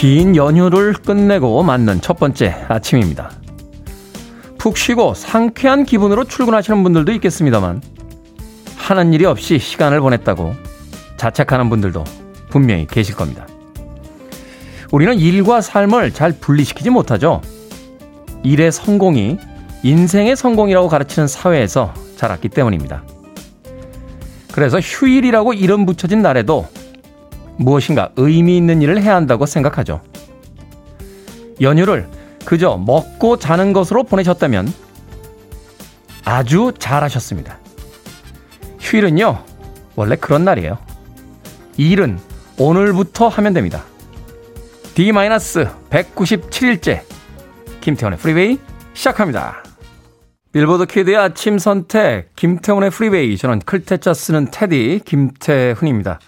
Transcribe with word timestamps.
긴 0.00 0.34
연휴를 0.34 0.94
끝내고 0.94 1.62
맞는 1.62 2.00
첫 2.00 2.18
번째 2.18 2.56
아침입니다. 2.68 3.32
푹 4.56 4.78
쉬고 4.78 5.12
상쾌한 5.12 5.84
기분으로 5.84 6.24
출근하시는 6.24 6.82
분들도 6.82 7.12
있겠습니다만, 7.12 7.82
하는 8.78 9.12
일이 9.12 9.26
없이 9.26 9.58
시간을 9.58 10.00
보냈다고 10.00 10.54
자책하는 11.18 11.68
분들도 11.68 12.02
분명히 12.48 12.86
계실 12.86 13.14
겁니다. 13.14 13.46
우리는 14.90 15.18
일과 15.18 15.60
삶을 15.60 16.14
잘 16.14 16.32
분리시키지 16.32 16.88
못하죠. 16.88 17.42
일의 18.42 18.72
성공이 18.72 19.36
인생의 19.82 20.34
성공이라고 20.34 20.88
가르치는 20.88 21.28
사회에서 21.28 21.92
자랐기 22.16 22.48
때문입니다. 22.48 23.02
그래서 24.52 24.80
휴일이라고 24.80 25.52
이름 25.52 25.84
붙여진 25.84 26.22
날에도 26.22 26.68
무엇인가 27.56 28.10
의미 28.16 28.56
있는 28.56 28.82
일을 28.82 29.00
해야 29.02 29.14
한다고 29.14 29.46
생각하죠. 29.46 30.00
연휴를 31.60 32.08
그저 32.44 32.76
먹고 32.76 33.36
자는 33.36 33.72
것으로 33.72 34.02
보내셨다면 34.04 34.72
아주 36.24 36.72
잘하셨습니다. 36.78 37.58
휴일은요, 38.80 39.44
원래 39.96 40.14
그런 40.16 40.44
날이에요. 40.44 40.78
일은 41.76 42.18
오늘부터 42.58 43.28
하면 43.28 43.52
됩니다. 43.52 43.84
D-197일째 44.94 47.02
김태훈의 47.80 48.18
프리웨이 48.18 48.58
시작합니다. 48.94 49.62
Billboard 50.52 50.86
kid의 50.86 51.16
아침 51.16 51.58
선택 51.58 52.34
김태훈의 52.34 52.90
프리웨이 52.90 53.36
저는 53.36 53.60
클 53.60 53.84
태 53.84 54.02
자 54.02 54.14
쓰는 54.14 54.50
테디 54.50 55.02
김태훈입니다. 55.04 56.18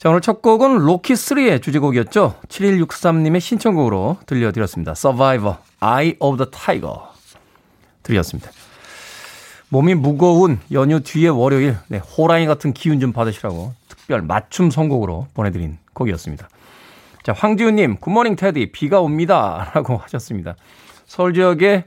자 0.00 0.08
오늘 0.08 0.22
첫 0.22 0.40
곡은 0.40 0.78
로키3의 0.78 1.60
주제곡이었죠. 1.60 2.36
7163님의 2.48 3.38
신청곡으로 3.38 4.16
들려드렸습니다. 4.24 4.92
Survivor, 4.92 5.58
Eye 5.78 6.14
of 6.20 6.38
the 6.38 6.50
Tiger 6.50 7.00
들렸습니다. 8.02 8.50
몸이 9.68 9.94
무거운 9.96 10.58
연휴 10.72 11.00
뒤에 11.00 11.28
월요일 11.28 11.76
네, 11.88 11.98
호랑이 11.98 12.46
같은 12.46 12.72
기운 12.72 12.98
좀 12.98 13.12
받으시라고 13.12 13.74
특별 13.88 14.22
맞춤 14.22 14.70
선곡으로 14.70 15.26
보내드린 15.34 15.76
곡이었습니다. 15.92 16.48
자 17.22 17.34
황지훈님 17.34 17.98
굿모닝 17.98 18.36
테디 18.36 18.72
비가 18.72 19.02
옵니다 19.02 19.70
라고 19.76 19.98
하셨습니다. 19.98 20.56
서울 21.04 21.34
지역에 21.34 21.84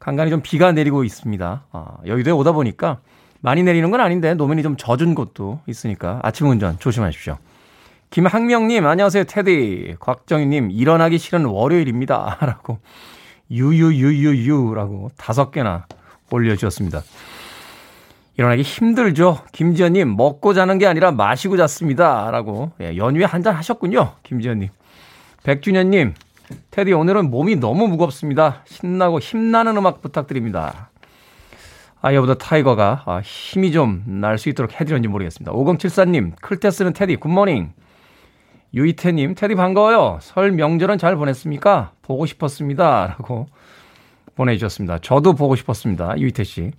간간히 0.00 0.30
좀 0.30 0.40
비가 0.42 0.72
내리고 0.72 1.04
있습니다. 1.04 1.64
아, 1.70 1.96
여의도에 2.06 2.32
오다 2.32 2.50
보니까 2.50 2.98
많이 3.40 3.62
내리는 3.62 3.88
건 3.92 4.00
아닌데 4.00 4.34
노면이 4.34 4.64
좀 4.64 4.76
젖은 4.76 5.14
곳도 5.14 5.60
있으니까 5.68 6.18
아침 6.24 6.48
운전 6.48 6.76
조심하십시오. 6.80 7.38
김학명님, 8.12 8.84
안녕하세요, 8.86 9.24
테디. 9.24 9.96
곽정희님, 9.98 10.70
일어나기 10.70 11.16
싫은 11.16 11.46
월요일입니다. 11.46 12.36
라고, 12.44 12.78
유유유유유라고 13.50 15.12
다섯 15.16 15.50
개나 15.50 15.86
올려주셨습니다. 16.30 17.00
일어나기 18.36 18.60
힘들죠. 18.60 19.38
김지연님, 19.52 20.14
먹고 20.14 20.52
자는 20.52 20.76
게 20.76 20.86
아니라 20.86 21.10
마시고 21.10 21.56
잤습니다. 21.56 22.30
라고, 22.30 22.72
예, 22.82 22.98
연휴에 22.98 23.24
한잔 23.24 23.54
하셨군요. 23.54 24.12
김지연님. 24.24 24.68
백준현님, 25.44 26.12
테디 26.70 26.92
오늘은 26.92 27.30
몸이 27.30 27.56
너무 27.56 27.88
무겁습니다. 27.88 28.62
신나고 28.66 29.20
힘나는 29.20 29.74
음악 29.78 30.02
부탁드립니다. 30.02 30.90
더 32.02 32.34
타이거가 32.34 33.04
아, 33.06 33.20
힘이 33.24 33.72
좀 33.72 34.02
날 34.06 34.36
수 34.36 34.50
있도록 34.50 34.78
해드렸는지 34.78 35.08
모르겠습니다. 35.08 35.50
5074님, 35.52 36.32
클 36.42 36.55
태 36.55 36.65
쓰는 36.65 36.92
테디 36.92 37.16
good 37.16 37.35
morning. 37.35 37.72
유이태님, 38.74 39.34
테디 39.34 39.54
반가워요. 39.54 40.18
설 40.22 40.52
명절은 40.52 40.98
잘 40.98 41.16
보냈습니까? 41.16 41.92
보고 42.02 42.24
싶었습니다. 42.26 43.06
라고 43.06 43.46
보내주셨습니다. 44.34 44.98
저도 44.98 45.34
보고 45.34 45.56
싶었습니다. 45.56 46.18
유이태 46.18 46.44
씨. 46.44 46.72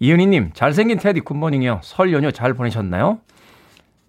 이은희님, 0.00 0.50
잘생긴 0.52 0.98
테디 0.98 1.20
good 1.20 1.36
morning이요. 1.36 1.80
설 1.82 2.12
연휴 2.12 2.32
잘 2.32 2.54
보내셨나요? 2.54 3.20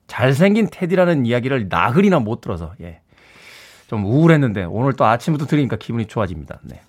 잘생긴 0.07 0.69
테디라는 0.71 1.25
이야기를 1.25 1.67
나흘이나 1.69 2.19
못 2.19 2.41
들어서, 2.41 2.73
예. 2.81 2.99
좀 3.87 4.05
우울했는데 4.05 4.65
오늘 4.65 4.93
또 4.93 5.05
아침부터 5.05 5.45
들으니까 5.45 5.77
기분이 5.77 6.07
좋아집니다. 6.07 6.59
네. 6.63 6.81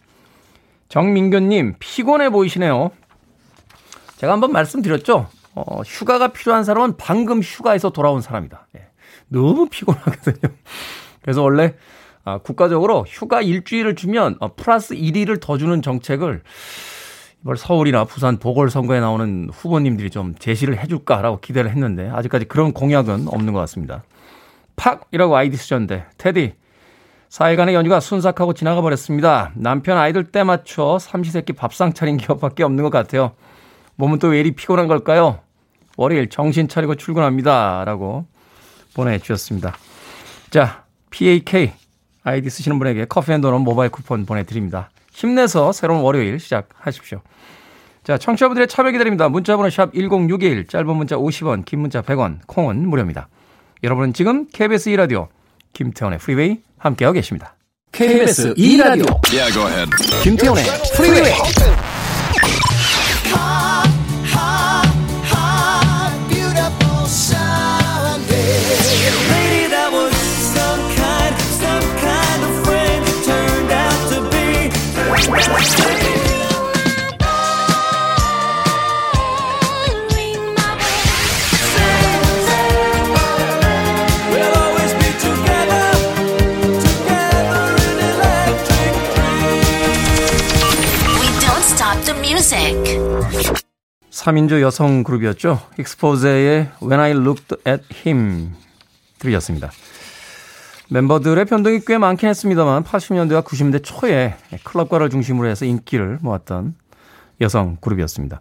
정민규님 0.89 1.75
피곤해 1.79 2.31
보이시네요. 2.31 2.91
제가 4.17 4.33
한번 4.33 4.53
말씀드렸죠. 4.53 5.29
어, 5.55 5.83
휴가가 5.83 6.29
필요한 6.29 6.65
사람은 6.65 6.97
방금 6.97 7.41
휴가에서 7.41 7.91
돌아온 7.91 8.21
사람이다. 8.21 8.67
네. 8.73 8.88
너무 9.29 9.69
피곤하거든요. 9.69 10.55
그래서 11.23 11.43
원래 11.43 11.75
아, 12.25 12.39
국가적으로 12.39 13.05
휴가 13.09 13.41
일주일을 13.41 13.95
주면 13.95 14.37
어, 14.41 14.55
플러스 14.55 14.95
1일을 14.95 15.41
더 15.41 15.57
주는 15.57 15.81
정책을 15.81 16.43
이번 17.43 17.57
서울이나 17.57 18.05
부산 18.05 18.39
보궐선거에 18.39 19.01
나오는 19.01 19.49
후보님들이 19.53 20.11
좀 20.11 20.35
제시를 20.35 20.79
해줄까라고 20.79 21.41
기대를 21.41 21.71
했는데 21.71 22.09
아직까지 22.09 22.47
그런 22.47 22.73
공약은 22.73 23.29
없는 23.29 23.53
것 23.53 23.61
같습니다. 23.61 24.03
팍이라고 24.77 25.37
아이디 25.37 25.57
쓰셨는데 25.57 26.07
테디 26.19 26.55
4일간의 27.31 27.75
연휴가 27.75 28.01
순삭하고 28.01 28.55
지나가 28.55 28.81
버렸습니다. 28.81 29.53
남편 29.55 29.99
아이들 29.99 30.25
때 30.25 30.45
맞춰 30.45 30.99
삼시세끼 30.99 31.53
밥상 31.53 31.93
차린 31.93 32.17
기억밖에 32.17 32.63
없는 32.65 32.83
것 32.83 32.91
같아요. 32.91 33.33
몸은 33.97 34.19
또 34.19 34.29
왜 34.29 34.41
이리 34.41 34.53
피곤한 34.53 34.87
걸까요? 34.89 35.41
월요일 35.97 36.29
정신 36.29 36.69
차리고 36.69 36.95
출근합니다. 36.95 37.85
라고 37.85 38.27
보내주셨습니다. 38.99 39.77
자, 40.51 40.85
PAK 41.11 41.73
아이디 42.25 42.51
쓰시는 42.51 42.79
분에게 42.79 43.07
커피 43.07 43.33
and 43.33 43.41
도넛 43.41 43.61
모바일 43.63 43.91
쿠폰 43.91 44.27
보내드립니다. 44.27 44.91
힘내서 45.13 45.73
새로운 45.73 46.03
월요일 46.03 46.39
시작하십시오. 46.41 47.21
자, 48.05 48.19
청취자분들의 48.19 48.69
참여 48.69 48.91
기다립니다. 48.91 49.29
문자번호 49.29 49.71
샵 49.71 49.93
1061, 49.95 50.67
짧은 50.67 50.97
문자 50.97 51.17
50원, 51.17 51.65
긴 51.65 51.81
문자 51.81 52.03
100원, 52.03 52.39
콩은 52.47 52.89
무료입니다. 52.89 53.29
여러분은 53.83 54.13
지금 54.13 54.47
KBS 54.53 54.91
2라디오 54.91 55.29
김태원의 55.75 56.19
프리웨이 56.19 56.61
함께하고 56.79 57.15
계십니다. 57.15 57.55
KBS 57.93 58.55
2라디오 58.55 59.21
yeah, 59.31 59.91
김태훈의 60.23 60.65
프리웨이 60.97 61.33
3인조 94.19 94.61
여성 94.61 95.05
그룹이었죠. 95.05 95.61
Exposé의 95.79 96.71
When 96.83 96.99
I 96.99 97.13
Looked 97.13 97.57
at 97.69 97.85
Him 98.05 98.53
들으셨습니다. 99.21 99.71
멤버들의 100.91 101.45
변동이 101.45 101.81
꽤 101.87 101.99
많긴 101.99 102.29
했습니다만 102.29 102.83
80년대와 102.83 103.45
90년대 103.45 103.85
초에 103.85 104.37
클럽가를 104.65 105.11
중심으로 105.11 105.49
해서 105.49 105.65
인기를 105.65 106.19
모았던 106.21 106.75
여성 107.41 107.77
그룹이었습니다. 107.81 108.41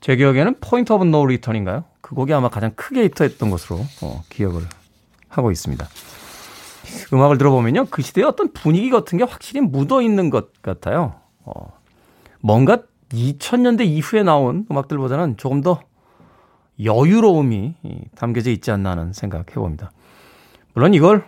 제 0.00 0.14
기억에는 0.14 0.56
Point 0.60 0.92
of 0.92 1.04
No 1.04 1.26
Return인가요? 1.26 1.84
그 2.00 2.14
곡이 2.14 2.32
아마 2.32 2.48
가장 2.48 2.70
크게 2.76 3.02
히트했던 3.04 3.50
것으로 3.50 3.84
어, 4.02 4.22
기억을 4.28 4.62
하고 5.28 5.50
있습니다. 5.50 5.88
음악을 7.12 7.36
들어보면요. 7.38 7.86
그 7.90 8.02
시대의 8.02 8.26
어떤 8.26 8.52
분위기 8.52 8.90
같은 8.90 9.18
게 9.18 9.24
확실히 9.24 9.60
묻어 9.60 10.02
있는 10.02 10.30
것 10.30 10.62
같아요. 10.62 11.14
어, 11.44 11.72
뭔가 12.40 12.78
2000년대 13.12 13.86
이후에 13.86 14.22
나온 14.22 14.66
음악들보다는 14.70 15.36
조금 15.36 15.60
더 15.60 15.80
여유로움이 16.82 17.74
담겨져 18.16 18.50
있지 18.50 18.70
않나 18.70 18.92
하는 18.92 19.12
생각해 19.12 19.44
봅니다. 19.54 19.92
물론 20.74 20.94
이걸 20.94 21.24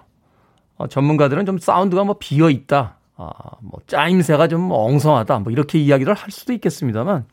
어, 0.76 0.86
전문가들은 0.86 1.44
좀 1.46 1.58
사운드가 1.58 2.04
뭐 2.04 2.16
비어 2.18 2.48
있다, 2.48 2.96
아, 3.16 3.28
뭐 3.60 3.80
짜임새가 3.86 4.48
좀 4.48 4.70
엉성하다, 4.70 5.40
뭐 5.40 5.52
이렇게 5.52 5.78
이야기를 5.78 6.14
할 6.14 6.30
수도 6.30 6.52
있겠습니다만 6.54 7.26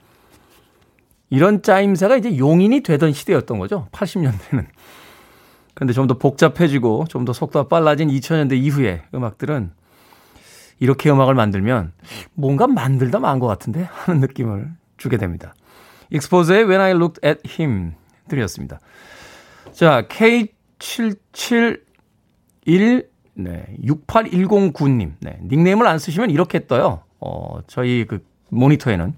이런 1.29 1.61
짜임새가 1.61 2.17
이제 2.17 2.37
용인이 2.37 2.81
되던 2.81 3.13
시대였던 3.13 3.59
거죠. 3.59 3.87
80년대는. 3.91 4.65
그런데 5.75 5.93
좀 5.93 6.07
더 6.07 6.17
복잡해지고 6.17 7.05
좀 7.07 7.23
더 7.23 7.31
속도가 7.33 7.69
빨라진 7.69 8.09
2000년대 8.09 8.57
이후의 8.57 9.03
음악들은 9.13 9.71
이렇게 10.79 11.09
음악을 11.11 11.33
만들면 11.35 11.91
뭔가 12.33 12.67
만들다 12.67 13.19
만 13.19 13.39
것 13.39 13.47
같은데 13.47 13.87
하는 13.91 14.21
느낌을 14.21 14.69
주게 14.97 15.17
됩니다. 15.17 15.53
익스포즈의 16.11 16.63
When 16.65 16.81
I 16.81 16.91
Looked 16.91 17.25
at 17.27 17.41
Him 17.47 17.93
들이었습니다. 18.27 18.79
자, 19.73 20.03
K7716 20.07 23.07
네, 23.35 23.65
68109님. 23.83 25.13
네, 25.21 25.39
닉네임을 25.43 25.87
안 25.87 25.97
쓰시면 25.99 26.29
이렇게 26.29 26.67
떠요. 26.67 27.03
어, 27.19 27.59
저희 27.67 28.05
그 28.07 28.23
모니터에는 28.49 29.13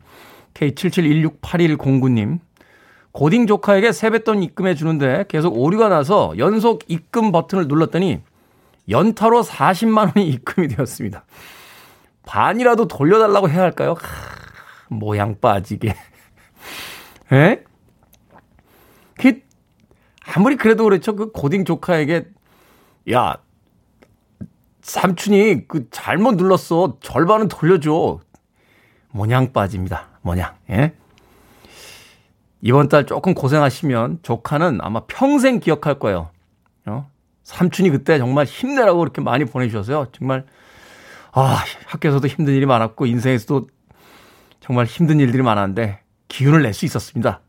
K77168109님. 0.53 2.39
고딩 3.13 3.47
조카에게 3.47 3.91
세뱃돈 3.91 4.43
입금해 4.43 4.75
주는데 4.75 5.25
계속 5.27 5.57
오류가 5.57 5.89
나서 5.89 6.33
연속 6.37 6.83
입금 6.87 7.31
버튼을 7.31 7.67
눌렀더니 7.67 8.21
연타로 8.91 9.41
40만 9.43 10.15
원이 10.15 10.29
입금이 10.29 10.67
되었습니다. 10.67 11.25
반이라도 12.23 12.87
돌려달라고 12.87 13.49
해야 13.49 13.61
할까요? 13.61 13.95
하, 13.99 14.05
모양 14.89 15.39
빠지게. 15.39 15.95
에? 17.31 17.63
그, 19.15 19.41
아무리 20.25 20.55
그래도 20.55 20.83
그렇죠. 20.83 21.15
그 21.15 21.31
고딩 21.31 21.65
조카에게, 21.65 22.27
야, 23.11 23.37
삼촌이 24.81 25.67
그 25.67 25.89
잘못 25.89 26.35
눌렀어. 26.35 26.97
절반은 27.01 27.47
돌려줘. 27.47 28.19
모양 29.11 29.53
빠집니다. 29.53 30.07
모양. 30.21 30.55
예? 30.69 30.93
이번 32.61 32.89
달 32.89 33.05
조금 33.05 33.33
고생하시면 33.33 34.19
조카는 34.21 34.79
아마 34.81 35.01
평생 35.07 35.59
기억할 35.59 35.99
거예요. 35.99 36.29
어? 36.85 37.10
삼촌이 37.51 37.89
그때 37.89 38.17
정말 38.17 38.45
힘내라고 38.45 38.99
그렇게 38.99 39.21
많이 39.21 39.45
보내주셔서요. 39.45 40.07
정말, 40.13 40.45
아, 41.33 41.63
학교에서도 41.85 42.25
힘든 42.27 42.53
일이 42.53 42.65
많았고, 42.65 43.05
인생에서도 43.05 43.67
정말 44.61 44.85
힘든 44.85 45.19
일들이 45.19 45.43
많았는데, 45.43 45.99
기운을 46.29 46.61
낼 46.61 46.73
수 46.73 46.85
있었습니다. 46.85 47.41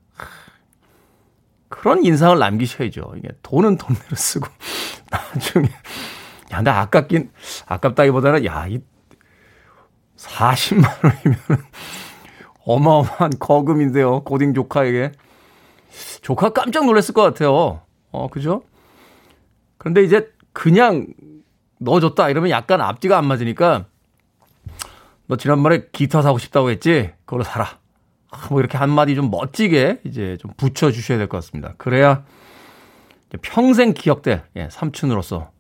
그런 1.69 2.05
인상을 2.05 2.39
남기셔야죠. 2.39 3.15
이게 3.17 3.29
돈은 3.43 3.77
돈대로 3.77 4.17
쓰고, 4.17 4.49
나중에, 5.11 5.67
야, 6.51 6.57
근데 6.57 6.71
아깝긴, 6.71 7.31
아깝다기보다는, 7.67 8.45
야, 8.45 8.67
이 8.69 8.81
40만 10.17 10.85
원이면 11.05 11.65
어마어마한 12.65 13.31
거금인데요. 13.39 14.23
고딩 14.25 14.55
조카에게. 14.55 15.13
조카 16.23 16.51
깜짝 16.51 16.87
놀랐을 16.87 17.15
것 17.15 17.23
같아요. 17.23 17.83
어, 18.11 18.29
그죠? 18.29 18.63
그런데 19.83 20.03
이제 20.05 20.33
그냥 20.53 21.09
넣어줬다 21.81 22.31
이러면 22.31 22.51
약간 22.51 22.81
앞뒤가 22.81 23.19
안 23.19 23.27
맞으니까 23.27 23.87
너 25.27 25.37
지난번에 25.37 25.87
기타 25.91 26.23
사고 26.23 26.39
싶다고 26.39 26.71
했지? 26.71 27.11
그걸로 27.25 27.43
사라. 27.43 27.81
아, 28.31 28.47
뭐 28.49 28.61
이렇게 28.61 28.79
한마디 28.79 29.17
좀 29.17 29.29
멋지게 29.29 30.03
이제 30.05 30.37
좀 30.41 30.53
붙여주셔야 30.57 31.19
될 31.19 31.27
것 31.27 31.39
같습니다. 31.39 31.75
그래야 31.79 32.25
평생 33.41 33.93
기억될 33.93 34.45
예, 34.55 34.69
삼촌으로서 34.71 35.51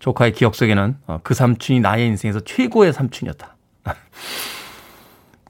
조카의 0.00 0.32
기억 0.32 0.56
속에는 0.56 0.96
어, 1.06 1.20
그 1.22 1.34
삼촌이 1.34 1.78
나의 1.78 2.08
인생에서 2.08 2.40
최고의 2.40 2.92
삼촌이었다. 2.92 3.56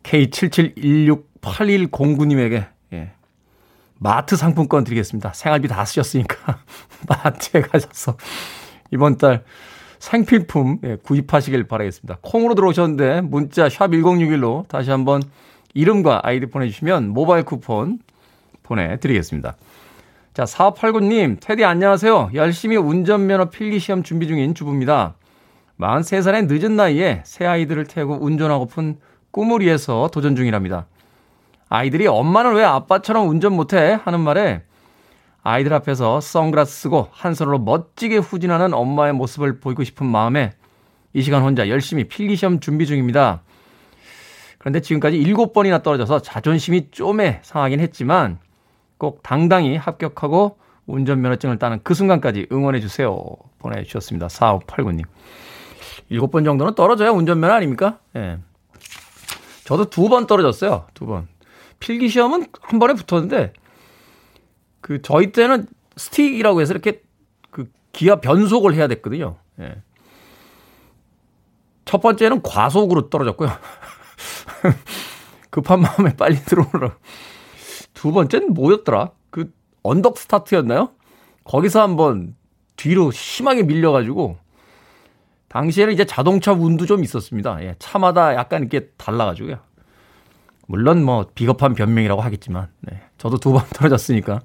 K77168109님에게 0.02 2.68
예, 2.92 3.12
마트 3.98 4.36
상품권 4.36 4.84
드리겠습니다. 4.84 5.32
생활비 5.34 5.68
다 5.68 5.84
쓰셨으니까 5.84 6.58
마트에 7.08 7.62
가셔서 7.62 8.16
이번 8.90 9.18
달 9.18 9.44
생필품 9.98 10.78
예, 10.84 10.96
구입하시길 11.02 11.64
바라겠습니다. 11.64 12.18
콩으로 12.22 12.54
들어오셨는데 12.54 13.22
문자 13.22 13.68
샵 13.68 13.88
1061로 13.88 14.66
다시 14.68 14.90
한번 14.90 15.22
이름과 15.74 16.20
아이디 16.22 16.46
보내주시면 16.46 17.08
모바일 17.08 17.44
쿠폰 17.44 17.98
보내드리겠습니다. 18.62 19.56
자, 20.34 20.44
4589님, 20.44 21.38
테디 21.40 21.64
안녕하세요. 21.64 22.30
열심히 22.34 22.76
운전면허 22.76 23.46
필기시험 23.46 24.04
준비 24.04 24.28
중인 24.28 24.54
주부입니다. 24.54 25.14
43살의 25.80 26.46
늦은 26.46 26.76
나이에 26.76 27.22
새 27.24 27.44
아이들을 27.44 27.86
태우고 27.86 28.18
운전하고픈 28.24 28.98
꿈을 29.30 29.60
위해서 29.60 30.08
도전 30.12 30.36
중이랍니다. 30.36 30.86
아이들이 31.68 32.06
엄마는 32.06 32.54
왜 32.54 32.64
아빠처럼 32.64 33.28
운전 33.28 33.54
못해? 33.54 33.98
하는 34.02 34.20
말에 34.20 34.62
아이들 35.42 35.72
앞에서 35.74 36.20
선글라스 36.20 36.82
쓰고 36.82 37.08
한 37.10 37.34
손으로 37.34 37.58
멋지게 37.58 38.18
후진하는 38.18 38.74
엄마의 38.74 39.12
모습을 39.12 39.60
보이고 39.60 39.84
싶은 39.84 40.06
마음에 40.06 40.52
이 41.14 41.22
시간 41.22 41.42
혼자 41.42 41.68
열심히 41.68 42.04
필기시험 42.04 42.60
준비 42.60 42.86
중입니다. 42.86 43.42
그런데 44.58 44.80
지금까지 44.80 45.18
7번이나 45.18 45.82
떨어져서 45.82 46.20
자존심이 46.20 46.90
쪼매 46.90 47.40
상하긴 47.42 47.80
했지만 47.80 48.38
꼭 48.98 49.22
당당히 49.22 49.76
합격하고 49.76 50.58
운전면허증을 50.86 51.58
따는 51.58 51.80
그 51.82 51.94
순간까지 51.94 52.48
응원해 52.50 52.80
주세요. 52.80 53.24
보내주셨습니다. 53.58 54.26
4589님. 54.26 55.04
7번 56.10 56.44
정도는 56.44 56.74
떨어져야 56.74 57.10
운전면허 57.10 57.54
아닙니까? 57.54 57.98
예. 58.16 58.20
네. 58.20 58.38
저도 59.64 59.90
두 59.90 60.08
번 60.08 60.26
떨어졌어요. 60.26 60.86
두 60.94 61.06
번. 61.06 61.28
필기 61.80 62.08
시험은 62.08 62.46
한 62.60 62.78
번에 62.78 62.94
붙었는데 62.94 63.52
그 64.80 65.02
저희 65.02 65.32
때는 65.32 65.66
스틱이라고 65.96 66.60
해서 66.60 66.72
이렇게 66.72 67.02
그 67.50 67.70
기아 67.92 68.16
변속을 68.16 68.74
해야 68.74 68.86
됐거든요. 68.88 69.36
예. 69.60 69.82
첫 71.84 72.00
번째는 72.00 72.42
과속으로 72.42 73.10
떨어졌고요. 73.10 73.48
급한 75.50 75.80
마음에 75.80 76.14
빨리 76.16 76.36
들어오느라. 76.36 76.96
두 77.94 78.12
번째는 78.12 78.54
뭐였더라? 78.54 79.12
그 79.30 79.52
언덕 79.82 80.18
스타트였나요? 80.18 80.90
거기서 81.44 81.80
한번 81.80 82.36
뒤로 82.76 83.10
심하게 83.10 83.62
밀려가지고 83.62 84.38
당시에는 85.48 85.94
이제 85.94 86.04
자동차 86.04 86.52
운도 86.52 86.86
좀 86.86 87.02
있었습니다. 87.02 87.62
예, 87.64 87.74
차마다 87.78 88.34
약간 88.34 88.62
이렇게 88.62 88.90
달라가지고요. 88.98 89.58
물론 90.70 91.02
뭐 91.02 91.26
비겁한 91.34 91.74
변명이라고 91.74 92.20
하겠지만, 92.20 92.68
네, 92.82 93.00
저도 93.16 93.38
두 93.38 93.52
번 93.52 93.64
떨어졌으니까. 93.74 94.40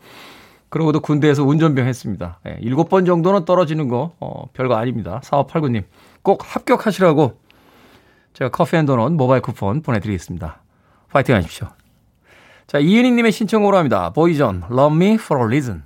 그러고도 0.69 1.01
군대에서 1.01 1.43
운전병 1.43 1.85
했습니다. 1.85 2.39
예, 2.47 2.57
7번 2.61 3.05
정도는 3.05 3.45
떨어지는 3.45 3.89
거, 3.89 4.13
어, 4.19 4.45
별거 4.53 4.75
아닙니다. 4.75 5.21
4589님. 5.23 5.83
꼭 6.23 6.41
합격하시라고 6.43 7.37
제가 8.33 8.49
커피 8.49 8.77
and 8.77 8.85
도넛 8.87 9.11
모바일 9.13 9.41
쿠폰 9.43 9.81
보내드리겠습니다. 9.83 10.61
파이팅 11.11 11.35
하십시오. 11.35 11.67
자, 12.65 12.79
이은희님의 12.79 13.31
신청으로 13.33 13.77
합니다. 13.77 14.09
보이전, 14.11 14.63
Love 14.71 14.95
Me 14.95 15.13
For 15.15 15.43
A 15.43 15.45
Reason. 15.45 15.83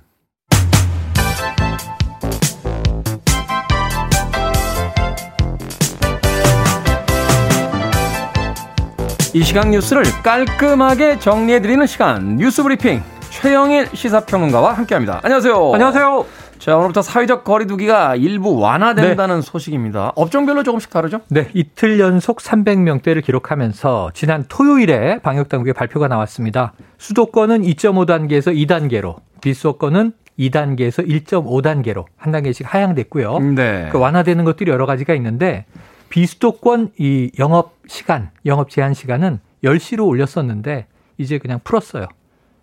이 9.38 9.42
시간 9.44 9.70
뉴스를 9.70 10.02
깔끔하게 10.24 11.20
정리해드리는 11.20 11.86
시간 11.86 12.38
뉴스 12.38 12.64
브리핑 12.64 13.00
최영일 13.30 13.86
시사평론가와 13.94 14.72
함께합니다. 14.72 15.20
안녕하세요. 15.22 15.74
안녕하세요. 15.74 16.26
자, 16.58 16.76
오늘부터 16.76 17.02
사회적 17.02 17.44
거리두기가 17.44 18.16
일부 18.16 18.58
완화된다는 18.58 19.36
네. 19.36 19.40
소식입니다. 19.40 20.10
업종별로 20.16 20.64
조금씩 20.64 20.90
다르죠? 20.90 21.20
네, 21.28 21.50
이틀 21.54 22.00
연속 22.00 22.38
300명대를 22.38 23.24
기록하면서 23.24 24.10
지난 24.12 24.44
토요일에 24.48 25.20
방역당국의 25.20 25.72
발표가 25.72 26.08
나왔습니다. 26.08 26.72
수도권은 26.98 27.62
2.5단계에서 27.62 28.52
2단계로, 28.66 29.20
비수도권은 29.40 30.14
2단계에서 30.36 31.06
1.5단계로 31.06 32.06
한 32.16 32.32
단계씩 32.32 32.74
하향됐고요. 32.74 33.38
네. 33.54 33.88
그 33.92 33.98
완화되는 33.98 34.44
것들이 34.44 34.72
여러 34.72 34.84
가지가 34.84 35.14
있는데 35.14 35.64
비수도권 36.08 36.92
이 36.98 37.30
영업 37.38 37.77
시간, 37.88 38.30
영업 38.46 38.70
제한 38.70 38.94
시간은 38.94 39.40
10시로 39.64 40.06
올렸었는데 40.06 40.86
이제 41.16 41.38
그냥 41.38 41.58
풀었어요. 41.64 42.06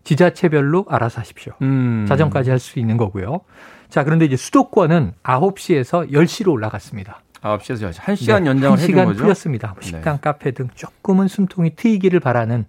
지자체별로 0.05 0.85
알아서 0.87 1.19
하십시오. 1.19 1.53
음. 1.61 2.05
자정까지 2.07 2.51
할 2.51 2.59
수 2.59 2.79
있는 2.79 2.95
거고요. 2.95 3.41
자, 3.89 4.03
그런데 4.03 4.25
이제 4.25 4.37
수도권은 4.37 5.13
9시에서 5.23 6.11
10시로 6.11 6.51
올라갔습니다. 6.51 7.21
9시에서 7.41 7.89
10시. 7.91 7.93
1시간 7.99 8.43
네, 8.43 8.49
연장을 8.49 8.77
해준 8.79 8.95
거죠? 9.05 9.19
풀렸습니다. 9.21 9.69
뭐 9.69 9.77
식당, 9.81 10.15
네. 10.15 10.21
카페 10.21 10.51
등 10.51 10.69
조금은 10.73 11.27
숨통이 11.27 11.75
트이기를 11.75 12.19
바라는 12.19 12.65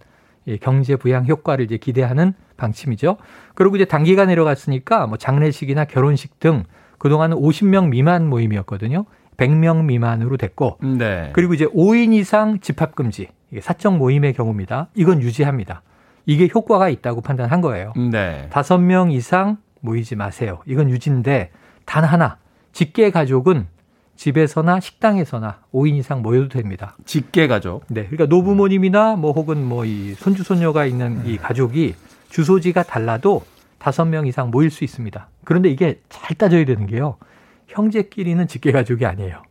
경제 0.60 0.96
부양 0.96 1.26
효과를 1.26 1.64
이제 1.64 1.76
기대하는 1.76 2.32
방침이죠. 2.56 3.16
그리고 3.54 3.76
이제 3.76 3.84
단기가 3.84 4.24
내려갔으니까 4.26 5.06
뭐 5.06 5.18
장례식이나 5.18 5.84
결혼식 5.86 6.38
등 6.40 6.64
그동안은 6.98 7.36
50명 7.36 7.88
미만 7.88 8.28
모임이었거든요. 8.28 9.04
100명 9.36 9.84
미만으로 9.84 10.36
됐고 10.36 10.78
네. 10.98 11.30
그리고 11.32 11.54
이제 11.54 11.66
5인 11.66 12.12
이상 12.14 12.58
집합 12.60 12.94
금지 12.94 13.28
이게 13.50 13.60
사적 13.60 13.96
모임의 13.96 14.32
경우입니다. 14.34 14.88
이건 14.94 15.20
유지합니다. 15.22 15.82
이게 16.24 16.48
효과가 16.52 16.88
있다고 16.88 17.20
판단한 17.20 17.60
거예요. 17.60 17.92
네. 18.10 18.48
5명 18.50 19.12
이상 19.12 19.58
모이지 19.80 20.16
마세요. 20.16 20.60
이건 20.66 20.90
유지인데 20.90 21.50
단 21.84 22.02
하나 22.04 22.38
직계 22.72 23.10
가족은 23.10 23.68
집에서나 24.16 24.80
식당에서나 24.80 25.58
5인 25.72 25.94
이상 25.96 26.22
모여도 26.22 26.48
됩니다. 26.48 26.96
직계 27.04 27.46
가족. 27.46 27.84
네. 27.88 28.06
그러니까 28.06 28.26
노부모님이나 28.26 29.16
뭐 29.16 29.32
혹은 29.32 29.62
뭐 29.64 29.84
이 29.84 30.14
손주 30.14 30.42
손녀가 30.42 30.86
있는 30.86 31.24
이 31.26 31.36
가족이 31.36 31.94
주소지가 32.30 32.82
달라도 32.84 33.42
5명 33.78 34.26
이상 34.26 34.50
모일 34.50 34.70
수 34.70 34.82
있습니다. 34.84 35.28
그런데 35.44 35.68
이게 35.68 36.00
잘 36.08 36.34
따져야 36.36 36.64
되는 36.64 36.86
게요. 36.86 37.18
형제끼리는 37.66 38.46
직계 38.46 38.72
가족이 38.72 39.06
아니에요. 39.06 39.42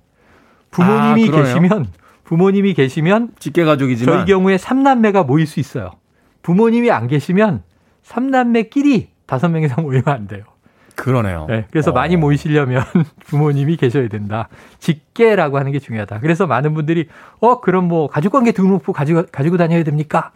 부모님이 0.72 1.30
아, 1.30 1.32
계시면 1.32 1.88
부모님이 2.24 2.74
계시면 2.74 3.32
직계 3.40 3.64
가족이지만 3.64 4.16
저희 4.16 4.26
경우에 4.26 4.58
3남매가 4.58 5.26
모일 5.26 5.48
수 5.48 5.60
있어요. 5.60 5.92
부모님이 6.42 6.92
안 6.92 7.08
계시면 7.08 7.64
3남매끼리 8.04 9.08
다섯 9.26 9.50
명 9.50 9.64
이상 9.64 9.84
모이면 9.84 10.04
안 10.08 10.28
돼요. 10.28 10.44
그러네요. 10.96 11.46
네, 11.50 11.66
그래서 11.72 11.92
어. 11.92 11.94
많이 11.94 12.16
모이시려면 12.16 12.84
부모님이 13.28 13.78
계셔야 13.78 14.08
된다. 14.08 14.48
직계라고 14.80 15.58
하는 15.58 15.72
게 15.72 15.80
중요하다. 15.80 16.20
그래서 16.20 16.48
많은 16.48 16.74
분들이 16.74 17.08
어 17.40 17.60
그럼 17.60 17.88
뭐 17.88 18.08
가족관계 18.08 18.54
등록부 18.54 18.94
가지고 18.94 19.26
가지고 19.32 19.58
다녀야 19.58 19.84
됩니까? 19.84 20.32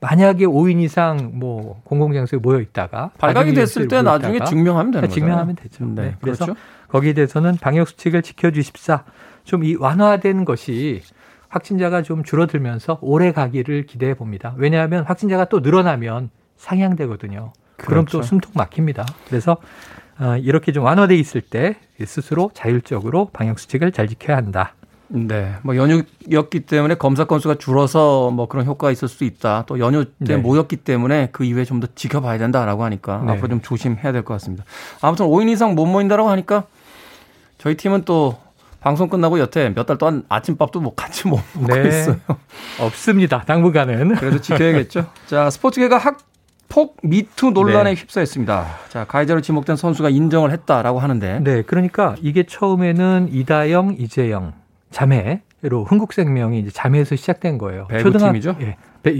만약에 0.00 0.46
5인 0.46 0.80
이상 0.80 1.30
뭐 1.34 1.80
공공장소에 1.84 2.40
모여 2.40 2.60
있다가 2.60 3.12
발각이 3.18 3.54
됐을 3.54 3.86
때 3.86 4.02
나중에 4.02 4.40
증명하면 4.44 4.90
되는 4.90 5.08
거죠. 5.08 5.20
증명하면 5.20 5.54
되죠. 5.54 5.84
네. 5.84 6.02
네. 6.02 6.14
그래서 6.20 6.46
그렇죠? 6.46 6.60
거기에 6.92 7.14
대해서는 7.14 7.56
방역 7.56 7.88
수칙을 7.88 8.22
지켜주십사. 8.22 9.04
좀 9.44 9.64
이 9.64 9.74
완화된 9.74 10.44
것이 10.44 11.02
확진자가 11.48 12.02
좀 12.02 12.22
줄어들면서 12.22 12.98
오래 13.00 13.32
가기를 13.32 13.86
기대해 13.86 14.14
봅니다. 14.14 14.54
왜냐하면 14.56 15.04
확진자가 15.04 15.46
또 15.46 15.60
늘어나면 15.60 16.30
상향되거든요. 16.56 17.52
그럼 17.76 18.04
또 18.04 18.10
그렇죠. 18.18 18.22
숨통 18.22 18.52
막힙니다. 18.54 19.04
그래서 19.28 19.56
어, 20.20 20.36
이렇게 20.36 20.70
좀 20.72 20.84
완화돼 20.84 21.16
있을 21.16 21.40
때 21.40 21.76
스스로 22.04 22.50
자율적으로 22.54 23.30
방역 23.32 23.58
수칙을 23.58 23.90
잘 23.92 24.06
지켜야 24.06 24.36
한다. 24.36 24.74
네. 25.08 25.52
뭐 25.62 25.76
연휴였기 25.76 26.60
때문에 26.60 26.94
검사 26.94 27.24
건수가 27.24 27.56
줄어서 27.56 28.30
뭐 28.30 28.46
그런 28.48 28.64
효과가 28.64 28.90
있을 28.92 29.08
수 29.08 29.24
있다. 29.24 29.64
또 29.66 29.78
연휴 29.78 30.04
때 30.06 30.12
네. 30.20 30.36
모였기 30.36 30.76
때문에 30.76 31.30
그 31.32 31.44
이후에 31.44 31.64
좀 31.64 31.80
더 31.80 31.88
지켜봐야 31.94 32.38
된다라고 32.38 32.84
하니까 32.84 33.22
네. 33.26 33.32
앞으로 33.32 33.48
좀 33.48 33.60
조심해야 33.60 34.12
될 34.12 34.22
것 34.22 34.34
같습니다. 34.34 34.64
아무튼 35.02 35.26
5인 35.26 35.50
이상 35.50 35.74
못 35.74 35.84
모인다라고 35.86 36.30
하니까 36.30 36.64
저희 37.62 37.76
팀은 37.76 38.02
또 38.04 38.36
방송 38.80 39.08
끝나고 39.08 39.38
여태 39.38 39.70
몇 39.72 39.86
달 39.86 39.96
동안 39.96 40.24
아침밥도 40.28 40.80
뭐 40.80 40.96
같이 40.96 41.28
못 41.28 41.38
먹고 41.54 41.72
네. 41.72 41.86
있어요. 41.88 42.16
없습니다. 42.80 43.42
당분간은. 43.46 44.16
그래도 44.16 44.40
지켜야겠죠. 44.40 45.06
자, 45.26 45.48
스포츠계가 45.48 45.96
학폭 45.96 46.96
미투 47.04 47.52
논란에 47.52 47.94
네. 47.94 48.00
휩싸였습니다. 48.00 48.66
자, 48.88 49.04
가해자로 49.04 49.42
지목된 49.42 49.76
선수가 49.76 50.08
인정을 50.08 50.50
했다라고 50.50 50.98
하는데. 50.98 51.38
네, 51.38 51.62
그러니까 51.62 52.16
이게 52.20 52.42
처음에는 52.42 53.28
이다영, 53.30 53.94
이재영 53.96 54.54
자매로 54.90 55.84
흥국생명이 55.86 56.58
이제 56.58 56.70
자매에서 56.72 57.14
시작된 57.14 57.58
거예요. 57.58 57.86
배구팀이죠? 57.86 58.56
예. 58.62 58.76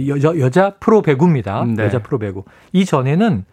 여, 0.09 0.37
여자 0.39 0.71
프로 0.81 1.01
배구입니다. 1.01 1.63
네. 1.63 1.85
여자 1.85 1.99
프로 1.99 2.19
배구. 2.19 2.43
이 2.73 2.83
전에는 2.83 3.45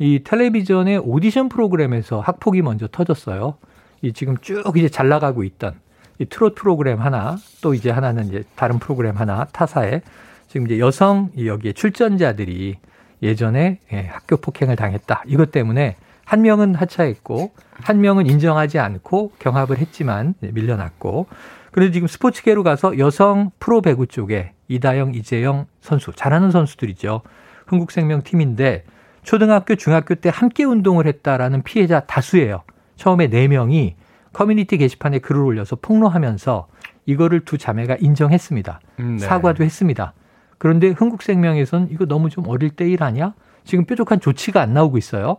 이 0.00 0.22
텔레비전의 0.22 0.98
오디션 0.98 1.48
프로그램에서 1.48 2.20
학폭이 2.20 2.60
먼저 2.60 2.86
터졌어요. 2.92 3.56
이 4.04 4.12
지금 4.12 4.36
쭉 4.42 4.62
이제 4.76 4.90
잘 4.90 5.08
나가고 5.08 5.44
있던 5.44 5.80
이 6.18 6.26
트롯 6.26 6.54
프로그램 6.54 7.00
하나 7.00 7.38
또 7.62 7.72
이제 7.72 7.90
하나는 7.90 8.26
이제 8.26 8.44
다른 8.54 8.78
프로그램 8.78 9.16
하나 9.16 9.46
타사에 9.46 10.02
지금 10.46 10.66
이제 10.66 10.78
여성 10.78 11.30
여기에 11.42 11.72
출전자들이 11.72 12.76
예전에 13.22 13.80
예, 13.92 14.00
학교 14.02 14.36
폭행을 14.36 14.76
당했다. 14.76 15.22
이것 15.26 15.50
때문에 15.50 15.96
한 16.26 16.42
명은 16.42 16.74
하차했고 16.74 17.52
한 17.72 18.02
명은 18.02 18.26
인정하지 18.26 18.78
않고 18.78 19.32
경합을 19.38 19.78
했지만 19.78 20.34
밀려났고 20.40 21.26
그래도 21.72 21.92
지금 21.92 22.06
스포츠계로 22.06 22.62
가서 22.62 22.98
여성 22.98 23.50
프로 23.58 23.80
배구 23.80 24.06
쪽에 24.06 24.52
이다영, 24.68 25.14
이재영 25.14 25.66
선수 25.80 26.12
잘하는 26.14 26.50
선수들이죠. 26.50 27.22
흥국생명 27.66 28.22
팀인데 28.22 28.84
초등학교, 29.22 29.74
중학교 29.76 30.14
때 30.14 30.30
함께 30.32 30.64
운동을 30.64 31.06
했다라는 31.06 31.62
피해자 31.62 32.00
다수예요. 32.00 32.64
처음에 32.96 33.28
4명이 33.28 33.94
커뮤니티 34.32 34.78
게시판에 34.78 35.18
글을 35.20 35.40
올려서 35.42 35.76
폭로하면서 35.76 36.66
이거를 37.06 37.44
두 37.44 37.58
자매가 37.58 37.96
인정했습니다. 38.00 38.80
음, 39.00 39.16
네. 39.18 39.26
사과도 39.26 39.62
했습니다. 39.64 40.12
그런데 40.58 40.88
흥국생명에서는 40.88 41.88
이거 41.90 42.06
너무 42.06 42.30
좀 42.30 42.48
어릴 42.48 42.70
때 42.70 42.86
일 42.88 43.02
아니야? 43.02 43.34
지금 43.64 43.84
뾰족한 43.84 44.20
조치가 44.20 44.60
안 44.60 44.72
나오고 44.74 44.98
있어요. 44.98 45.36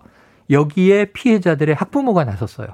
여기에 0.50 1.05
피해자들의 1.13 1.74
학부모가 1.75 2.24
나섰어요. 2.25 2.67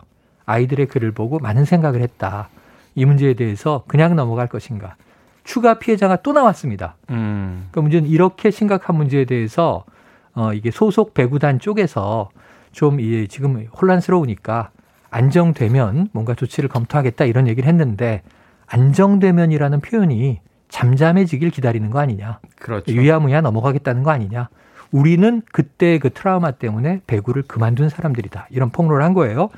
아이들의 0.46 0.88
글을 0.88 1.12
보고 1.14 1.40
많은 1.40 1.66
생각을 1.66 2.02
했다. 2.02 2.50
이 2.96 3.06
문제에 3.06 3.34
대해서 3.34 3.84
그냥 3.88 4.16
넘어갈 4.16 4.48
것인가. 4.48 4.96
추가 5.44 5.80
피해자가 5.80 6.18
또 6.18 6.34
나왔습니다. 6.34 6.96
음. 7.10 7.70
그 7.72 7.80
문제는 7.80 8.10
이렇게 8.10 8.52
심각한 8.52 8.96
문제에 8.98 9.26
대해서 9.26 9.86
어, 10.34 10.54
이게 10.54 10.72
소속 10.72 11.14
배구단 11.14 11.60
쪽에서 11.60 12.30
좀 12.72 13.00
이게 13.00 13.28
지금 13.28 13.66
혼란스러우니까 13.82 14.72
안정되면 15.10 16.10
뭔가 16.14 16.34
조치를 16.34 16.70
검토하겠다 16.70 17.26
이런 17.26 17.48
얘기를 17.48 17.68
했는데 17.68 18.22
안정되면이라는 18.68 19.82
표현이 19.82 20.40
잠잠해지길 20.70 21.50
기다리는 21.52 21.90
거 21.90 22.00
아니냐. 22.00 22.40
그렇죠. 22.58 22.92
유야무야 22.94 23.42
넘어가겠다는 23.42 24.04
거 24.04 24.12
아니냐. 24.12 24.50
우리는 24.92 25.42
그때 25.52 26.00
그 26.00 26.10
트라우마 26.10 26.52
때문에 26.52 27.02
배구를 27.08 27.44
그만둔 27.44 27.90
사람들이다. 27.90 28.48
이런 28.50 28.70
폭로를 28.70 29.04
한 29.04 29.14
거예요. 29.14 29.50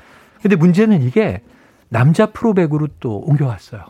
근데 0.42 0.56
문제는 0.56 1.02
이게 1.02 1.40
남자 1.88 2.26
프로 2.26 2.54
배구로 2.54 2.88
또 3.00 3.18
옮겨왔어요. 3.18 3.84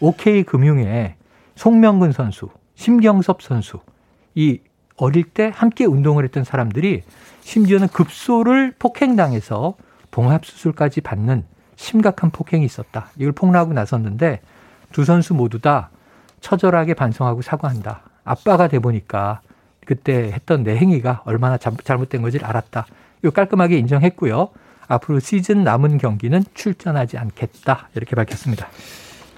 OK 0.00 0.44
금융에 0.44 1.16
송명근 1.56 2.12
선수, 2.12 2.48
심경섭 2.74 3.42
선수, 3.42 3.80
이 4.34 4.60
어릴 4.96 5.24
때 5.24 5.50
함께 5.54 5.84
운동을 5.84 6.24
했던 6.24 6.44
사람들이 6.44 7.02
심지어는 7.40 7.88
급소를 7.88 8.74
폭행당해서 8.78 9.74
봉합수술까지 10.10 11.00
받는 11.00 11.44
심각한 11.76 12.30
폭행이 12.30 12.64
있었다. 12.64 13.08
이걸 13.16 13.32
폭로하고 13.32 13.72
나섰는데 13.72 14.40
두 14.92 15.04
선수 15.04 15.34
모두 15.34 15.58
다 15.58 15.90
처절하게 16.40 16.94
반성하고 16.94 17.42
사과한다. 17.42 18.02
아빠가 18.24 18.68
돼 18.68 18.78
보니까 18.78 19.40
그때 19.84 20.30
했던 20.32 20.62
내 20.62 20.76
행위가 20.76 21.22
얼마나 21.24 21.56
잘못된 21.56 22.22
건지를 22.22 22.46
알았다. 22.46 22.86
이거 23.22 23.30
깔끔하게 23.30 23.78
인정했고요. 23.78 24.50
앞으로 24.86 25.20
시즌 25.20 25.64
남은 25.64 25.98
경기는 25.98 26.44
출전하지 26.54 27.18
않겠다. 27.18 27.88
이렇게 27.94 28.14
밝혔습니다. 28.14 28.68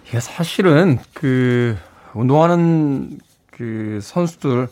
이게 0.06 0.20
사실은 0.20 0.98
그 1.14 1.76
운동하는 2.12 3.18
그 3.56 3.98
선수들 4.02 4.68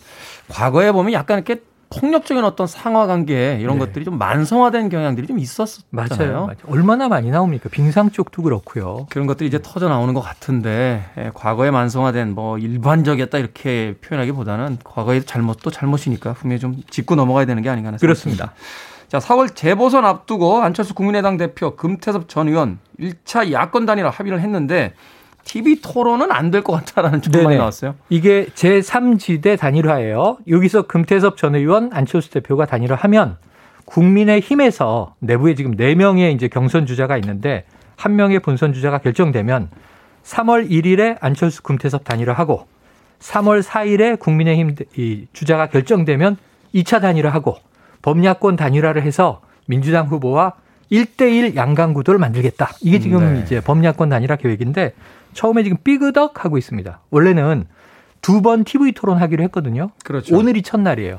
과거에 0.48 0.92
보면 0.92 1.12
약간 1.12 1.38
이렇게 1.38 1.62
폭력적인 1.94 2.42
어떤 2.44 2.66
상하 2.66 3.06
관계 3.06 3.58
이런 3.60 3.78
네. 3.78 3.84
것들이 3.84 4.04
좀 4.04 4.16
만성화된 4.16 4.88
경향들이 4.88 5.26
좀 5.26 5.38
있었잖아요. 5.38 5.84
맞아요. 5.90 6.32
맞아요. 6.46 6.56
얼마나 6.68 7.08
많이 7.08 7.30
나옵니까? 7.30 7.68
빙상 7.68 8.10
쪽도 8.10 8.42
그렇고요. 8.42 9.06
그런 9.10 9.26
것들이 9.26 9.48
이제 9.48 9.58
터져 9.62 9.88
나오는 9.88 10.14
것 10.14 10.22
같은데 10.22 11.04
예, 11.18 11.30
과거에 11.34 11.70
만성화된 11.70 12.34
뭐 12.34 12.56
일반적이었다 12.58 13.36
이렇게 13.36 13.94
표현하기보다는 14.00 14.78
과거의 14.84 15.24
잘못도 15.24 15.70
잘못이니까 15.70 16.32
분명히 16.32 16.60
좀 16.60 16.82
짚고 16.88 17.14
넘어가야 17.14 17.44
되는 17.44 17.62
게 17.62 17.68
아닌가 17.68 17.88
하는 17.88 17.98
그렇습니다. 17.98 18.54
자, 19.08 19.18
4월 19.18 19.54
재보선 19.54 20.06
앞두고 20.06 20.62
안철수 20.62 20.94
국민의당 20.94 21.36
대표 21.36 21.76
금태섭 21.76 22.30
전 22.30 22.48
의원 22.48 22.78
1차 22.98 23.52
야권 23.52 23.84
단일화 23.84 24.08
합의를 24.08 24.40
했는데 24.40 24.94
TV 25.44 25.80
토론은 25.82 26.30
안 26.30 26.50
될 26.50 26.62
것 26.62 26.72
같다라는 26.72 27.20
조건이 27.22 27.56
나왔어요. 27.56 27.94
이게 28.08 28.46
제3지대 28.54 29.58
단일화예요. 29.58 30.38
여기서 30.48 30.82
금태섭 30.82 31.36
전 31.36 31.54
의원, 31.54 31.90
안철수 31.92 32.30
대표가 32.30 32.66
단일화하면 32.66 33.36
국민의 33.84 34.40
힘에서 34.40 35.14
내부에 35.18 35.54
지금 35.54 35.76
4명의 35.76 36.34
이제 36.34 36.48
경선 36.48 36.86
주자가 36.86 37.16
있는데 37.18 37.64
한 37.96 38.16
명의 38.16 38.38
본선 38.38 38.72
주자가 38.72 38.98
결정되면 38.98 39.68
3월 40.24 40.70
1일에 40.70 41.16
안철수 41.20 41.62
금태섭 41.62 42.04
단일화하고 42.04 42.66
3월 43.20 43.62
4일에 43.62 44.18
국민의힘 44.18 44.74
이 44.96 45.26
주자가 45.32 45.66
결정되면 45.66 46.36
2차 46.74 47.00
단일화하고 47.00 47.56
범야권 48.02 48.56
단일화를 48.56 49.02
해서 49.02 49.40
민주당 49.66 50.06
후보와 50.06 50.54
1대1 50.90 51.56
양강 51.56 51.94
구도를 51.94 52.18
만들겠다. 52.18 52.70
이게 52.80 52.98
지금 52.98 53.34
네. 53.34 53.40
이제 53.42 53.60
범야권 53.60 54.08
단일화 54.08 54.36
계획인데 54.36 54.92
처음에 55.32 55.62
지금 55.62 55.78
삐그덕 55.82 56.44
하고 56.44 56.58
있습니다. 56.58 57.00
원래는 57.10 57.66
두 58.20 58.40
번 58.42 58.64
TV 58.64 58.92
토론 58.92 59.18
하기로 59.18 59.42
했거든요. 59.44 59.90
그렇죠. 60.04 60.36
오늘이 60.36 60.62
첫날이에요. 60.62 61.18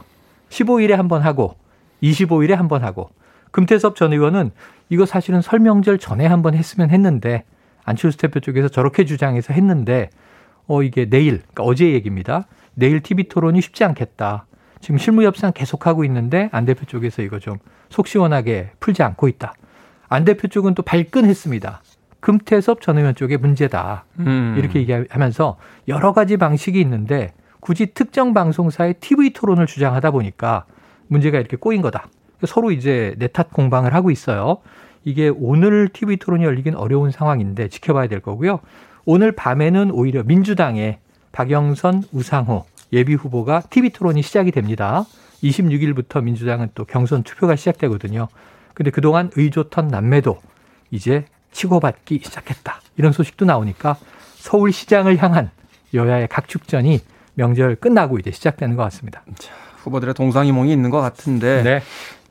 15일에 0.49 0.91
한 0.91 1.07
번 1.07 1.21
하고 1.21 1.55
25일에 2.01 2.51
한 2.55 2.67
번 2.67 2.83
하고 2.83 3.09
금태섭 3.51 3.95
전 3.95 4.13
의원은 4.13 4.51
이거 4.89 5.05
사실은 5.05 5.41
설명절 5.41 5.97
전에 5.99 6.25
한 6.25 6.41
번 6.41 6.53
했으면 6.53 6.89
했는데 6.91 7.43
안철수 7.85 8.17
대표 8.17 8.39
쪽에서 8.39 8.69
저렇게 8.69 9.05
주장해서 9.05 9.53
했는데 9.53 10.09
어 10.67 10.81
이게 10.83 11.09
내일 11.09 11.39
그러니까 11.39 11.63
어제 11.63 11.91
얘기입니다. 11.91 12.47
내일 12.75 13.01
TV 13.01 13.25
토론이 13.27 13.61
쉽지 13.61 13.83
않겠다. 13.83 14.45
지금 14.79 14.97
실무 14.97 15.23
협상 15.23 15.51
계속하고 15.53 16.03
있는데 16.05 16.49
안 16.51 16.65
대표 16.65 16.85
쪽에서 16.85 17.21
이거 17.21 17.39
좀 17.39 17.57
속 17.89 18.07
시원하게 18.07 18.71
풀지 18.79 19.03
않고 19.03 19.27
있다. 19.27 19.53
안 20.09 20.25
대표 20.25 20.47
쪽은 20.47 20.73
또 20.73 20.81
발끈했습니다. 20.81 21.83
금태섭 22.23 22.79
전 22.79 22.97
의원 22.97 23.15
쪽에 23.15 23.35
문제다. 23.35 24.05
음. 24.19 24.55
이렇게 24.57 24.79
얘기하면서 24.79 25.57
여러 25.89 26.13
가지 26.13 26.37
방식이 26.37 26.79
있는데 26.79 27.33
굳이 27.59 27.87
특정 27.87 28.33
방송사의 28.33 28.95
TV 29.01 29.31
토론을 29.33 29.67
주장하다 29.67 30.11
보니까 30.11 30.63
문제가 31.07 31.37
이렇게 31.37 31.57
꼬인 31.57 31.81
거다. 31.81 32.07
서로 32.45 32.71
이제 32.71 33.13
내 33.19 33.27
탓 33.27 33.51
공방을 33.51 33.93
하고 33.93 34.09
있어요. 34.09 34.59
이게 35.03 35.29
오늘 35.35 35.89
TV 35.89 36.15
토론이 36.15 36.45
열리긴 36.45 36.75
어려운 36.75 37.11
상황인데 37.11 37.67
지켜봐야 37.67 38.07
될 38.07 38.21
거고요. 38.21 38.61
오늘 39.03 39.33
밤에는 39.33 39.91
오히려 39.91 40.23
민주당의 40.23 40.99
박영선, 41.33 42.03
우상호 42.13 42.63
예비 42.93 43.15
후보가 43.15 43.63
TV 43.69 43.89
토론이 43.89 44.21
시작이 44.21 44.51
됩니다. 44.51 45.03
26일부터 45.43 46.23
민주당은 46.23 46.69
또 46.73 46.85
경선 46.85 47.23
투표가 47.23 47.57
시작되거든요. 47.57 48.29
근데 48.73 48.91
그동안 48.91 49.29
의조턴 49.35 49.89
남매도 49.89 50.39
이제 50.89 51.25
치고받기 51.53 52.21
시작했다. 52.23 52.81
이런 52.97 53.11
소식도 53.13 53.45
나오니까 53.45 53.95
서울시장을 54.35 55.17
향한 55.23 55.49
여야의 55.93 56.27
각축전이 56.27 56.99
명절 57.35 57.75
끝나고 57.77 58.19
이제 58.19 58.31
시작되는 58.31 58.75
것 58.75 58.83
같습니다. 58.83 59.23
자, 59.39 59.51
후보들의 59.77 60.13
동상이몽이 60.13 60.71
있는 60.71 60.89
것 60.89 61.01
같은데 61.01 61.63
네. 61.63 61.81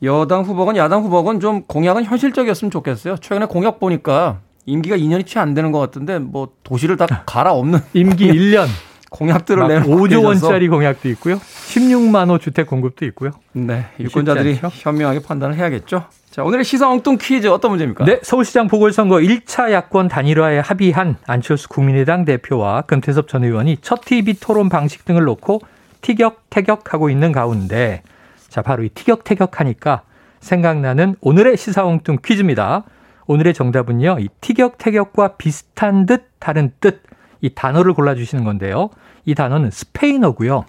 여당 0.03 0.43
후보건 0.43 0.77
야당 0.77 1.03
후보건 1.03 1.41
좀 1.41 1.63
공약은 1.63 2.05
현실적이었으면 2.05 2.71
좋겠어요. 2.71 3.17
최근에 3.19 3.47
공약 3.47 3.79
보니까 3.81 4.41
임기가 4.67 4.97
2년이 4.97 5.27
채 5.27 5.41
안 5.41 5.55
되는 5.55 5.73
것 5.73 5.79
같은데 5.81 6.19
뭐 6.19 6.49
도시를 6.63 6.97
다 6.97 7.07
갈아엎는 7.27 7.81
임기 7.95 8.29
1년 8.33 8.67
공약들을 9.13 9.69
내는 9.69 9.87
5조 9.87 10.25
원짜리 10.25 10.69
공약도 10.69 11.09
있고요. 11.11 11.37
16만 11.37 12.31
호 12.31 12.39
주택 12.39 12.67
공급도 12.67 13.05
있고요. 13.07 13.31
네, 13.53 13.87
유권자들이 14.01 14.59
현명하게 14.63 15.21
판단을 15.23 15.57
해야겠죠. 15.57 16.07
자, 16.31 16.43
오늘의 16.43 16.65
시사 16.65 16.91
엉뚱 16.91 17.19
퀴즈 17.21 17.47
어떤 17.47 17.73
문제입니까? 17.73 18.07
네, 18.07 18.19
서울시장 18.23 18.67
보궐선거 18.67 19.17
1차 19.17 19.71
야권 19.71 20.09
단일화에 20.09 20.61
합의한 20.61 21.17
안철수 21.27 21.69
국민의당 21.69 22.25
대표와 22.25 22.83
금태섭 22.83 23.29
전 23.29 23.45
의원이 23.45 23.79
첫 23.83 24.01
TV 24.05 24.35
토론 24.41 24.71
방식 24.71 25.05
등을 25.05 25.25
놓고 25.25 25.61
티격태격하고 26.01 27.11
있는 27.11 27.33
가운데 27.33 28.03
자, 28.49 28.63
바로 28.63 28.83
이 28.83 28.89
티격태격하니까 28.89 30.03
생각나는 30.41 31.17
오늘의 31.21 31.57
시사 31.59 31.87
엉뚱 31.87 32.19
퀴즈입니다. 32.25 32.85
오늘의 33.27 33.55
정답은요. 33.55 34.17
이 34.19 34.29
티격태격과 34.41 35.37
비슷한 35.37 36.07
듯 36.07 36.25
다른 36.39 36.73
뜻 36.81 37.03
이 37.43 37.51
단어를 37.51 37.93
골라주시는 37.93 38.45
건데요. 38.45 38.89
이 39.27 39.35
단어는 39.35 39.71
스페인어고요. 39.71 40.65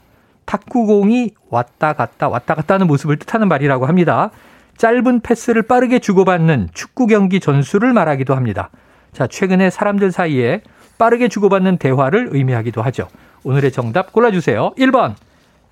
탁구공이 0.46 1.32
왔다 1.50 1.94
갔다 1.94 2.28
왔다 2.28 2.56
갔다 2.56 2.74
하는 2.74 2.88
모습을 2.88 3.18
뜻하는 3.18 3.48
말이라고 3.48 3.86
합니다. 3.86 4.32
짧은 4.78 5.22
패스를 5.22 5.62
빠르게 5.62 6.00
주고받는 6.00 6.70
축구 6.74 7.08
경기 7.08 7.40
전술을 7.40 7.94
말하기도 7.94 8.36
합니다. 8.36 8.70
자, 9.14 9.28
최근에 9.28 9.70
사람들 9.70 10.12
사이에 10.12 10.62
빠르게 10.98 11.28
주고받는 11.28 11.78
대화를 11.78 12.30
의미하기도 12.32 12.82
하죠. 12.82 13.08
오늘의 13.44 13.72
정답 13.72 14.12
골라주세요. 14.12 14.74
1번, 14.78 15.14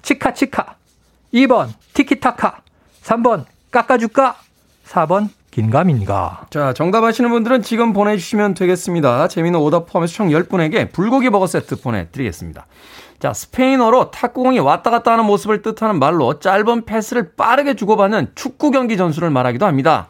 치카치카. 0.04 0.76
2번, 1.34 1.70
티키타카. 1.94 2.62
3번, 3.02 3.46
깎아줄까? 3.72 4.36
4번, 4.86 5.30
긴가민가. 5.52 6.46
자, 6.50 6.74
정답 6.74 7.04
아시는 7.04 7.30
분들은 7.30 7.62
지금 7.62 7.92
보내주시면 7.92 8.54
되겠습니다. 8.54 9.28
재미있는 9.28 9.60
오답 9.60 9.86
포함해서 9.86 10.14
총 10.14 10.30
10분에게 10.30 10.92
불고기 10.92 11.30
버거 11.30 11.46
세트 11.46 11.82
보내드리겠습니다. 11.82 12.66
자, 13.20 13.34
스페인어로 13.34 14.12
탁구공이 14.12 14.60
왔다 14.60 14.90
갔다 14.90 15.12
하는 15.12 15.26
모습을 15.26 15.62
뜻하는 15.62 16.00
말로 16.00 16.40
짧은 16.40 16.86
패스를 16.86 17.34
빠르게 17.36 17.76
주고받는 17.76 18.32
축구 18.34 18.72
경기 18.72 18.98
전술을 18.98 19.30
말하기도 19.30 19.66
합니다. 19.66 20.08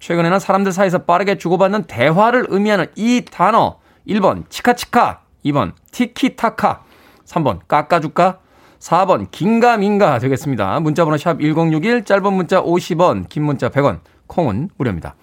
최근에는 0.00 0.40
사람들 0.40 0.72
사이에서 0.72 1.04
빠르게 1.04 1.38
주고받는 1.38 1.84
대화를 1.84 2.46
의미하는 2.48 2.86
이 2.96 3.24
단어 3.24 3.78
1번 4.06 4.50
치카치카, 4.50 5.20
2번 5.44 5.72
티키타카, 5.92 6.82
3번 7.24 7.60
깎아줄까, 7.68 8.38
4번 8.80 9.30
긴가민가 9.30 10.18
되겠습니다. 10.18 10.80
문자번호 10.80 11.16
샵 11.16 11.40
1061, 11.40 12.04
짧은 12.04 12.32
문자 12.32 12.60
50원, 12.60 13.28
긴 13.28 13.44
문자 13.44 13.68
100원, 13.68 14.00
콩은 14.26 14.70
무료입니다. 14.76 15.14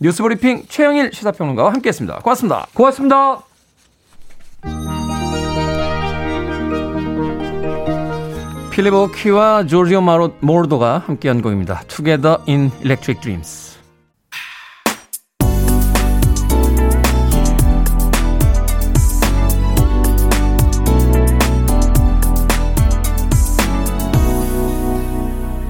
뉴스브리핑 0.00 0.64
최영일 0.68 1.10
시사평론가와 1.12 1.72
함께했습니다. 1.72 2.18
고맙습니다. 2.20 2.66
고맙습니다. 2.74 3.40
필립 8.70 8.92
오키와 8.92 9.66
조지오 9.66 10.02
마로, 10.02 10.34
모르도가 10.40 10.98
함께한 10.98 11.40
곡입니다. 11.40 11.80
Together 11.88 12.36
in 12.46 12.70
Electric 12.82 13.22
Dreams. 13.22 13.78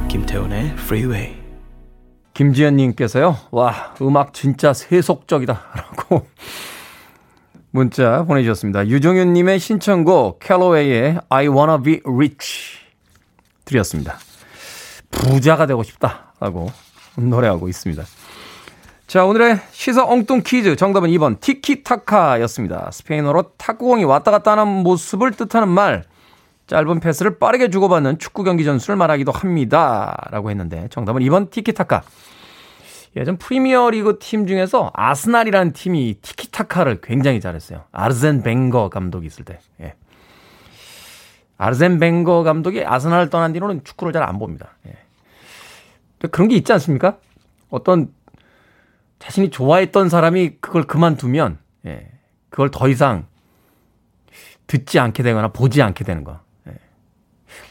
김태훈의 0.09 0.72
Freeway. 0.72 1.45
김지현님께서요, 2.37 3.35
와, 3.51 3.94
음악 4.03 4.35
진짜 4.35 4.75
세속적이다. 4.75 5.59
라고 5.75 6.27
문자 7.72 8.25
보내주셨습니다. 8.25 8.87
유종윤님의 8.88 9.59
신청곡, 9.59 10.40
캘로웨이의 10.40 11.18
I 11.31 11.49
wanna 11.49 11.83
be 11.83 12.01
rich. 12.05 12.79
드렸습니다. 13.64 14.18
부자가 15.11 15.66
되고 15.66 15.83
싶다 15.83 16.35
라고 16.38 16.70
노래하고 17.16 17.68
있습니다. 17.68 18.05
자, 19.07 19.25
오늘의 19.25 19.59
시사 19.72 20.05
엉뚱 20.05 20.42
퀴즈 20.44 20.77
정답은 20.77 21.09
2번 21.11 21.40
티키타카였습니다. 21.40 22.90
스페인어로 22.92 23.53
탁구공이 23.57 24.05
왔다 24.05 24.31
갔다 24.31 24.53
하는 24.53 24.68
모습을 24.68 25.31
뜻하는 25.31 25.68
말 25.68 26.05
짧은 26.66 27.00
패스를 27.00 27.38
빠르게 27.38 27.70
주고받는 27.70 28.18
축구 28.18 28.42
경기 28.42 28.64
전술을 28.64 28.96
말하기도 28.96 29.31
합니다. 29.33 30.16
라고 30.31 30.50
했는데 30.50 30.88
정답은 30.90 31.22
2번 31.22 31.50
티키타카. 31.50 32.02
예전 33.16 33.38
프리미어 33.38 33.90
리그 33.90 34.18
팀 34.20 34.46
중에서 34.46 34.90
아스날이라는 34.92 35.72
팀이 35.72 36.18
티키타카를 36.20 37.00
굉장히 37.00 37.40
잘했어요. 37.40 37.85
아르센 37.92 38.42
벵거 38.42 38.88
감독이 38.90 39.26
있을 39.26 39.44
때. 39.44 39.59
예. 39.81 39.94
아르센 41.57 41.98
벵거 41.98 42.42
감독이 42.42 42.85
아스날을 42.85 43.31
떠난 43.31 43.52
뒤로는 43.52 43.85
축구를 43.85 44.12
잘 44.12 44.22
안 44.22 44.38
봅니다. 44.38 44.70
예. 44.87 44.96
그런 46.31 46.48
게 46.48 46.57
있지 46.57 46.72
않습니까? 46.72 47.18
어떤 47.70 48.12
자신이 49.18 49.50
좋아했던 49.50 50.09
사람이 50.09 50.57
그걸 50.61 50.83
그만두면 50.83 51.59
예. 51.87 52.11
그걸 52.50 52.70
더 52.70 52.88
이상 52.88 53.26
듣지 54.66 54.98
않게 54.98 55.22
되거나 55.22 55.48
보지 55.48 55.81
않게 55.81 56.05
되는 56.05 56.24
거. 56.24 56.40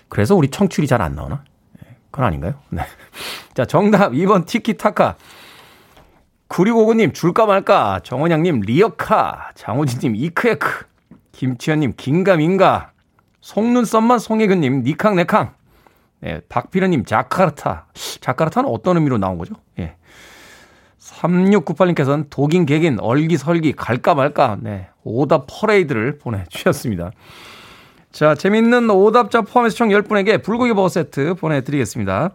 예. 0.06 0.10
그래서 0.10 0.36
우리 0.36 0.50
청출이 0.50 0.88
잘 0.88 1.02
안 1.02 1.16
나오나? 1.16 1.44
예. 1.84 1.96
그건 2.12 2.26
아닌가요? 2.26 2.54
네. 2.70 2.84
자, 3.54 3.66
정답 3.66 4.12
2번 4.12 4.46
티키타카. 4.46 5.16
9659님 6.50 7.14
줄까 7.14 7.46
말까. 7.46 8.00
정원양님 8.04 8.62
리어카. 8.62 9.52
장호진님 9.56 10.16
이크에크. 10.16 10.86
김치현님 11.32 11.94
긴가민가. 11.98 12.92
속눈썹만 13.42 14.20
송혜근님, 14.20 14.84
니캉, 14.84 15.16
네캉. 15.18 15.54
네, 16.22 16.40
박필현님, 16.50 17.06
자카르타. 17.06 17.88
자카르타는 18.22 18.70
어떤 18.70 18.98
의미로 18.98 19.18
나온 19.18 19.38
거죠? 19.38 19.54
예. 19.78 19.96
3698님께서는 21.00 22.28
도긴, 22.32 22.66
개긴, 22.66 23.00
얼기, 23.00 23.38
설기, 23.38 23.74
갈까 23.74 24.16
말까. 24.16 24.58
네. 24.62 24.88
오답 25.04 25.46
퍼레이드를 25.48 26.18
보내주셨습니다. 26.18 27.12
자, 28.16 28.34
재밌는 28.34 28.90
오답자 28.90 29.42
포함해서 29.42 29.76
총 29.76 29.90
10분에게 29.90 30.42
불고기 30.42 30.72
버거 30.72 30.88
세트 30.88 31.34
보내드리겠습니다. 31.34 32.30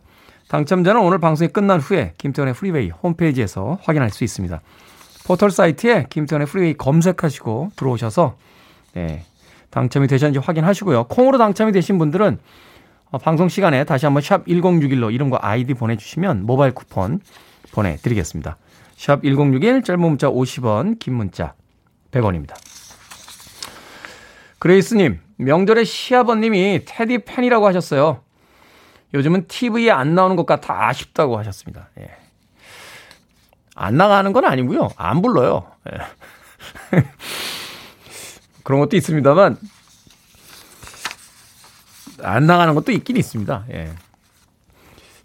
당첨자는 0.49 1.01
오늘 1.01 1.19
방송이 1.19 1.49
끝난 1.49 1.81
후에 1.81 2.12
김태훈의 2.18 2.53
프리웨이 2.53 2.90
홈페이지에서 2.90 3.79
확인할 3.81 4.11
수 4.11 4.23
있습니다. 4.23 4.61
포털 5.25 5.51
사이트에 5.51 6.05
김태훈의 6.11 6.49
프리웨이 6.49 6.75
검색하시고 6.75 7.71
들어오셔서 7.77 8.37
네, 8.93 9.25
당첨이 9.71 10.07
되셨는지 10.07 10.38
확인하시고요. 10.45 11.05
콩으로 11.05 11.38
당첨이 11.38 11.73
되신 11.73 11.97
분들은 11.97 12.38
어, 13.12 13.16
방송 13.16 13.49
시간에 13.49 13.85
다시 13.85 14.05
한번 14.05 14.23
샵 14.23 14.45
1061로 14.45 15.11
이름과 15.14 15.38
아이디 15.40 15.73
보내주시면 15.73 16.45
모바일 16.45 16.75
쿠폰 16.75 17.21
보내드리겠습니다. 17.73 18.59
샵 18.99 19.23
1061 19.23 19.83
짧은 19.83 19.99
문자 19.99 20.29
50원 20.29 20.99
긴 20.99 21.14
문자 21.14 21.55
100원입니다. 22.11 22.55
그레이스님 24.59 25.21
명절에 25.40 25.85
시아버님이 25.85 26.83
테디 26.85 27.18
팬이라고 27.24 27.66
하셨어요. 27.66 28.22
요즘은 29.14 29.48
TV에 29.48 29.90
안 29.90 30.14
나오는 30.14 30.37
것 30.37 30.46
같아 30.46 30.88
아쉽다고 30.88 31.38
하셨습니다. 31.38 31.88
예. 31.98 32.11
안 33.74 33.96
나가는 33.96 34.33
건 34.33 34.44
아니고요. 34.44 34.90
안 34.96 35.22
불러요. 35.22 35.70
예. 35.92 37.00
그런 38.62 38.81
것도 38.81 38.96
있습니다만 38.96 39.57
안 42.22 42.46
나가는 42.46 42.74
것도 42.74 42.92
있긴 42.92 43.16
있습니다. 43.16 43.64
예. 43.72 43.92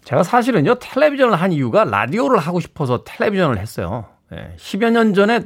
제가 0.04 0.22
사실은요 0.22 0.76
텔레비전을 0.78 1.34
한 1.36 1.52
이유가 1.52 1.84
라디오를 1.84 2.38
하고 2.38 2.60
싶어서 2.60 3.04
텔레비전을 3.04 3.58
했어요. 3.58 4.06
예. 4.32 4.56
10여 4.56 4.90
년 4.90 5.14
전에 5.14 5.42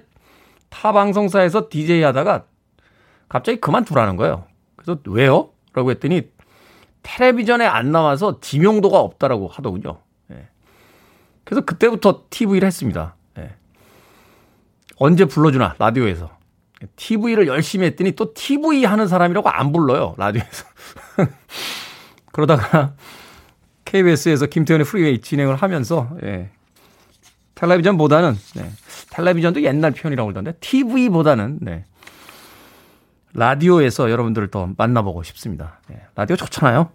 타 0.68 0.92
방송사에서 0.92 1.68
DJ 1.68 2.02
하다가 2.02 2.44
갑자기 3.28 3.60
그만두라는 3.60 4.16
거예요. 4.16 4.49
그래서 4.80 4.98
왜요? 5.06 5.50
라고 5.74 5.90
했더니 5.90 6.22
텔레비전에 7.02 7.66
안 7.66 7.92
나와서 7.92 8.40
지명도가 8.40 8.98
없다라고 8.98 9.48
하더군요. 9.48 9.98
예. 10.32 10.48
그래서 11.44 11.64
그때부터 11.64 12.24
TV를 12.30 12.66
했습니다. 12.66 13.14
예. 13.38 13.54
언제 14.96 15.26
불러주나, 15.26 15.74
라디오에서. 15.78 16.30
TV를 16.96 17.46
열심히 17.46 17.86
했더니 17.86 18.12
또 18.12 18.32
TV 18.32 18.84
하는 18.84 19.06
사람이라고 19.06 19.48
안 19.50 19.72
불러요, 19.72 20.14
라디오에서. 20.16 20.64
그러다가 22.32 22.94
KBS에서 23.84 24.46
김태훈의 24.46 24.86
프리웨이 24.86 25.20
진행을 25.20 25.56
하면서, 25.56 26.10
예. 26.22 26.50
텔레비전보다는, 27.54 28.34
네. 28.56 28.70
텔레비전도 29.10 29.62
옛날 29.62 29.90
표현이라고 29.90 30.28
그러던데, 30.28 30.58
TV보다는, 30.60 31.58
네. 31.60 31.84
라디오에서 33.34 34.10
여러분들을 34.10 34.48
더 34.50 34.68
만나보고 34.76 35.22
싶습니다. 35.24 35.80
네. 35.88 36.00
라디오 36.14 36.36
좋잖아요. 36.36 36.90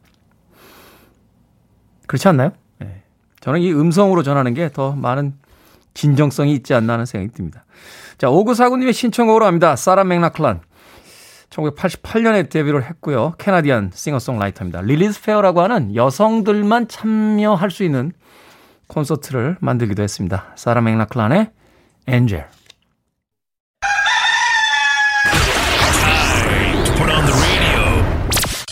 그렇지 2.08 2.28
않나요? 2.28 2.52
네. 2.80 3.04
저는 3.40 3.62
이 3.62 3.72
음성으로 3.72 4.24
전하는 4.24 4.54
게 4.54 4.70
더 4.70 4.94
많은 4.94 5.34
진정성이 5.94 6.54
있지 6.54 6.74
않나 6.74 6.94
하는 6.94 7.06
생각이 7.06 7.34
듭니다. 7.34 7.66
자, 8.18 8.30
오구사구님의 8.30 8.94
신청곡으로 8.94 9.46
합니다. 9.46 9.76
Sarah 9.76 10.04
McLachlan. 10.04 10.62
1988년에 11.50 12.50
데뷔를 12.50 12.84
했고요. 12.84 13.34
Canadian 13.38 13.92
싱어송라이터입니다. 13.94 14.82
Lilith 14.82 15.22
Fair라고 15.22 15.62
하는 15.62 15.96
여성들만 15.96 16.90
참여할 16.90 17.72
수 17.72 17.84
있는 17.84 18.12
콘서트를 18.88 19.56
만들기도 19.62 20.04
했습니다. 20.04 20.48
Sarah 20.56 20.82
McLachlan의 20.82 21.50
Angel. 22.08 22.48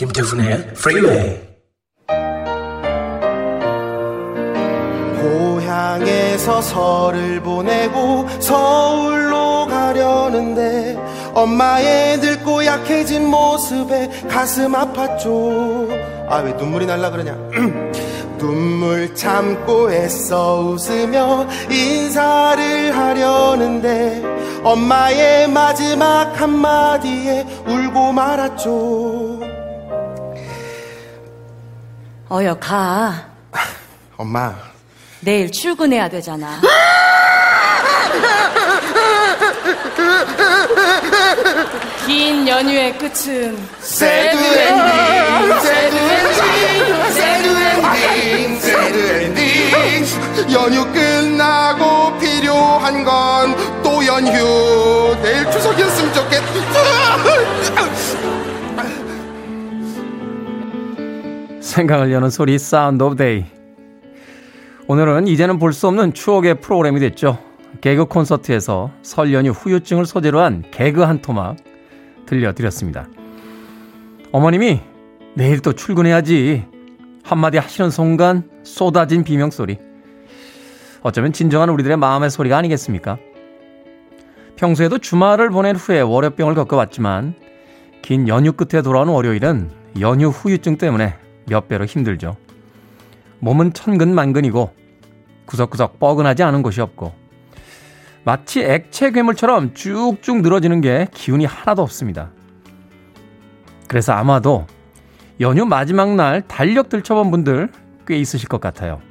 김태훈의 0.04 0.74
프리웨이 0.74 1.40
고향에서 5.22 6.62
설을 6.62 7.40
보내고 7.42 8.28
서울로 8.42 9.66
가려는데 9.68 10.98
엄마의 11.34 12.18
늙고 12.18 12.66
약해진 12.66 13.26
모습에 13.28 14.10
가슴 14.30 14.74
아팠죠. 14.74 15.90
아 16.30 16.42
왜 16.44 16.52
눈물이 16.54 16.86
날라 16.86 17.10
그러냐? 17.10 17.38
눈물 18.38 19.16
참고 19.16 19.90
애써 19.90 20.60
웃으며 20.60 21.48
인사를 21.72 22.94
하려는데 22.98 24.22
엄마의 24.64 25.48
마지막 25.50 26.40
한마디에 26.40 27.46
울고 27.66 28.12
말았죠 28.12 29.33
어여 32.34 32.58
가. 32.60 33.26
엄마. 34.18 34.56
내일 35.20 35.52
출근해야 35.52 36.10
되잖아. 36.10 36.60
긴 42.06 42.48
연휴의 42.48 42.98
끝은 42.98 43.58
sad 43.80 44.38
ending, 44.38 45.60
sad 45.62 45.96
ending, 45.96 47.12
sad 47.12 47.48
ending, 48.28 48.60
sad 48.60 48.98
ending. 48.98 50.54
연휴 50.54 50.86
끝나고 50.92 52.18
필요한 52.20 53.04
건 53.04 53.56
또 53.84 54.06
연휴. 54.06 55.16
내일 55.22 55.50
추석이었으면 55.52 56.14
좋겠다. 56.14 56.73
생각을 61.74 62.12
여는 62.12 62.30
소리 62.30 62.60
Sound 62.60 63.02
of 63.02 63.16
Day. 63.16 63.46
오늘은 64.88 65.28
이제는 65.28 65.58
볼 65.58 65.74
수 65.74 65.88
없는 65.88 66.14
추억의 66.14 66.62
프로그램이 66.62 67.00
됐죠. 67.00 67.40
개그 67.82 68.06
콘서트에서 68.06 68.92
설 69.02 69.34
연휴 69.34 69.50
후유증을 69.50 70.06
소재로 70.06 70.40
한 70.40 70.64
개그 70.70 71.02
한 71.02 71.20
토막 71.20 71.58
들려드렸습니다. 72.28 73.08
어머님이 74.32 74.82
내일 75.34 75.62
또 75.62 75.74
출근해야지 75.74 76.64
한마디 77.24 77.58
하시는 77.58 77.90
순간 77.90 78.44
쏟아진 78.62 79.24
비명소리. 79.24 79.80
어쩌면 81.02 81.34
진정한 81.34 81.70
우리들의 81.70 81.98
마음의 81.98 82.30
소리가 82.30 82.56
아니겠습니까? 82.56 83.18
평소에도 84.58 85.00
주말을 85.00 85.50
보낸 85.50 85.76
후에 85.76 86.02
월요병을 86.02 86.54
겪어왔지만 86.54 87.34
긴 88.04 88.28
연휴 88.28 88.52
끝에 88.54 88.84
돌아오는 88.84 89.12
월요일은 89.12 89.72
연휴 90.00 90.28
후유증 90.28 90.78
때문에 90.78 91.16
몇 91.46 91.68
배로 91.68 91.86
힘들죠. 91.86 92.38
몸은 93.40 93.74
천근만근이고 93.74 94.74
구석구석 95.46 96.00
뻐근하지 96.00 96.44
않은 96.44 96.62
곳이 96.62 96.82
없고 96.82 97.14
마치 98.24 98.62
액체 98.62 99.12
괴물처럼 99.12 99.74
쭉쭉 99.74 100.42
늘어지는 100.42 100.82
게 100.82 101.08
기운이 101.14 101.46
하나도 101.46 101.82
없습니다. 101.82 102.32
그래서 103.88 104.14
아마도 104.14 104.66
연휴 105.42 105.66
마지막 105.66 106.16
날 106.16 106.42
달력 106.48 106.90
들춰본 106.90 107.32
분들 107.32 107.70
꽤 108.08 108.18
있으실 108.18 108.48
것 108.48 108.62
같아요. 108.62 109.02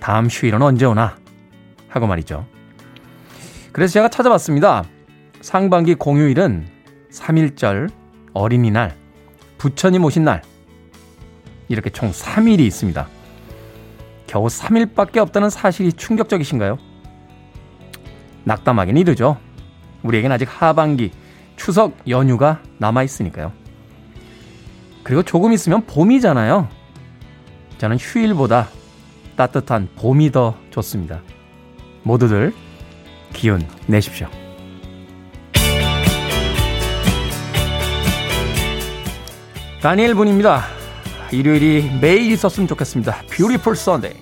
다음 0.00 0.26
휴일은 0.26 0.60
언제 0.60 0.84
오나? 0.84 1.16
하고 1.88 2.06
말이죠. 2.06 2.46
그래서 3.72 3.94
제가 3.94 4.08
찾아봤습니다. 4.08 4.84
상반기 5.40 5.94
공휴일은 5.94 6.66
3일절, 7.10 7.90
어린이날, 8.32 8.96
부처님 9.58 10.04
오신 10.04 10.24
날, 10.24 10.42
이렇게 11.70 11.88
총 11.88 12.10
3일이 12.10 12.60
있습니다. 12.60 13.08
겨우 14.26 14.48
3일밖에 14.48 15.18
없다는 15.18 15.50
사실이 15.50 15.92
충격적이신가요? 15.92 16.78
낙담하긴 18.44 18.96
이르죠. 18.96 19.38
우리에겐 20.02 20.32
아직 20.32 20.48
하반기, 20.50 21.12
추석 21.54 21.96
연휴가 22.08 22.60
남아있으니까요. 22.78 23.52
그리고 25.04 25.22
조금 25.22 25.52
있으면 25.52 25.86
봄이잖아요. 25.86 26.68
저는 27.78 27.98
휴일보다 27.98 28.68
따뜻한 29.36 29.88
봄이 29.94 30.32
더 30.32 30.56
좋습니다. 30.70 31.22
모두들 32.02 32.52
기운 33.32 33.64
내십시오. 33.86 34.28
Daniel 39.80 40.14
Boone입니다. 40.14 40.79
일요일이 41.32 41.90
매일 42.00 42.32
있었으면 42.32 42.66
좋겠습니다. 42.68 43.22
Beautiful 43.30 43.76
Sunday. 43.76 44.16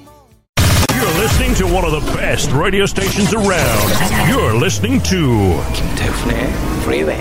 You're 0.98 1.20
listening 1.20 1.54
to 1.56 1.66
one 1.66 1.84
of 1.84 1.92
the 1.92 2.04
best 2.16 2.52
radio 2.52 2.84
stations 2.84 3.34
around. 3.34 3.88
You're 4.28 4.56
listening 4.56 5.02
to 5.08 5.60
김태훈의 5.72 6.52
프리웨이 6.84 7.18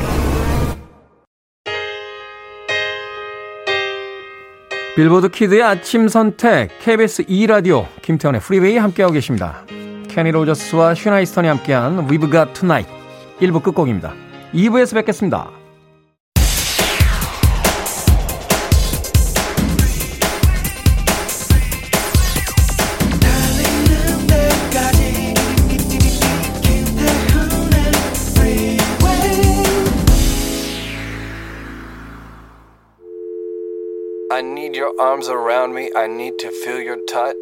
Billboard 4.95 5.29
kid의 5.29 5.61
아침 5.61 6.07
선택 6.07 6.69
KBS 6.79 7.25
2라디오 7.25 7.85
김태훈의 8.01 8.41
프리웨이 8.41 8.77
함께하고 8.77 9.13
계십니다. 9.13 9.63
Kenny 10.09 10.31
Rogers와 10.31 10.95
Sheena 10.95 11.19
Easton이 11.19 11.47
함께한 11.47 12.07
We've 12.07 12.31
Got 12.31 12.53
Tonight 12.53 12.91
1부 13.39 13.61
끝곡입니다. 13.61 14.15
2부에서 14.55 14.95
뵙겠습니다. 14.95 15.51
Arms 34.99 35.29
around 35.29 35.73
me. 35.73 35.91
I 35.95 36.07
need 36.07 36.37
to 36.39 36.49
feel 36.49 36.81
your 36.81 36.97
touch. 37.05 37.35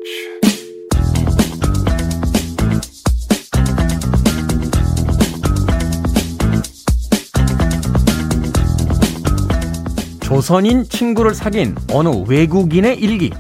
조선인 10.22 10.84
친구를 10.84 11.34
사귄 11.34 11.76
어느 11.92 12.10
외국인의 12.28 12.98
일기. 13.00 13.32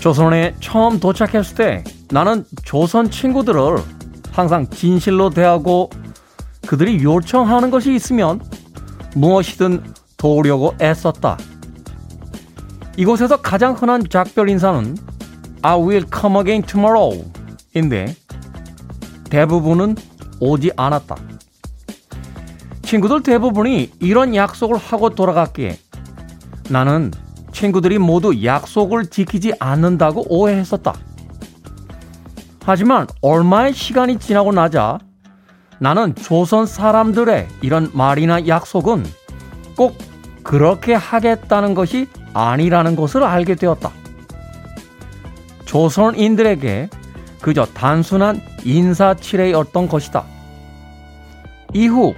조선에 0.00 0.54
처음 0.60 0.98
도착했을 0.98 1.56
때 1.56 1.84
나는 2.10 2.44
조선 2.64 3.10
친구들을 3.10 3.78
항상 4.32 4.68
진실로 4.68 5.30
대하고 5.30 5.90
그들이 6.66 7.02
요청하는 7.02 7.70
것이 7.70 7.94
있으면 7.94 8.40
무엇이든 9.14 9.94
도우려고 10.16 10.74
애썼다. 10.80 11.49
이곳에서 13.00 13.38
가장 13.38 13.72
흔한 13.72 14.04
작별 14.10 14.50
인사는 14.50 14.94
I 15.62 15.80
will 15.80 16.04
come 16.12 16.36
again 16.36 16.62
tomorrow 16.62 17.24
인데 17.74 18.14
대부분은 19.30 19.96
오지 20.38 20.72
않았다. 20.76 21.16
친구들 22.82 23.22
대부분이 23.22 23.92
이런 24.00 24.34
약속을 24.34 24.76
하고 24.76 25.08
돌아갔기에 25.08 25.78
나는 26.68 27.10
친구들이 27.54 27.96
모두 27.96 28.44
약속을 28.44 29.06
지키지 29.06 29.54
않는다고 29.58 30.26
오해했었다. 30.28 30.92
하지만 32.66 33.06
얼마의 33.22 33.72
시간이 33.72 34.18
지나고 34.18 34.52
나자 34.52 34.98
나는 35.78 36.14
조선 36.16 36.66
사람들의 36.66 37.48
이런 37.62 37.90
말이나 37.94 38.46
약속은 38.46 39.06
꼭 39.74 39.96
그렇게 40.42 40.92
하겠다는 40.92 41.72
것이 41.72 42.06
아니라는 42.32 42.96
것을 42.96 43.22
알게 43.22 43.54
되었다. 43.54 43.90
조선인들에게 45.64 46.88
그저 47.40 47.64
단순한 47.64 48.42
인사치레였던 48.64 49.88
것이다. 49.88 50.24
이후 51.72 52.14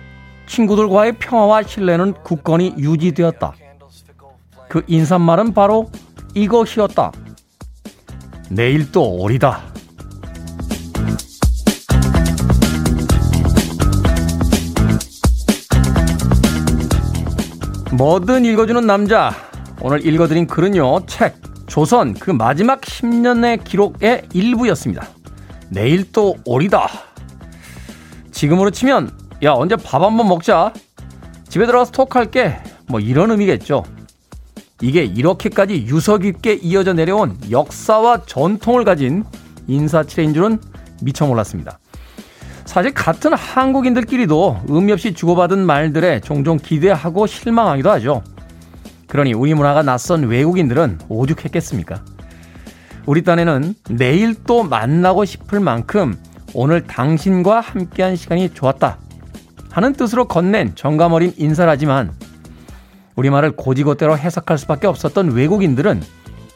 친구들과의 0.47 1.19
평화와 1.19 1.63
신뢰는 1.63 2.15
굳건히 2.25 2.75
유지되었다. 2.79 3.53
그 4.69 4.83
인사말은 4.87 5.55
바로 5.55 5.91
이것이었다. 6.35 7.13
내일 8.51 8.91
또 8.91 9.17
오리다. 9.17 9.63
뭐든 17.93 18.47
읽어주는 18.47 18.87
남자. 18.87 19.52
오늘 19.85 20.07
읽어드린 20.07 20.47
글은요, 20.47 21.07
책, 21.07 21.35
조선 21.67 22.15
그 22.15 22.31
마지막 22.31 22.83
10년의 22.83 23.65
기록의 23.65 24.29
일부였습니다. 24.33 25.09
내일 25.71 26.13
또 26.13 26.37
오리다. 26.45 26.89
지금으로 28.31 28.71
치면, 28.71 29.11
야, 29.43 29.55
언제 29.55 29.75
밥 29.75 30.01
한번 30.01 30.29
먹자. 30.29 30.73
집에 31.49 31.67
들어가서 31.67 31.91
톡할게. 31.91 32.59
뭐 32.87 33.01
이런 33.01 33.33
의미겠죠. 33.33 33.83
이게 34.83 35.03
이렇게까지 35.03 35.87
유서 35.89 36.19
깊게 36.19 36.61
이어져 36.63 36.93
내려온 36.93 37.37
역사와 37.51 38.23
전통을 38.27 38.85
가진 38.85 39.25
인사치레인 39.67 40.33
줄은 40.33 40.61
미처 41.03 41.27
몰랐습니다. 41.27 41.81
사실 42.67 42.95
같은 42.95 43.33
한국인들끼리도 43.33 44.63
의미 44.69 44.93
없이 44.93 45.13
주고받은 45.13 45.67
말들에 45.67 46.21
종종 46.21 46.57
기대하고 46.57 47.27
실망하기도 47.27 47.91
하죠. 47.91 48.23
그러니 49.13 49.35
우리 49.35 49.53
문화가 49.53 49.83
낯선 49.83 50.23
외국인들은 50.23 51.01
오죽했겠습니까? 51.11 52.03
우리 53.05 53.23
딴에는 53.23 53.75
내일 53.91 54.35
또 54.45 54.63
만나고 54.63 55.27
싶을 55.27 55.61
만큼 55.61 56.17
오늘 56.55 56.87
당신과 56.87 57.61
함께한 57.61 58.17
시간이 58.17 58.55
좋았다 58.55 58.97
하는 59.71 59.93
뜻으로 59.93 60.25
건넨 60.25 60.77
정감 60.77 61.13
어린 61.13 61.35
인사라지만 61.37 62.15
우리말을 63.15 63.51
고지고대로 63.55 64.17
해석할 64.17 64.57
수밖에 64.57 64.87
없었던 64.87 65.33
외국인들은 65.33 66.03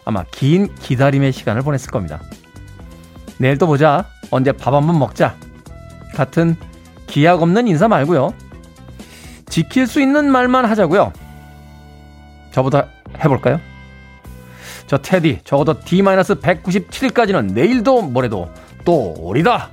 아마 0.07 0.25
긴 0.33 0.75
기다림의 0.77 1.33
시간을 1.33 1.61
보냈을 1.61 1.91
겁니다. 1.91 2.23
내일 3.37 3.59
또 3.59 3.67
보자. 3.67 4.07
언제 4.31 4.53
밥 4.53 4.73
한번 4.73 4.99
먹자. 4.99 5.37
같은 6.15 6.57
기약 7.07 7.43
없는 7.43 7.69
인사 7.69 7.87
말고요. 7.87 8.33
지킬 9.45 9.87
수 9.87 10.01
있는 10.01 10.31
말만 10.31 10.65
하자고요. 10.65 11.26
저보다 12.57 12.89
해볼까요? 13.23 13.61
저 14.87 14.97
테디 14.97 15.41
적어도 15.45 15.79
D-197일까지는 15.79 17.53
내일도 17.53 18.01
모레도 18.01 18.49
또 18.83 19.15
오리다. 19.19 19.69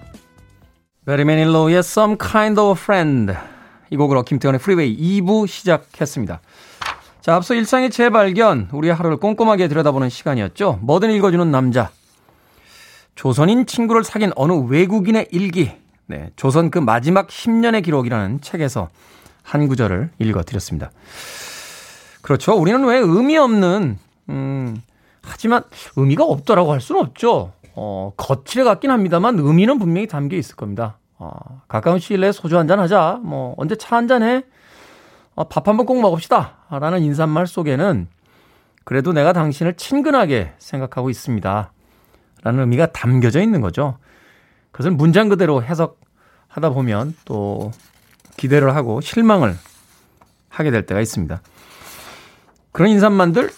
베리메닐로의 1.06 1.78
Some 1.78 2.18
Kind 2.18 2.60
of 2.60 2.78
Friend 2.82 3.34
이 3.90 3.96
곡으로 3.96 4.24
김태현의 4.24 4.60
프리웨이 4.60 5.22
2부 5.22 5.48
시작했습니다. 5.48 6.42
자, 7.22 7.36
앞서 7.36 7.54
일상의 7.54 7.90
재발견, 7.90 8.68
우리의 8.74 8.94
하루를 8.94 9.16
꼼꼼하게 9.16 9.70
들여다보는 9.70 10.10
시간이었죠. 10.10 10.80
뭐든 10.82 11.12
읽어주는 11.12 11.50
남자. 11.52 11.90
조선인 13.16 13.66
친구를 13.66 14.04
사귄 14.04 14.34
어느 14.36 14.52
외국인의 14.52 15.30
일기. 15.32 15.72
네, 16.08 16.32
조선 16.36 16.70
그 16.70 16.80
마지막 16.80 17.30
10년의 17.30 17.82
기록이라는 17.86 18.42
책에서 18.42 18.90
한 19.42 19.70
구절을 19.70 20.10
읽어드렸습니다. 20.20 20.92
그렇죠. 22.24 22.54
우리는 22.56 22.84
왜 22.86 22.98
의미 22.98 23.38
없는, 23.38 24.00
음, 24.30 24.82
하지만 25.22 25.64
의미가 25.96 26.24
없더라고 26.24 26.72
할 26.74 26.82
수는 26.82 27.02
없죠. 27.02 27.52
어, 27.76 28.14
거칠에 28.18 28.64
같긴 28.64 28.90
합니다만 28.92 29.38
의미는 29.40 29.78
분명히 29.78 30.08
담겨 30.08 30.36
있을 30.38 30.56
겁니다. 30.56 30.98
어, 31.18 31.30
가까운 31.68 32.00
시일 32.00 32.22
내에 32.22 32.32
소주 32.32 32.58
한 32.58 32.68
잔 32.68 32.80
하자. 32.80 33.20
뭐, 33.24 33.54
언제 33.58 33.76
차 33.76 33.96
한 33.96 34.08
잔 34.08 34.24
해? 34.24 34.44
어, 35.36 35.44
밥 35.48 35.68
한 35.68 35.78
번 35.78 35.86
꼭 35.86 36.00
먹읍시다. 36.02 36.56
라는 36.72 37.02
인사말 37.04 37.46
속에는 37.48 38.08
그래도 38.84 39.14
내가 39.14 39.32
당신을 39.34 39.76
친근하게 39.76 40.54
생각하고 40.60 41.10
있습니다. 41.10 41.72
라는 42.44 42.60
의미가 42.60 42.88
담겨져 42.88 43.42
있는 43.42 43.62
거죠. 43.62 43.98
그것을 44.72 44.92
문장 44.92 45.30
그대로 45.30 45.62
해석하다 45.64 46.70
보면 46.74 47.16
또 47.26 47.72
기대를 48.38 48.76
하고 48.76 49.00
실망을 49.02 49.56
하게 50.50 50.72
될 50.72 50.86
때가 50.86 51.00
있습니다. 51.00 51.42
그런 52.74 52.90
인사말들 52.90 53.50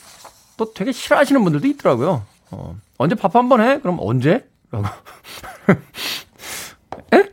또 0.58 0.73
되게 0.73 0.91
싫어하시는 0.91 1.43
분들도 1.43 1.67
있더라고요. 1.67 2.23
어, 2.51 2.75
언제 2.97 3.15
밥 3.15 3.36
한 3.36 3.49
번 3.49 3.62
해? 3.62 3.80
그럼 3.80 3.97
언제? 3.99 4.47
라고. 4.71 4.86
에? 7.13 7.23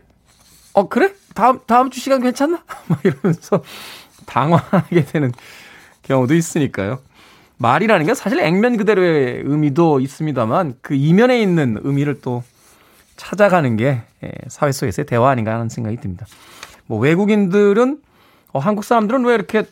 어, 0.73 0.89
그래? 0.89 1.13
다음, 1.35 1.61
다음 1.67 1.91
주 1.91 2.01
시간 2.01 2.23
괜찮나? 2.23 2.63
막 2.89 3.01
이러면서 3.05 3.63
당황하게 4.27 5.05
되는 5.05 5.33
경우도 6.03 6.35
있으니까요. 6.35 7.01
말이라는 7.59 8.07
게 8.07 8.15
사실 8.15 8.41
액면 8.41 8.77
그대로의 8.77 9.43
의미도 9.45 10.01
있습니다만 10.01 10.77
그 10.83 10.95
이면에 10.95 11.41
있는 11.41 11.79
의미를 11.83 12.21
또 12.21 12.43
찾아가는 13.17 13.77
게 13.77 14.03
예, 14.25 14.33
사회 14.49 14.73
속에서의 14.73 15.07
대화 15.07 15.31
아닌가 15.31 15.55
하는 15.55 15.69
생각이 15.69 15.97
듭니다. 15.99 16.27
뭐 16.87 16.99
외국인들은 16.99 18.01
어, 18.53 18.59
한국 18.59 18.85
사람들은 18.85 19.25
왜 19.25 19.35
이렇게 19.35 19.65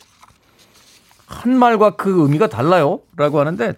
한 1.30 1.56
말과 1.56 1.94
그 1.94 2.24
의미가 2.24 2.48
달라요? 2.48 3.00
라고 3.16 3.38
하는데 3.38 3.74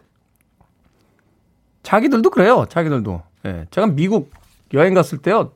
자기들도 1.83 2.31
그래요. 2.31 2.65
자기들도. 2.69 3.23
예, 3.45 3.67
제가 3.71 3.89
미국 3.89 4.31
여행 4.73 4.95
갔을 4.95 5.19
때요. 5.19 5.53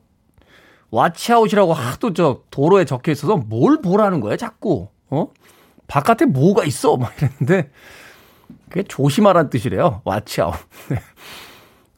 watch 0.91 1.23
out이라고 1.23 1.73
하도 1.73 2.13
저 2.13 2.41
도로에 2.51 2.85
적혀 2.85 3.11
있어서 3.11 3.35
뭘 3.35 3.81
보라는 3.81 4.21
거야, 4.21 4.37
자꾸. 4.37 4.89
어? 5.09 5.27
바깥에 5.87 6.25
뭐가 6.25 6.65
있어? 6.65 6.97
막 6.97 7.11
이랬는데, 7.17 7.71
그게 8.69 8.83
조심하라는 8.83 9.49
뜻이래요. 9.49 10.01
와치아웃. 10.05 10.53
네. 10.89 11.01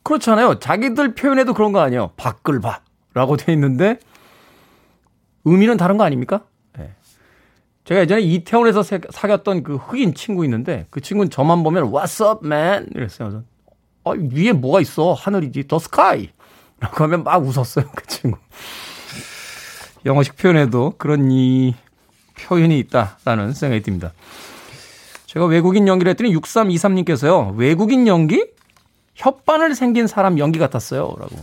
그렇잖아요. 0.04 0.60
자기들 0.60 1.14
표현에도 1.14 1.54
그런 1.54 1.72
거 1.74 1.82
아니에요. 1.82 2.12
밖을 2.16 2.62
봐. 2.62 2.82
라고 3.14 3.36
돼 3.36 3.52
있는데, 3.54 4.00
의미는 5.44 5.78
다른 5.78 5.98
거 5.98 6.04
아닙니까? 6.04 6.46
네. 7.90 7.96
제가 7.96 8.02
예전에 8.02 8.22
이태원에서 8.22 8.84
사귀었던 8.84 9.64
그 9.64 9.78
흑인 9.78 10.14
친구 10.14 10.46
있는데, 10.46 10.86
그 10.92 11.02
친구는 11.02 11.32
저만 11.32 11.64
보면, 11.64 11.92
What's 11.92 12.24
up, 12.24 12.46
man? 12.46 12.88
이랬어요. 12.94 13.44
어, 14.04 14.14
위에 14.14 14.52
뭐가 14.52 14.80
있어? 14.82 15.14
하늘이지. 15.14 15.64
The 15.64 15.80
sky. 15.82 16.30
라고 16.80 17.04
하면 17.04 17.24
막 17.24 17.44
웃었어요. 17.44 17.90
그 17.96 18.06
친구. 18.06 18.38
영어식 20.06 20.38
표현에도 20.38 20.94
그런 20.98 21.32
이 21.32 21.76
표현이 22.40 22.78
있다라는 22.80 23.54
생각이 23.54 23.82
듭니다. 23.82 24.14
제가 25.26 25.46
외국인 25.46 25.88
연기를 25.88 26.12
했더니 26.12 26.34
6323님께서요. 26.36 27.56
외국인 27.58 28.08
연기? 28.08 28.46
혓바늘 29.18 29.76
생긴 29.76 30.08
사람 30.08 30.40
연기 30.40 30.60
같았어요. 30.60 31.16
라고. 31.20 31.36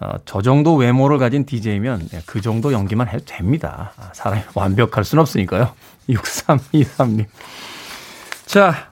어, 0.00 0.12
저 0.24 0.42
정도 0.42 0.74
외모를 0.76 1.18
가진 1.18 1.44
DJ면 1.44 2.08
그 2.26 2.40
정도 2.40 2.72
연기만 2.72 3.08
해도 3.08 3.24
됩니다. 3.24 3.92
아, 3.96 4.10
사람이 4.12 4.42
완벽할 4.54 5.04
순 5.04 5.18
없으니까요. 5.18 5.72
6323님. 6.08 7.26
자, 8.46 8.90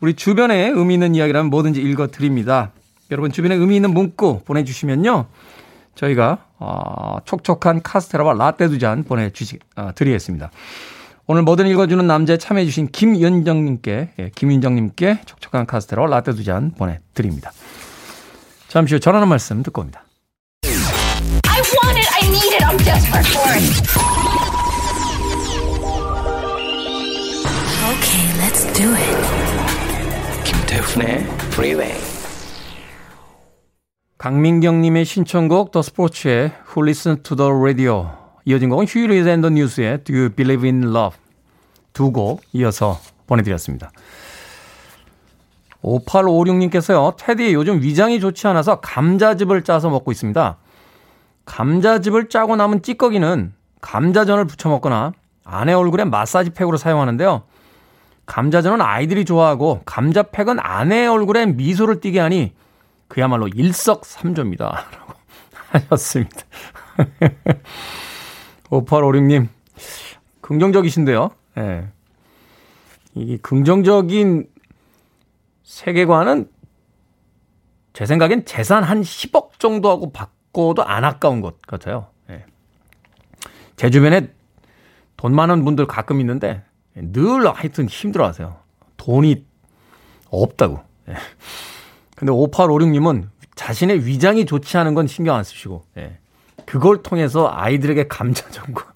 우리 0.00 0.14
주변에 0.14 0.68
의미 0.68 0.94
있는 0.94 1.14
이야기라면 1.14 1.50
뭐든지 1.50 1.80
읽어드립니다. 1.80 2.70
여러분 3.10 3.32
주변에 3.32 3.54
의미 3.54 3.76
있는 3.76 3.94
문구 3.94 4.42
보내주시면요. 4.44 5.26
저희가 5.94 6.38
어, 6.58 7.18
촉촉한 7.24 7.82
카스테라와 7.82 8.34
라떼 8.34 8.68
두 8.68 8.78
잔 8.78 9.04
보내주시 9.04 9.58
어, 9.76 9.90
드리겠습니다. 9.94 10.50
오늘 11.28 11.42
뭐든 11.42 11.66
읽어주는 11.66 12.06
남자에 12.06 12.36
참여해주신 12.36 12.88
김윤정님께 12.92 14.10
예, 14.18 14.30
김윤정님께 14.34 15.22
촉촉한 15.24 15.66
카스테라와 15.66 16.08
라떼 16.08 16.32
두 16.32 16.44
잔 16.44 16.72
보내드립니다. 16.72 17.50
잠시 18.68 18.94
후 18.94 19.00
전하는 19.00 19.28
말씀 19.28 19.62
듣고 19.62 19.80
옵니다. 19.80 20.02
I 21.66 21.74
want 21.82 21.98
it, 21.98 22.06
I 22.14 22.22
need 22.30 22.52
it, 22.54 22.62
I'm 22.62 22.76
desperate 22.78 23.26
for 23.26 23.48
it. 23.50 23.66
Okay, 27.90 28.26
let's 28.38 28.62
do 28.72 28.94
it. 28.94 29.18
김태훈의 30.44 31.26
Freeway. 31.50 31.94
강민경님의 34.18 35.04
신청곡 35.04 35.72
The 35.72 35.82
Sports의 35.82 36.52
Who 36.68 36.86
Listen 36.86 37.22
to 37.24 37.36
the 37.36 37.50
Radio 37.50 38.10
이어진 38.44 38.70
곡은 38.70 38.86
Huey 38.86 39.10
Lewis 39.10 39.28
and 39.28 39.39
the 39.39 39.50
News의 39.50 40.04
Do 40.04 40.14
You 40.14 40.30
Believe 40.30 40.70
in 40.70 40.84
Love 40.84 41.18
두 41.92 42.12
곡 42.12 42.42
이어서 42.52 43.00
보내드렸습니다. 43.26 43.90
5856님께서요, 45.82 47.16
테디 47.16 47.52
요즘 47.54 47.80
위장이 47.82 48.20
좋지 48.20 48.46
않아서 48.46 48.80
감자즙을 48.80 49.64
짜서 49.64 49.90
먹고 49.90 50.12
있습니다. 50.12 50.58
감자즙을 51.46 52.28
짜고 52.28 52.56
남은 52.56 52.82
찌꺼기는 52.82 53.54
감자전을 53.80 54.44
부쳐 54.46 54.68
먹거나 54.68 55.12
아내 55.44 55.72
얼굴에 55.72 56.04
마사지 56.04 56.50
팩으로 56.50 56.76
사용하는데요. 56.76 57.44
감자전은 58.26 58.80
아이들이 58.80 59.24
좋아하고 59.24 59.82
감자팩은 59.86 60.58
아내 60.60 61.06
얼굴에 61.06 61.46
미소를 61.46 62.00
띠게 62.00 62.18
하니 62.18 62.52
그야말로 63.08 63.46
일석삼조입니다. 63.48 64.66
라고 64.92 65.14
하셨습니다. 65.70 66.36
5856님, 68.68 69.46
긍정적이신데요. 70.40 71.30
예. 71.58 71.60
네. 71.60 71.88
이 73.14 73.38
긍정적인 73.38 74.48
세계관은 75.62 76.50
제 77.92 78.04
생각엔 78.04 78.44
재산 78.44 78.82
한 78.82 79.00
10억 79.02 79.58
정도하고 79.58 80.12
바 80.12 80.28
꿔도 80.56 80.84
안 80.84 81.04
아까운 81.04 81.42
것 81.42 81.60
같아요. 81.60 82.06
예. 82.30 82.46
제 83.76 83.90
주변에 83.90 84.30
돈 85.18 85.34
많은 85.34 85.64
분들 85.66 85.86
가끔 85.86 86.20
있는데 86.20 86.62
늘 86.94 87.46
하여튼 87.46 87.86
힘들어 87.88 88.26
하세요. 88.26 88.56
돈이 88.96 89.44
없다고. 90.30 90.80
예. 91.10 91.14
근데 92.16 92.32
5856님은 92.32 93.28
자신의 93.54 94.06
위장이 94.06 94.46
좋지 94.46 94.78
않은 94.78 94.94
건 94.94 95.06
신경 95.06 95.36
안 95.36 95.44
쓰시고, 95.44 95.84
예. 95.98 96.18
그걸 96.64 97.02
통해서 97.02 97.50
아이들에게 97.52 98.08
감자 98.08 98.48
전과 98.48 98.92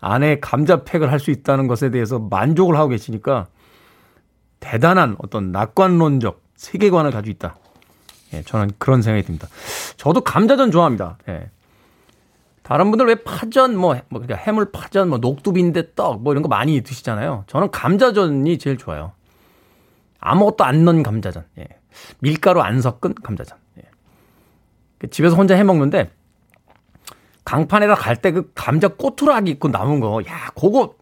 아내의 0.00 0.40
감자 0.40 0.82
팩을 0.82 1.12
할 1.12 1.20
수 1.20 1.30
있다는 1.30 1.66
것에 1.66 1.90
대해서 1.90 2.18
만족을 2.18 2.76
하고 2.76 2.88
계시니까 2.88 3.48
대단한 4.60 5.16
어떤 5.18 5.52
낙관론적 5.52 6.42
세계관을 6.56 7.10
가지고 7.10 7.30
있다. 7.32 7.56
예, 8.32 8.42
저는 8.42 8.72
그런 8.78 9.02
생각이 9.02 9.26
듭니다. 9.26 9.48
저도 10.02 10.20
감자전 10.22 10.72
좋아합니다. 10.72 11.16
예. 11.28 11.48
다른 12.64 12.90
분들 12.90 13.06
왜 13.06 13.14
파전, 13.14 13.76
뭐, 13.76 13.94
뭐, 14.08 14.20
그러니까 14.20 14.34
해물 14.34 14.72
파전, 14.72 15.08
뭐, 15.08 15.18
녹두빈대 15.18 15.94
떡, 15.94 16.22
뭐 16.24 16.32
이런 16.32 16.42
거 16.42 16.48
많이 16.48 16.80
드시잖아요. 16.80 17.44
저는 17.46 17.70
감자전이 17.70 18.58
제일 18.58 18.76
좋아요. 18.78 19.12
아무것도 20.18 20.64
안 20.64 20.84
넣은 20.84 21.04
감자전. 21.04 21.44
예. 21.58 21.68
밀가루 22.18 22.60
안 22.62 22.80
섞은 22.80 23.14
감자전. 23.22 23.58
예. 23.78 23.82
그 24.98 25.08
집에서 25.08 25.36
혼자 25.36 25.54
해 25.54 25.62
먹는데, 25.62 26.10
강판에다 27.44 27.94
갈 27.94 28.16
때 28.16 28.32
그 28.32 28.50
감자 28.56 28.88
꼬투락이 28.88 29.52
있고 29.52 29.68
남은 29.68 30.00
거, 30.00 30.20
야, 30.26 30.50
그거 30.56 30.96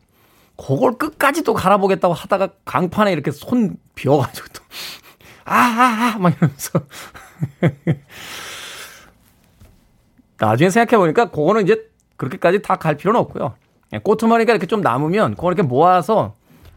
그걸 0.58 0.98
끝까지 0.98 1.42
또 1.42 1.54
갈아보겠다고 1.54 2.12
하다가 2.12 2.50
강판에 2.66 3.12
이렇게 3.12 3.30
손 3.30 3.76
비워가지고 3.94 4.48
또, 4.52 4.62
아, 5.46 5.54
아, 5.56 6.12
아, 6.16 6.18
막 6.18 6.36
이러면서. 6.36 6.80
나중에 10.40 10.70
생각해보니까 10.70 11.30
그거는 11.30 11.62
이제 11.62 11.88
그렇게까지 12.16 12.62
다 12.62 12.76
갈 12.76 12.96
필요는 12.96 13.20
없고요. 13.20 13.54
예, 13.92 13.98
꼬투머리가 13.98 14.52
이렇게 14.52 14.66
좀 14.66 14.80
남으면 14.80 15.34
그걸 15.34 15.52
이렇게 15.52 15.66
모아서 15.66 16.34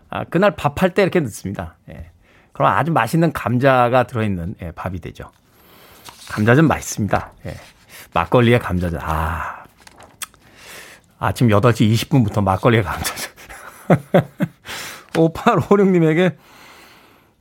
아, 0.09 0.23
그날 0.25 0.55
밥할 0.55 0.93
때 0.93 1.01
이렇게 1.01 1.19
넣습니다. 1.21 1.77
예. 1.89 2.11
그럼 2.51 2.71
아주 2.71 2.91
맛있는 2.91 3.31
감자가 3.33 4.03
들어있는 4.03 4.55
예, 4.61 4.71
밥이 4.71 4.99
되죠. 4.99 5.31
감자전 6.29 6.67
맛있습니다. 6.67 7.31
예. 7.47 7.55
막걸리에 8.13 8.59
감자전. 8.59 8.99
아. 9.01 9.63
아침 11.19 11.47
8시 11.47 11.91
20분부터 11.93 12.43
막걸리에 12.43 12.81
감자전. 12.83 13.31
5856님에게 15.13 16.35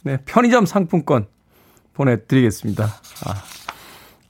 네, 0.04 0.18
편의점 0.24 0.66
상품권 0.66 1.26
보내드리겠습니다. 1.94 2.84
아, 2.84 3.42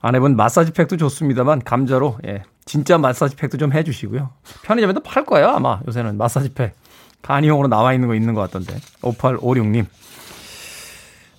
아내분 0.02 0.36
마사지 0.36 0.72
팩도 0.72 0.96
좋습니다만 0.96 1.60
감자로 1.60 2.18
예, 2.26 2.42
진짜 2.64 2.98
마사지 2.98 3.36
팩도 3.36 3.56
좀 3.56 3.72
해주시고요. 3.72 4.30
편의점에도 4.64 5.00
팔 5.00 5.24
거예요 5.24 5.48
아마 5.48 5.80
요새는 5.86 6.18
마사지 6.18 6.52
팩 6.52 6.74
간이용으로 7.22 7.68
나와 7.68 7.94
있는 7.94 8.08
거 8.08 8.16
있는 8.16 8.34
것 8.34 8.40
같던데 8.40 8.74
5856님 9.02 9.86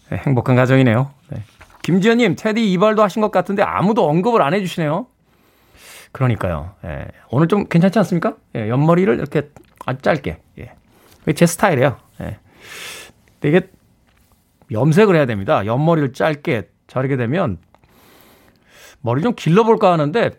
네, 0.09 0.17
행복한 0.25 0.55
가정이네요. 0.55 1.11
네. 1.29 1.43
김지현님 1.81 2.37
테디 2.37 2.71
이발도 2.71 3.03
하신 3.03 3.21
것 3.21 3.31
같은데 3.31 3.63
아무도 3.63 4.07
언급을 4.07 4.41
안 4.41 4.53
해주시네요. 4.53 5.07
그러니까요. 6.13 6.75
예, 6.85 7.07
오늘 7.31 7.49
좀 7.49 7.67
괜찮지 7.67 7.99
않습니까? 7.99 8.35
예, 8.55 8.69
옆머리를 8.69 9.13
이렇게 9.17 9.49
아주 9.85 10.01
짧게. 10.01 10.39
예. 10.59 10.71
제 11.35 11.45
스타일이에요. 11.45 11.97
예. 12.21 12.37
이게 13.43 13.69
염색을 14.71 15.15
해야 15.15 15.25
됩니다. 15.25 15.65
옆머리를 15.65 16.13
짧게 16.13 16.69
자르게 16.87 17.17
되면 17.17 17.57
머리 19.03 19.21
좀 19.21 19.33
길러볼까 19.35 19.91
하는데 19.91 20.31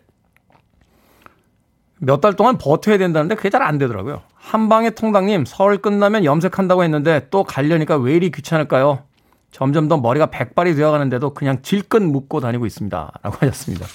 몇 1.99 2.19
달 2.21 2.33
동안 2.33 2.57
버텨야 2.57 2.97
된다는데 2.97 3.35
그게 3.35 3.49
잘 3.49 3.61
안 3.61 3.77
되더라고요. 3.77 4.21
한방의 4.35 4.95
통당님 4.95 5.45
설 5.45 5.77
끝나면 5.77 6.25
염색한다고 6.25 6.83
했는데 6.83 7.27
또 7.31 7.43
가려니까 7.43 7.97
왜 7.97 8.15
이리 8.15 8.31
귀찮을까요? 8.31 9.03
점점 9.51 9.87
더 9.87 9.97
머리가 9.97 10.27
백발이 10.27 10.75
되어가는데도 10.75 11.33
그냥 11.33 11.61
질끈 11.61 12.11
묶고 12.11 12.41
다니고 12.41 12.65
있습니다. 12.65 13.11
라고 13.23 13.37
하셨습니다. 13.41 13.85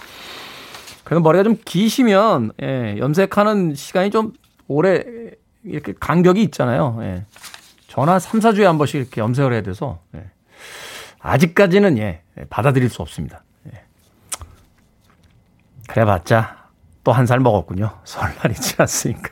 그래서 1.04 1.20
머리가 1.20 1.44
좀 1.44 1.56
기시면 1.64 2.52
예, 2.62 2.96
염색하는 2.98 3.74
시간이 3.74 4.10
좀 4.10 4.32
오래 4.66 5.04
이렇게 5.64 5.92
간격이 5.98 6.42
있잖아요. 6.44 6.98
예. 7.02 7.26
전화 7.88 8.18
3, 8.18 8.40
4주에 8.40 8.62
한 8.62 8.78
번씩 8.78 9.00
이렇게 9.00 9.20
염색을 9.20 9.52
해야 9.52 9.60
돼서 9.62 10.00
예. 10.14 10.30
아직까지는 11.20 11.98
예, 11.98 12.22
받아들일 12.48 12.88
수 12.88 13.02
없습니다. 13.02 13.42
예. 15.90 15.94
그래봤자 15.94 16.56
또 17.04 17.12
한 17.12 17.26
살 17.26 17.40
먹었군요. 17.40 17.90
설날이 18.04 18.54
지났으니까. 18.54 19.30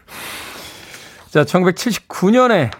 자, 1.30 1.44
1979년에 1.44 2.70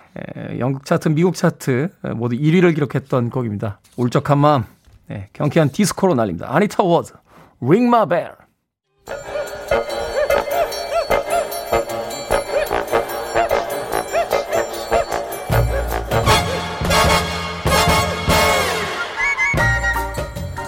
영국 0.59 0.85
차트, 0.87 1.09
미국 1.11 1.35
차트 1.35 1.91
모두 2.17 2.35
1위를 2.37 2.75
기록했던 2.75 3.31
곡입니다. 3.31 3.81
울적한 3.97 4.39
마음, 4.39 4.65
예, 5.11 5.29
경쾌한 5.35 5.71
디스코로 5.71 6.15
날립니다. 6.15 6.47
아니타 6.51 6.83
워즈, 6.83 7.13
Ring 7.61 7.87
My 7.87 8.07
Bell. 8.09 8.33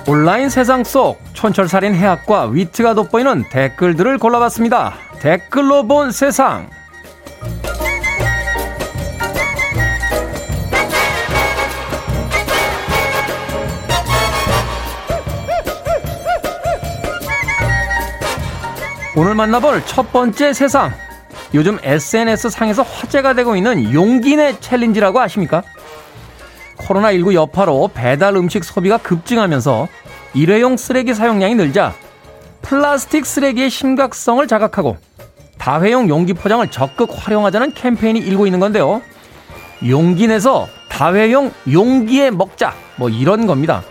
온라인 0.07 0.49
세상 0.49 0.83
속 0.85 1.19
촌철살인 1.41 1.95
해학과 1.95 2.45
위트가 2.45 2.93
돋보이는 2.93 3.45
댓글들을 3.49 4.19
골라봤습니다. 4.19 4.93
댓글로 5.21 5.87
본 5.87 6.13
세상. 6.13 6.69
오늘 19.17 19.35
만나볼 19.35 19.83
첫 19.87 20.13
번째 20.13 20.53
세상. 20.53 20.93
요즘 21.55 21.79
SNS 21.83 22.51
상에서 22.51 22.83
화제가 22.83 23.33
되고 23.33 23.57
있는 23.57 23.95
용기내 23.95 24.61
챌린지라고 24.61 25.19
아십니까? 25.19 25.63
코로나19 26.77 27.33
여파로 27.33 27.89
배달 27.95 28.37
음식 28.37 28.63
소비가 28.63 28.99
급증하면서 28.99 29.89
일회용 30.35 30.77
쓰레기 30.77 31.15
사용량이 31.15 31.55
늘자 31.55 31.95
플라스틱 32.63 33.27
쓰레기의 33.27 33.71
심각성을 33.71 34.47
자각하고 34.47 34.97
다회용 35.59 36.09
용기 36.09 36.33
포장을 36.33 36.67
적극 36.71 37.11
활용하자는 37.13 37.75
캠페인이 37.75 38.19
일고 38.21 38.47
있는 38.47 38.61
건데요. 38.61 39.03
용기 39.87 40.27
내서 40.27 40.69
다회용 40.89 41.53
용기에 41.71 42.31
먹자. 42.31 42.75
뭐 42.97 43.09
이런 43.09 43.47
겁니다. 43.47 43.83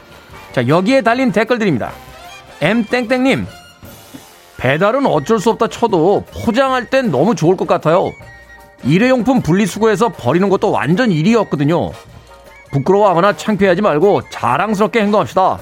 자, 0.51 0.67
여기에 0.67 1.01
달린 1.01 1.31
댓글들입니다. 1.31 1.91
M땡땡님, 2.61 3.45
배달은 4.57 5.05
어쩔 5.05 5.39
수 5.39 5.51
없다 5.51 5.67
쳐도 5.67 6.25
포장할 6.43 6.89
땐 6.89 7.11
너무 7.11 7.35
좋을 7.35 7.55
것 7.55 7.67
같아요. 7.67 8.11
일회용품 8.83 9.41
분리수거해서 9.41 10.09
버리는 10.09 10.47
것도 10.49 10.71
완전 10.71 11.11
일이었거든요. 11.11 11.91
부끄러워하거나 12.71 13.35
창피하지 13.37 13.81
말고 13.81 14.21
자랑스럽게 14.29 15.01
행동합시다. 15.01 15.59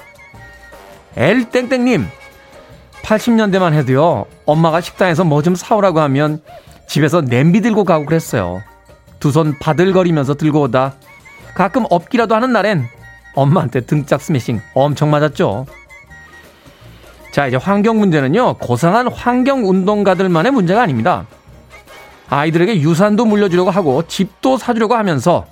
엘땡땡님, 1.18 2.07
80년대만 3.03 3.74
해도요, 3.74 4.26
엄마가 4.45 4.82
식당에서 4.82 5.24
뭐 5.24 5.41
좀 5.41 5.55
사오라고 5.55 5.99
하면 6.01 6.41
집에서 6.88 7.22
냄비 7.22 7.61
들고 7.61 7.84
가고 7.84 8.05
그랬어요. 8.05 8.61
두 9.20 9.32
손 9.32 9.57
바들거리면서 9.59 10.36
들고 10.36 10.61
오다. 10.61 10.93
가끔 11.55 11.86
없기라도 11.89 12.36
하는 12.36 12.53
날엔 12.53 12.88
엄마한테 13.34 13.82
등짝 13.82 14.22
스매싱 14.22 14.61
엄청 14.76 15.09
맞았죠. 15.09 15.65
자, 17.32 17.47
이제 17.47 17.57
환경 17.57 17.97
문제는요, 17.99 18.55
고상한 18.57 19.11
환경 19.11 19.68
운동가들만의 19.68 20.51
문제가 20.51 20.82
아닙니다. 20.84 21.26
아이들에게 22.30 22.82
유산도 22.82 23.26
물려주려고 23.26 23.72
하고 23.72 24.03
집도 24.07 24.57
사주려고 24.57 24.95
하면서 24.95 25.45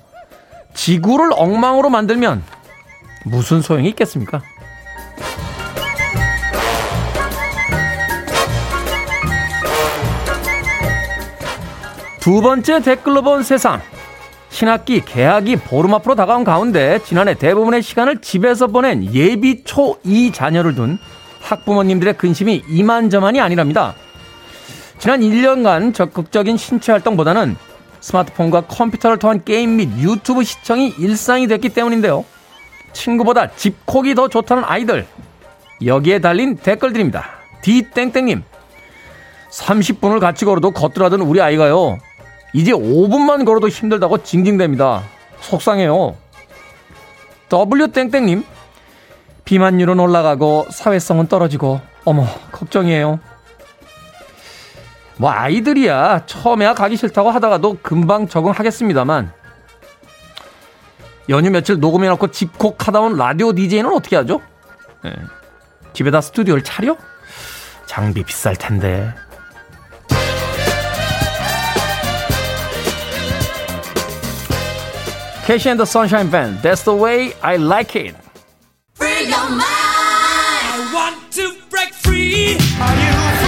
지구를 0.76 1.30
엉망으로 1.34 1.90
만들면 1.90 2.44
무슨 3.24 3.62
소용이 3.62 3.90
있겠습니까? 3.90 4.42
두 12.26 12.42
번째 12.42 12.82
댓글로 12.82 13.22
본 13.22 13.44
세상. 13.44 13.80
신학기 14.50 15.00
개학이 15.00 15.58
보름 15.58 15.94
앞으로 15.94 16.16
다가온 16.16 16.44
가운데 16.44 16.98
지난해 17.06 17.36
대부분의 17.36 17.84
시간을 17.84 18.20
집에서 18.22 18.66
보낸 18.66 19.14
예비 19.14 19.64
초2 19.64 20.34
자녀를 20.34 20.74
둔 20.74 20.98
학부모님들의 21.42 22.18
근심이 22.18 22.64
이만저만이 22.68 23.40
아니랍니다. 23.40 23.94
지난 24.98 25.20
1년간 25.20 25.94
적극적인 25.94 26.58
신체 26.58 26.94
활동보다는 26.94 27.56
스마트폰과 28.00 28.62
컴퓨터를 28.62 29.20
통한 29.20 29.44
게임 29.46 29.76
및 29.76 29.90
유튜브 30.00 30.44
시청이 30.44 30.96
일상이 30.98 31.46
됐기 31.46 31.70
때문인데요. 31.70 32.26
친구보다 32.92 33.52
집콕이 33.52 34.16
더 34.16 34.30
좋다는 34.30 34.64
아이들. 34.66 35.06
여기에 35.86 36.22
달린 36.22 36.56
댓글들입니다. 36.56 37.24
디땡땡님. 37.62 38.42
30분을 39.52 40.20
같이 40.20 40.44
걸어도 40.44 40.72
걷더라던 40.72 41.22
우리 41.22 41.40
아이가요. 41.40 42.00
이제 42.56 42.72
5분만 42.72 43.46
걸어도 43.46 43.68
힘들다고 43.68 44.20
징징댑니다. 44.20 45.02
속상해요. 45.42 46.16
W땡땡님. 47.50 48.46
비만율은 49.44 50.00
올라가고 50.00 50.68
사회성은 50.72 51.28
떨어지고 51.28 51.82
어머 52.06 52.26
걱정이에요. 52.54 53.20
뭐 55.18 55.30
아이들이야 55.32 56.26
처음에야 56.28 56.74
가기 56.74 56.96
싫다고 56.96 57.30
하다가도 57.30 57.80
금방 57.82 58.28
적응하겠습니다만 58.30 59.32
연휴 61.28 61.52
며칠 61.52 61.80
녹음해놓고 61.80 62.32
집콕 62.32 62.88
하다 62.88 63.02
온 63.02 63.18
라디오 63.18 63.52
DJ는 63.52 63.92
어떻게 63.92 64.16
하죠? 64.16 64.42
네. 65.04 65.14
집에다 65.92 66.22
스튜디오를 66.22 66.64
차려? 66.64 66.96
장비 67.86 68.24
비쌀 68.24 68.56
텐데. 68.56 69.14
Casey 75.46 75.70
and 75.70 75.80
the 75.80 75.86
Sunshine 75.86 76.28
Band, 76.32 76.60
That's 76.64 76.82
the 76.82 76.96
Way 76.96 77.34
I 77.44 77.58
Like 77.58 77.96
It. 77.96 78.16
Free 78.96 79.28
your 79.28 79.48
mind. 79.48 79.62
I 79.62 80.90
want 80.92 81.32
to 81.34 81.56
break 81.70 81.94
free. 81.94 82.58
Are 82.82 82.96
you 82.96 83.45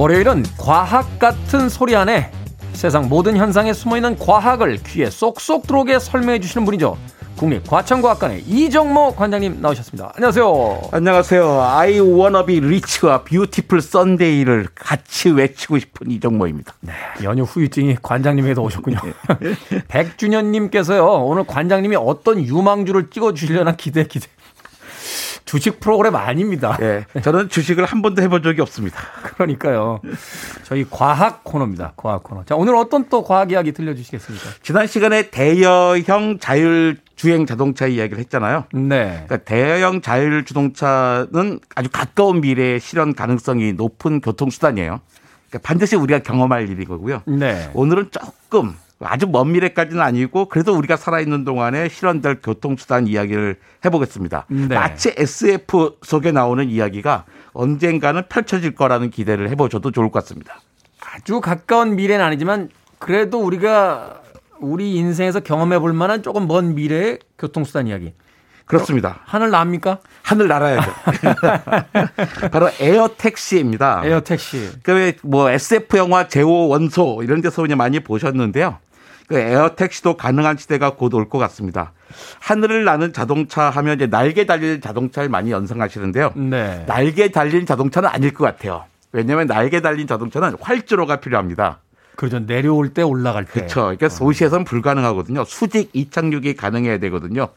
월요일은 0.00 0.44
과학 0.56 1.18
같은 1.18 1.68
소리 1.68 1.94
안에 1.94 2.32
세상 2.72 3.10
모든 3.10 3.36
현상에 3.36 3.74
숨어있는 3.74 4.18
과학을 4.18 4.78
귀에 4.86 5.10
쏙쏙 5.10 5.66
들어오게 5.66 5.98
설명해 5.98 6.40
주시는 6.40 6.64
분이죠. 6.64 6.96
국립과천과학관의 7.36 8.44
이정모 8.48 9.14
관장님 9.14 9.60
나오셨습니다. 9.60 10.14
안녕하세요. 10.14 10.80
안녕하세요. 10.92 11.60
I 11.62 12.00
wanna 12.00 12.46
be 12.46 12.60
rich와 12.60 13.24
beautiful 13.24 13.84
Sunday를 13.84 14.68
같이 14.74 15.28
외치고 15.28 15.78
싶은 15.78 16.10
이정모입니다. 16.10 16.72
네, 16.80 16.92
연휴 17.22 17.42
후유증이 17.42 17.96
관장님에게도 18.00 18.62
오셨군요. 18.62 18.96
100주년님께서요, 19.88 21.26
오늘 21.26 21.44
관장님이 21.44 21.96
어떤 21.96 22.42
유망주를 22.42 23.10
찍어주시려나 23.10 23.76
기대, 23.76 24.04
기대. 24.04 24.28
주식 25.44 25.80
프로그램 25.80 26.16
아닙니다. 26.16 26.76
예, 26.80 27.04
저는 27.22 27.48
주식을 27.48 27.84
한 27.84 28.02
번도 28.02 28.22
해본 28.22 28.42
적이 28.42 28.62
없습니다. 28.62 29.00
그러니까요. 29.22 30.00
저희 30.64 30.86
과학 30.88 31.44
코너입니다. 31.44 31.92
과학 31.96 32.22
코너. 32.22 32.44
자, 32.44 32.56
오늘 32.56 32.74
어떤 32.76 33.08
또 33.08 33.22
과학 33.22 33.50
이야기 33.50 33.72
들려주시겠습니까? 33.72 34.48
지난 34.62 34.86
시간에 34.86 35.30
대여형 35.30 36.38
자율 36.38 36.98
주행 37.16 37.44
자동차 37.44 37.86
이야기를 37.86 38.18
했잖아요. 38.20 38.64
네. 38.72 39.24
그러니까 39.26 39.36
대여형 39.38 40.00
자율 40.00 40.44
자동차는 40.44 41.60
아주 41.74 41.90
가까운 41.90 42.40
미래의 42.40 42.80
실현 42.80 43.14
가능성이 43.14 43.74
높은 43.74 44.20
교통수단이에요. 44.20 45.00
그러니까 45.50 45.66
반드시 45.66 45.96
우리가 45.96 46.20
경험할 46.20 46.68
일이거고요. 46.70 47.22
네. 47.26 47.70
오늘은 47.74 48.10
조금 48.10 48.74
아주 49.02 49.26
먼 49.26 49.52
미래까지는 49.52 50.00
아니고 50.00 50.46
그래도 50.46 50.76
우리가 50.76 50.96
살아있는 50.96 51.44
동안에 51.44 51.88
실현될 51.88 52.40
교통수단 52.42 53.06
이야기를 53.06 53.56
해보겠습니다. 53.84 54.46
네. 54.48 54.74
마치 54.74 55.14
SF 55.16 55.96
속에 56.02 56.32
나오는 56.32 56.68
이야기가 56.68 57.24
언젠가는 57.52 58.22
펼쳐질 58.28 58.74
거라는 58.74 59.10
기대를 59.10 59.48
해보셔도 59.50 59.90
좋을 59.90 60.10
것 60.10 60.22
같습니다. 60.22 60.60
아주 61.00 61.40
가까운 61.40 61.96
미래는 61.96 62.24
아니지만 62.24 62.68
그래도 62.98 63.40
우리가 63.40 64.20
우리 64.58 64.94
인생에서 64.96 65.40
경험해 65.40 65.78
볼 65.78 65.94
만한 65.94 66.22
조금 66.22 66.46
먼 66.46 66.74
미래의 66.74 67.20
교통수단 67.38 67.86
이야기. 67.86 68.12
그렇습니다. 68.66 69.20
하늘 69.24 69.50
납니까? 69.50 69.98
하늘 70.22 70.46
날아야죠. 70.46 70.92
바로 72.52 72.70
에어 72.78 73.08
택시입니다. 73.16 74.02
에어 74.04 74.20
택시. 74.20 74.70
그뭐 74.82 75.50
SF 75.50 75.96
영화 75.96 76.28
제오 76.28 76.68
원소 76.68 77.22
이런 77.24 77.40
데서 77.40 77.62
그냥 77.62 77.78
많이 77.78 77.98
보셨는데요. 77.98 78.78
그 79.30 79.38
에어 79.38 79.76
택시도 79.76 80.16
가능한 80.16 80.56
시대가 80.56 80.96
곧 80.96 81.14
올 81.14 81.28
것 81.28 81.38
같습니다. 81.38 81.92
하늘을 82.40 82.84
나는 82.84 83.12
자동차 83.12 83.70
하면 83.70 83.94
이제 83.94 84.08
날개 84.08 84.44
달린 84.44 84.80
자동차를 84.80 85.28
많이 85.28 85.52
연상하시는데요. 85.52 86.32
네. 86.34 86.84
날개 86.86 87.30
달린 87.30 87.64
자동차는 87.64 88.08
아닐 88.08 88.34
것 88.34 88.44
같아요. 88.44 88.84
왜냐하면 89.12 89.46
날개 89.46 89.80
달린 89.80 90.08
자동차는 90.08 90.56
활주로가 90.60 91.20
필요합니다. 91.20 91.78
그렇죠. 92.16 92.44
내려올 92.44 92.92
때 92.92 93.02
올라갈 93.02 93.44
때. 93.44 93.52
그렇죠. 93.52 93.82
그러니까 93.82 94.08
도시에서는 94.08 94.64
불가능하거든요. 94.64 95.44
수직 95.44 95.90
이착륙이 95.92 96.54
가능해야 96.54 96.98
되거든요. 96.98 97.48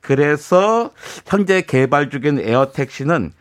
그래서 0.00 0.90
현재 1.26 1.62
개발 1.62 2.10
중인 2.10 2.40
에어 2.40 2.72
택시는 2.72 3.32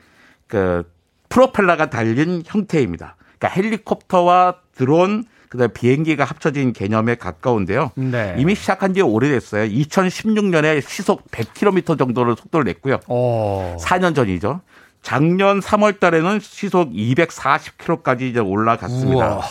그 0.48 0.84
프로펠러가 1.30 1.90
달린 1.90 2.44
형태입니다. 2.46 3.16
그러니까 3.40 3.48
헬리콥터와 3.60 4.56
드론 4.76 5.26
그다음에 5.50 5.74
비행기가 5.74 6.24
합쳐진 6.24 6.74
개념에 6.74 7.16
가까운데요. 7.16 7.92
네. 7.96 8.36
이미 8.38 8.56
시작한 8.56 8.94
지 8.94 9.02
오래됐어요. 9.02 9.66
2016년에 9.66 10.82
시속 10.88 11.30
100km 11.32 11.98
정도를 11.98 12.36
속도를 12.36 12.66
냈고요. 12.66 13.00
오. 13.08 13.76
4년 13.80 14.16
전이죠. 14.16 14.62
작년 15.02 15.60
3월 15.62 16.00
달에는 16.00 16.40
시속 16.42 16.92
240km까지 16.92 18.22
이제 18.22 18.40
올라갔습니다. 18.40 19.36
우와. 19.36 19.42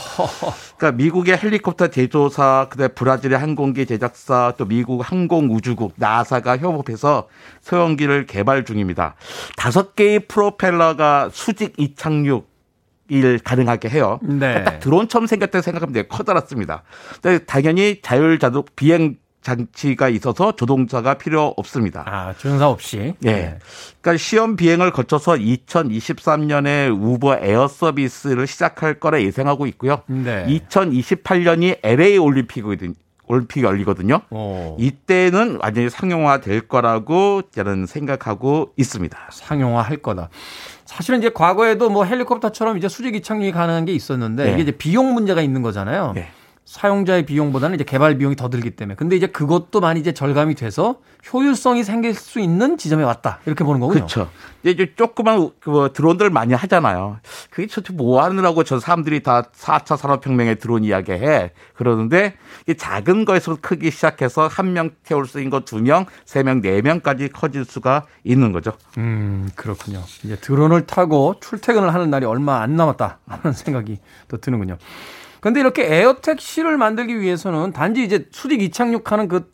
그러니까 0.77 1.03
미국의 1.03 1.39
헬리콥터 1.39 1.89
제조사, 1.89 2.69
그다음에 2.71 2.89
브라질의 2.93 3.39
항공기 3.39 3.87
제작사, 3.87 4.53
또 4.59 4.67
미국 4.67 5.01
항공우주국, 5.01 5.95
나사가 5.97 6.59
협업해서 6.59 7.29
소형기를 7.63 8.27
개발 8.27 8.65
중입니다. 8.65 9.15
다섯 9.57 9.97
개의 9.97 10.21
프로펠러가 10.21 11.31
수직 11.33 11.73
이착륙 11.79 12.48
일 13.09 13.39
가능하게 13.39 13.89
해요. 13.89 14.19
네. 14.23 14.39
그러니까 14.39 14.65
딱 14.65 14.81
드론처럼 14.81 15.27
생겼다고 15.27 15.63
생각하면 15.63 15.93
돼요. 15.93 16.05
커다랗습니다. 16.09 16.83
근데 17.23 17.45
당연히 17.45 18.01
자율 18.03 18.39
자동 18.39 18.65
비행 18.77 19.17
장치가 19.41 20.09
있어서 20.09 20.53
조종사가 20.53 21.15
필요 21.15 21.55
없습니다. 21.57 22.05
아, 22.07 22.35
조종사 22.35 22.69
없이. 22.69 23.15
예. 23.25 23.59
그러니까 24.01 24.17
시험 24.19 24.57
비행을 24.57 24.91
거쳐서 24.91 25.37
2023년에 25.37 26.91
우버 26.91 27.39
에어 27.41 27.69
서비스를 27.69 28.47
시작할 28.47 29.01
거라 29.01 29.23
예상하고 29.23 29.67
있고요. 29.69 30.03
네. 30.07 30.45
2028년이 30.47 31.79
LA 31.83 32.19
올림픽이거든요. 32.19 32.93
올림픽이 33.29 33.65
열리거든요. 33.65 34.21
오. 34.31 34.77
이때는 34.79 35.59
완전히 35.61 35.91
상용화 35.91 36.41
될 36.41 36.67
거라고 36.67 37.43
저는 37.51 37.87
생각하고 37.87 38.73
있습니다. 38.77 39.19
상용화 39.31 39.83
할 39.83 39.99
거다. 39.99 40.31
사실은 40.85 41.19
이제 41.19 41.31
과거에도 41.31 41.91
뭐 41.91 42.05
헬리콥터처럼 42.05 42.79
이제 42.79 42.89
수직 42.89 43.15
이착륙이 43.15 43.53
가능한 43.53 43.85
게 43.85 43.93
있었는데 43.93 44.45
네. 44.45 44.53
이게 44.53 44.63
이제 44.63 44.73
비용 44.73 45.15
문제가 45.15 45.43
있는 45.43 45.63
거잖아요. 45.63 46.13
네. 46.15 46.31
사용자의 46.69 47.25
비용보다는 47.25 47.77
이제 47.77 47.85
개발 47.85 48.19
비용이 48.19 48.37
더 48.37 48.51
들기 48.51 48.71
때문에. 48.71 48.95
근데 48.95 49.17
이제 49.17 49.27
그것도 49.27 49.81
많이 49.81 50.01
이제 50.01 50.13
절감이 50.13 50.55
돼서 50.55 50.97
효율성이 51.33 51.83
생길 51.83 52.13
수 52.15 52.41
있는 52.41 52.77
지점에 52.77 53.05
왔다. 53.05 53.39
이렇게 53.47 53.65
보는 53.65 53.81
거군요. 53.81 53.95
그렇죠. 54.01 54.29
이제 54.65 54.93
조그만 54.95 55.51
그 55.61 55.91
드론들 55.95 56.29
많이 56.29 56.53
하잖아요. 56.53 57.21
그게 57.49 57.67
도대체 57.67 57.95
뭐 57.95 58.23
하느라고 58.23 58.65
저 58.65 58.79
사람들이 58.79 59.23
다 59.23 59.45
4차 59.57 59.97
산업혁명의 59.97 60.59
드론 60.59 60.85
이야기 60.85 61.13
해. 61.13 61.53
그러는데 61.75 62.35
이 62.69 62.75
작은 62.75 63.25
거에서 63.25 63.57
크기 63.63 63.91
시작해서 63.91 64.47
한 64.47 64.69
명 64.75 64.91
태울 65.05 65.27
수 65.27 65.39
있는 65.39 65.49
거 65.51 65.61
두 65.61 65.81
명, 65.81 66.05
세 66.27 66.43
명, 66.43 66.61
네 66.61 66.83
명까지 66.83 67.31
커질 67.31 67.65
수가 67.65 68.05
있는 68.25 68.53
거죠. 68.53 68.75
음, 68.99 69.49
그렇군요. 69.55 70.03
이제 70.23 70.37
드론을 70.37 70.87
타고 70.87 71.37
출퇴근을 71.41 71.95
하는 71.95 72.11
날이 72.11 72.27
얼마 72.27 72.61
안 72.61 72.77
남았다 72.77 73.21
하는 73.27 73.53
생각이 73.55 73.99
또 74.29 74.37
드는군요. 74.37 74.77
근데 75.41 75.61
이렇게 75.61 75.85
에어택시를 75.85 76.77
만들기 76.77 77.21
위해서는 77.21 77.73
단지 77.73 78.03
이제 78.03 78.27
수직 78.31 78.63
이착륙하는 78.63 79.29
그 79.29 79.51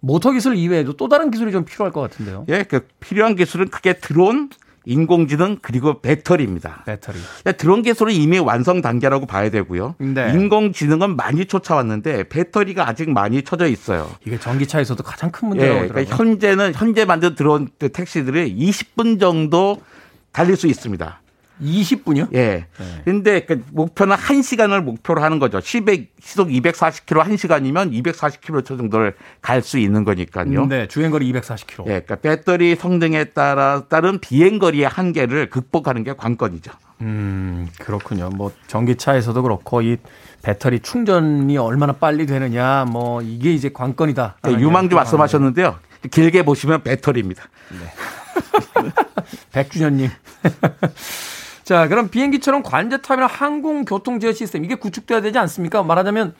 모터 0.00 0.32
기술 0.32 0.56
이외에도 0.56 0.92
또 0.94 1.08
다른 1.08 1.30
기술이 1.30 1.52
좀 1.52 1.64
필요할 1.64 1.92
것 1.92 2.00
같은데요. 2.00 2.46
예, 2.48 2.62
그 2.62 2.86
필요한 3.00 3.34
기술은 3.34 3.68
크게 3.68 3.94
드론, 3.94 4.50
인공지능 4.84 5.58
그리고 5.60 6.00
배터리입니다. 6.00 6.84
배터리. 6.86 7.18
드론 7.58 7.82
기술은 7.82 8.14
이미 8.14 8.38
완성 8.38 8.80
단계라고 8.80 9.26
봐야 9.26 9.50
되고요. 9.50 9.96
네. 9.98 10.32
인공지능은 10.32 11.16
많이 11.16 11.46
쫓아왔는데 11.46 12.28
배터리가 12.28 12.88
아직 12.88 13.10
많이 13.10 13.42
쳐져 13.42 13.66
있어요. 13.66 14.08
이게 14.24 14.38
전기차에서도 14.38 15.02
가장 15.02 15.32
큰 15.32 15.48
문제라고 15.48 15.84
예. 15.84 15.88
그러니까 15.88 16.16
현재는 16.16 16.72
현재 16.74 17.04
만든 17.04 17.34
드론 17.34 17.68
택시들이 17.78 18.54
20분 18.56 19.18
정도 19.18 19.82
달릴 20.30 20.56
수 20.56 20.68
있습니다. 20.68 21.20
20분이요? 21.62 22.34
예. 22.34 22.66
네. 22.78 23.02
근데 23.04 23.40
그 23.40 23.64
목표는 23.72 24.16
1시간을 24.16 24.82
목표로 24.82 25.22
하는 25.22 25.38
거죠. 25.38 25.60
시백, 25.60 26.12
시속 26.20 26.48
240km 26.48 27.22
1시간이면 27.24 27.92
240km 28.04 28.64
정도를 28.66 29.14
갈 29.42 29.62
수 29.62 29.78
있는 29.78 30.04
거니까요. 30.04 30.66
네, 30.66 30.86
주행거리 30.86 31.32
240km. 31.32 31.80
예, 31.86 32.00
그러니까 32.00 32.16
배터리 32.16 32.76
성능에 32.76 33.24
따라 33.24 33.84
따른 33.88 34.18
비행거리의 34.20 34.86
한계를 34.86 35.50
극복하는 35.50 36.04
게 36.04 36.12
관건이죠. 36.12 36.70
음, 37.00 37.68
그렇군요. 37.78 38.30
뭐 38.30 38.52
전기차에서도 38.68 39.42
그렇고 39.42 39.82
이 39.82 39.96
배터리 40.42 40.78
충전이 40.80 41.56
얼마나 41.58 41.92
빨리 41.94 42.26
되느냐, 42.26 42.84
뭐 42.84 43.22
이게 43.22 43.52
이제 43.52 43.70
관건이다. 43.72 44.36
예, 44.46 44.52
유망주 44.52 44.94
말씀하셨는데요. 44.94 45.78
길게 46.10 46.44
보시면 46.44 46.82
배터리입니다. 46.82 47.44
백준현님. 49.52 50.10
자, 51.66 51.88
그럼 51.88 52.08
비행기처럼 52.10 52.62
관제탑이나 52.62 53.26
항공 53.26 53.84
교통 53.84 54.20
제어 54.20 54.30
시스템 54.30 54.64
이게 54.64 54.76
구축돼야 54.76 55.20
되지 55.20 55.36
않습니까? 55.38 55.82
말하자면 55.82 56.32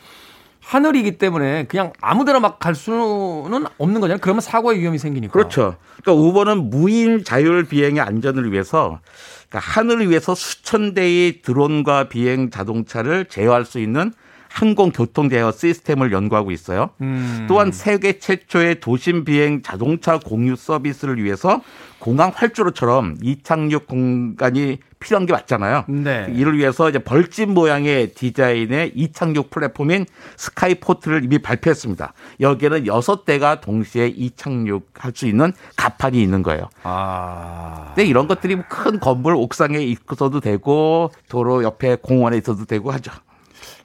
하늘이기 0.62 1.18
때문에 1.18 1.64
그냥 1.66 1.92
아무데나 2.00 2.38
막 2.38 2.60
갈 2.60 2.76
수는 2.76 3.66
없는 3.76 4.00
거잖아요. 4.00 4.18
그러면 4.20 4.40
사고의 4.40 4.78
위험이 4.78 4.98
생기니까. 4.98 5.32
그렇죠. 5.32 5.78
그러니까 6.00 6.12
우버는 6.28 6.70
무인 6.70 7.24
자율 7.24 7.64
비행의 7.64 8.00
안전을 8.02 8.52
위해서 8.52 9.00
그러니까 9.48 9.72
하늘을 9.72 10.10
위해서 10.10 10.36
수천 10.36 10.94
대의 10.94 11.42
드론과 11.42 12.08
비행 12.08 12.50
자동차를 12.50 13.24
제어할 13.24 13.64
수 13.64 13.80
있는 13.80 14.12
항공 14.56 14.90
교통 14.90 15.28
제어 15.28 15.52
시스템을 15.52 16.12
연구하고 16.12 16.50
있어요. 16.50 16.88
음. 17.02 17.44
또한 17.46 17.72
세계 17.72 18.18
최초의 18.18 18.80
도심 18.80 19.26
비행 19.26 19.60
자동차 19.60 20.18
공유 20.18 20.56
서비스를 20.56 21.22
위해서 21.22 21.60
공항 21.98 22.32
활주로처럼 22.34 23.18
이착륙 23.22 23.86
공간이 23.86 24.78
필요한 24.98 25.26
게 25.26 25.34
맞잖아요. 25.34 25.84
네. 25.88 26.26
이를 26.30 26.56
위해서 26.56 26.88
이제 26.88 26.98
벌집 26.98 27.50
모양의 27.50 28.14
디자인의 28.14 28.92
이착륙 28.94 29.50
플랫폼인 29.50 30.06
스카이포트를 30.38 31.22
이미 31.22 31.38
발표했습니다. 31.38 32.14
여기에는 32.40 32.86
여섯 32.86 33.26
대가 33.26 33.60
동시에 33.60 34.06
이착륙할 34.08 35.12
수 35.14 35.26
있는 35.26 35.52
가판이 35.76 36.22
있는 36.22 36.42
거예요. 36.42 36.70
아. 36.82 37.92
근데 37.94 38.08
이런 38.08 38.26
것들이 38.26 38.56
큰 38.70 39.00
건물 39.00 39.36
옥상에 39.36 39.78
있어도 39.80 40.40
되고 40.40 41.10
도로 41.28 41.62
옆에 41.62 41.96
공원에 41.96 42.38
있어도 42.38 42.64
되고 42.64 42.90
하죠. 42.92 43.12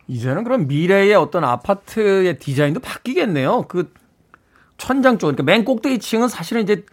이제는 0.08 0.44
그럼 0.44 0.68
미래의 0.68 1.14
어떤 1.16 1.44
아파트의 1.44 2.38
디자인도 2.40 2.80
바뀌겠네요. 2.80 3.66
그 3.68 3.92
천장 4.78 5.18
쪽, 5.18 5.28
그러니까 5.28 5.44
맨 5.44 5.64
꼭대기 5.64 6.00
층은 6.00 6.28
사실은 6.28 6.64
이제 6.64 6.86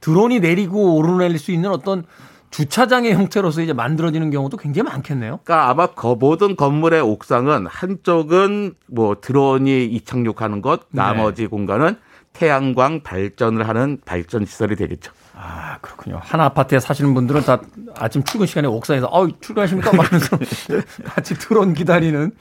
드론이 0.00 0.40
내리고 0.40 0.96
오르내릴 0.96 1.38
수 1.38 1.52
있는 1.52 1.70
어떤 1.70 2.04
주차장의 2.50 3.12
형태로서 3.14 3.60
이제 3.60 3.72
만들어지는 3.72 4.30
경우도 4.30 4.56
굉장히 4.56 4.88
많겠네요. 4.88 5.40
그러니까 5.44 5.68
아마 5.68 5.86
거- 5.88 6.14
모든 6.14 6.56
건물의 6.56 7.00
옥상은 7.02 7.66
한쪽은 7.66 8.74
뭐 8.86 9.16
드론이 9.20 9.84
이착륙하는 9.86 10.62
것, 10.62 10.82
나머지 10.90 11.46
공간은 11.46 11.96
태양광 12.32 13.02
발전을 13.02 13.68
하는 13.68 13.98
발전 14.04 14.44
시설이 14.46 14.76
되겠죠. 14.76 15.12
아, 15.38 15.78
그렇군요. 15.82 16.18
한 16.22 16.40
아파트에 16.40 16.80
사시는 16.80 17.12
분들은 17.12 17.42
다 17.42 17.60
아침 17.94 18.24
출근 18.24 18.46
시간에 18.46 18.66
옥상에서 18.68 19.06
어 19.08 19.28
출근하십니까? 19.40 19.92
말면서 19.92 20.38
같이 21.04 21.34
드론 21.34 21.74
기다리는 21.74 22.32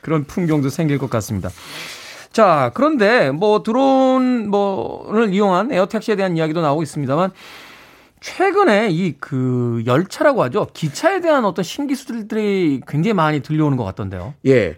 그런 0.00 0.24
풍경도 0.24 0.70
생길 0.70 0.98
것 0.98 1.10
같습니다. 1.10 1.50
자, 2.32 2.70
그런데 2.74 3.30
뭐 3.30 3.62
드론 3.62 4.48
뭐를 4.48 5.32
이용한 5.34 5.72
에어택시에 5.72 6.16
대한 6.16 6.36
이야기도 6.36 6.60
나오고 6.62 6.82
있습니다만 6.82 7.32
최근에 8.20 8.88
이 8.90 9.14
그 9.20 9.82
열차라고 9.86 10.42
하죠. 10.44 10.66
기차에 10.72 11.20
대한 11.20 11.44
어떤 11.44 11.62
신기술들이 11.62 12.80
굉장히 12.88 13.12
많이 13.14 13.40
들려오는 13.40 13.76
것 13.76 13.84
같던데요. 13.84 14.34
예. 14.46 14.76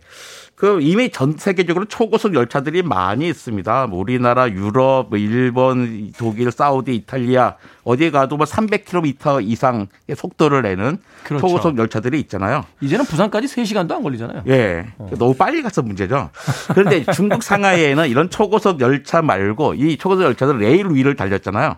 그 0.61 0.79
이미 0.83 1.09
전 1.09 1.37
세계적으로 1.39 1.87
초고속 1.87 2.35
열차들이 2.35 2.83
많이 2.83 3.27
있습니다. 3.27 3.87
뭐 3.87 3.99
우리나라, 3.99 4.51
유럽, 4.51 5.07
뭐 5.09 5.17
일본, 5.17 6.13
독일, 6.19 6.53
사우디, 6.53 6.95
이탈리아 6.97 7.55
어디에 7.83 8.11
가도 8.11 8.37
뭐 8.37 8.45
300km 8.45 9.43
이상의 9.43 9.89
속도를 10.15 10.61
내는 10.61 10.99
그렇죠. 11.25 11.49
초고속 11.49 11.79
열차들이 11.79 12.21
있잖아요. 12.21 12.67
이제는 12.83 13.07
부산까지 13.07 13.47
3시간도 13.47 13.93
안 13.93 14.03
걸리잖아요. 14.03 14.43
예. 14.49 14.85
너무 15.19 15.35
빨리 15.35 15.63
가서 15.63 15.81
문제죠. 15.81 16.29
그런데 16.75 17.07
중국 17.15 17.43
상하이에는 17.43 18.11
이런 18.11 18.29
초고속 18.29 18.81
열차 18.81 19.23
말고 19.23 19.77
이 19.77 19.97
초고속 19.97 20.25
열차들 20.25 20.59
레일 20.59 20.91
위를 20.91 21.17
달렸잖아요. 21.17 21.77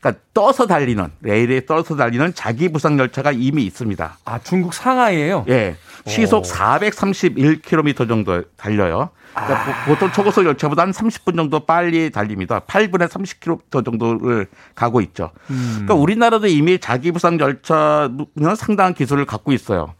그러니까 0.00 0.22
떠서 0.34 0.66
달리는 0.66 1.06
레일에 1.22 1.66
떠서 1.66 1.94
달리는 1.94 2.34
자기 2.34 2.68
부상 2.68 2.98
열차가 2.98 3.30
이미 3.30 3.62
있습니다. 3.64 4.18
아, 4.24 4.38
중국 4.40 4.74
상하이에요. 4.74 5.46
예. 5.48 5.76
시속 6.06 6.44
431km 6.44 8.08
정도 8.08 8.42
달려요. 8.56 9.10
그러니까 9.32 9.64
보- 9.84 9.94
보통 9.94 10.12
초고속 10.12 10.44
열차보다 10.44 10.82
한 10.82 10.92
30분 10.92 11.34
정도 11.36 11.60
빨리 11.60 12.10
달립니다. 12.10 12.60
8분에 12.60 13.08
30km 13.08 13.84
정도를 13.84 14.46
가고 14.74 15.00
있죠. 15.00 15.30
그러니까 15.48 15.94
우리나라도 15.94 16.46
이미 16.46 16.78
자기 16.78 17.10
부상 17.10 17.38
열차는 17.40 18.26
상당한 18.56 18.94
기술을 18.94 19.24
갖고 19.24 19.52
있어요. 19.52 19.94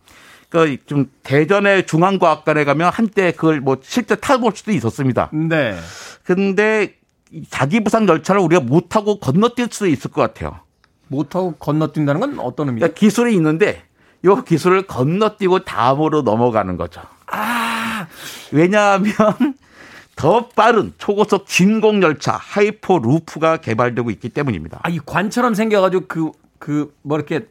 그러니까 0.48 0.82
좀 0.86 1.10
대전의 1.24 1.86
중앙과학관에 1.86 2.64
가면 2.64 2.90
한때 2.92 3.32
그걸 3.32 3.60
뭐 3.60 3.78
실제 3.82 4.14
타볼 4.14 4.52
수도 4.54 4.70
있었습니다. 4.70 5.30
네. 5.32 5.74
근데 6.22 6.94
이 7.32 7.44
자기 7.50 7.80
부상 7.82 8.06
열차를 8.06 8.40
우리가 8.40 8.60
못 8.62 8.88
타고 8.88 9.18
건너뛸 9.18 9.72
수도 9.72 9.88
있을 9.88 10.12
것 10.12 10.20
같아요. 10.20 10.60
못 11.08 11.28
타고 11.28 11.54
건너뛴다는 11.56 12.20
건 12.20 12.38
어떤 12.38 12.68
의미죠? 12.68 12.84
그러니까 12.84 12.98
기술이 12.98 13.34
있는데 13.34 13.82
이 14.24 14.44
기술을 14.46 14.86
건너뛰고 14.86 15.60
다음으로 15.60 16.22
넘어가는 16.22 16.76
거죠. 16.76 17.02
아, 17.26 18.06
왜냐하면 18.52 19.12
더 20.16 20.48
빠른 20.48 20.94
초고속 20.96 21.46
진공 21.46 22.02
열차 22.02 22.38
하이퍼 22.40 22.98
루프가 22.98 23.58
개발되고 23.58 24.10
있기 24.10 24.30
때문입니다. 24.30 24.80
아, 24.82 24.88
이 24.88 24.98
관처럼 25.04 25.54
생겨가지고 25.54 26.04
그, 26.06 26.30
그, 26.58 26.94
뭐 27.02 27.18
이렇게 27.18 27.46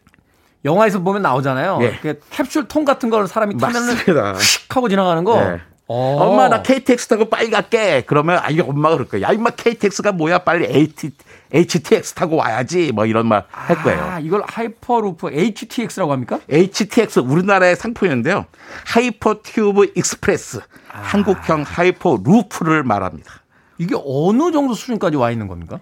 영화에서 0.65 0.99
보면 1.01 1.21
나오잖아요. 1.21 1.79
예. 1.81 1.99
그 2.01 2.19
캡슐 2.31 2.67
통 2.69 2.85
같은 2.85 3.09
걸 3.09 3.27
사람이 3.27 3.57
타면은. 3.57 3.95
휙 3.95 4.75
하고 4.75 4.89
지나가는 4.89 5.23
거. 5.23 5.37
예. 5.41 5.61
어. 5.87 6.17
엄마 6.21 6.47
나 6.47 6.61
KTX 6.61 7.07
타고 7.07 7.25
빨리 7.25 7.49
갈게. 7.49 8.03
그러면 8.07 8.39
아이 8.41 8.59
엄마가 8.59 8.95
그럴 8.95 9.07
거야. 9.07 9.21
야 9.23 9.31
임마 9.33 9.51
KTX가 9.51 10.13
뭐야? 10.13 10.39
빨리 10.39 10.65
AT, 10.65 11.11
HTX 11.53 12.13
타고 12.13 12.37
와야지. 12.37 12.91
뭐 12.91 13.05
이런 13.05 13.27
말 13.27 13.45
할 13.51 13.81
거예요. 13.81 14.01
아, 14.03 14.19
이걸 14.19 14.43
하이퍼루프 14.45 15.29
HTX라고 15.31 16.11
합니까? 16.11 16.39
HTX 16.49 17.19
우리나라의 17.19 17.75
상품인데요. 17.75 18.45
Hyper 18.85 19.41
Tube 19.41 19.91
Express 19.95 20.59
한국형 20.87 21.63
하이퍼 21.65 22.19
루프를 22.23 22.83
말합니다. 22.83 23.31
이게 23.77 23.95
어느 24.05 24.51
정도 24.51 24.73
수준까지 24.73 25.17
와 25.17 25.31
있는 25.31 25.47
겁니까? 25.47 25.79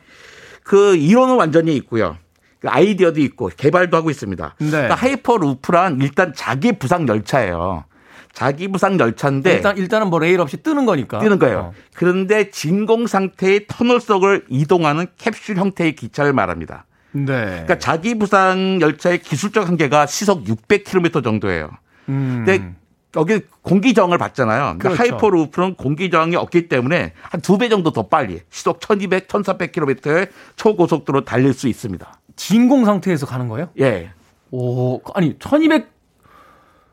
그 0.64 0.96
이론은 0.96 1.36
완전히 1.36 1.76
있고요. 1.78 2.18
그 2.60 2.70
아이디어도 2.70 3.20
있고 3.22 3.50
개발도 3.56 3.98
하고 3.98 4.12
있습니다. 4.12 4.56
네. 4.60 4.70
그러니까 4.70 4.96
하이퍼 4.96 5.38
루프란 5.38 6.00
일단 6.02 6.34
자기 6.36 6.74
부상 6.74 7.08
열차예요. 7.08 7.86
자기 8.34 8.68
부상 8.70 9.00
열차인데 9.00 9.54
일단 9.54 9.78
일단은 9.78 10.10
뭐 10.10 10.20
레일 10.20 10.40
없이 10.42 10.58
뜨는 10.64 10.86
거니까. 10.86 11.20
뜨는 11.20 11.38
거예요. 11.40 11.60
어. 11.60 11.74
그런데 11.94 12.50
진공 12.50 13.08
상태의 13.08 13.66
터널 13.68 14.00
속을 14.00 14.46
이동하는 14.50 15.08
캡슐 15.18 15.58
형태의 15.58 15.96
기차를 15.96 16.34
말합니다. 16.34 16.86
네. 17.12 17.24
그러니까 17.26 17.78
자기 17.78 18.18
부상 18.18 18.80
열차의 18.82 19.20
기술적 19.20 19.68
한계가 19.68 20.06
시속 20.06 20.46
600km 20.46 21.24
정도예요. 21.24 21.70
음. 22.10 22.44
근데 22.46 22.74
여기 23.18 23.42
공기 23.62 23.94
저항을 23.94 24.18
받잖아요. 24.18 24.78
근데 24.80 24.84
그렇죠. 24.96 25.02
하이퍼 25.04 25.30
루프는 25.30 25.76
공기 25.76 26.10
저항이 26.10 26.38
없기 26.38 26.70
때문에 26.70 27.12
한 27.22 27.42
두 27.42 27.58
배 27.58 27.68
정도 27.68 27.92
더 27.92 28.08
빨리 28.08 28.40
시속 28.50 28.80
1200, 28.80 29.28
1400km의 29.28 30.30
초고속도로 30.56 31.26
달릴 31.26 31.54
수 31.54 31.68
있습니다. 31.68 32.20
진공 32.38 32.86
상태에서 32.86 33.26
가는 33.26 33.50
거예요? 33.50 33.68
예. 33.82 34.12
오, 34.52 35.02
아니 35.14 35.38
1200 35.38 35.90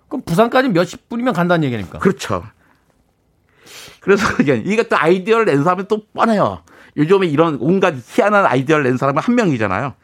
그럼 0.09 0.23
부산까지 0.23 0.71
몇십 0.71 1.09
분이면 1.09 1.35
간다는 1.35 1.65
얘기니까. 1.65 1.99
그렇죠. 1.99 2.45
그래서 4.01 4.27
이게 4.41 4.57
이것도 4.57 4.97
아이디어를 4.97 5.45
낸 5.45 5.63
사람은 5.63 5.87
또 5.89 6.03
뻔해요. 6.15 6.63
요즘에 6.97 7.27
이런 7.27 7.59
온갖 7.61 7.95
희한한 8.07 8.47
아이디어를 8.47 8.85
낸 8.85 8.97
사람은 8.97 9.23
한 9.23 9.35
명이잖아요. 9.35 9.95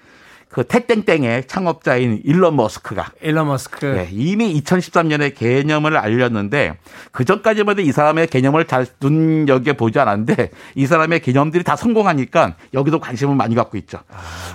그 0.55 0.63
태땡땡의 0.63 1.49
창업자인 1.49 2.21
일론 2.23 2.55
머스크가 2.55 3.11
일론 3.21 3.49
머스크. 3.49 3.87
네, 3.87 4.09
이미 4.13 4.55
2013년에 4.61 5.35
개념을 5.35 5.97
알렸는데 5.97 6.79
그 7.11 7.25
전까지만 7.25 7.73
해도 7.73 7.83
이 7.83 7.91
사람의 7.91 8.29
개념을 8.29 8.67
잘 8.67 8.87
눈여겨 9.01 9.73
보지 9.73 9.99
않았는데 9.99 10.51
이 10.77 10.87
사람의 10.87 11.23
개념들이 11.23 11.65
다 11.65 11.75
성공하니까 11.75 12.55
여기도 12.73 13.01
관심을 13.01 13.35
많이 13.35 13.57
갖고 13.57 13.77
있죠. 13.79 13.99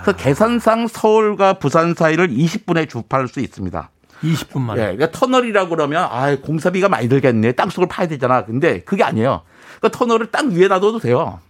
그래서 0.02 0.16
계산상 0.16 0.88
서울과 0.88 1.54
부산 1.54 1.92
사이를 1.92 2.28
20분에 2.28 2.88
주파할 2.88 3.28
수 3.28 3.40
있습니다. 3.40 3.90
20분 4.22 4.60
만에. 4.60 4.80
예, 4.80 4.84
그러니까 4.96 5.10
터널이라고 5.10 5.70
그러면 5.70 6.04
아 6.10 6.36
공사비가 6.36 6.88
많이 6.88 7.08
들겠네. 7.08 7.52
땅속을 7.52 7.88
파야 7.88 8.06
되잖아. 8.06 8.44
근데 8.44 8.80
그게 8.80 9.02
아니에요. 9.02 9.42
그러니까 9.78 9.98
터널을 9.98 10.30
땅 10.30 10.50
위에 10.50 10.68
놔둬도 10.68 10.98
돼요. 10.98 11.40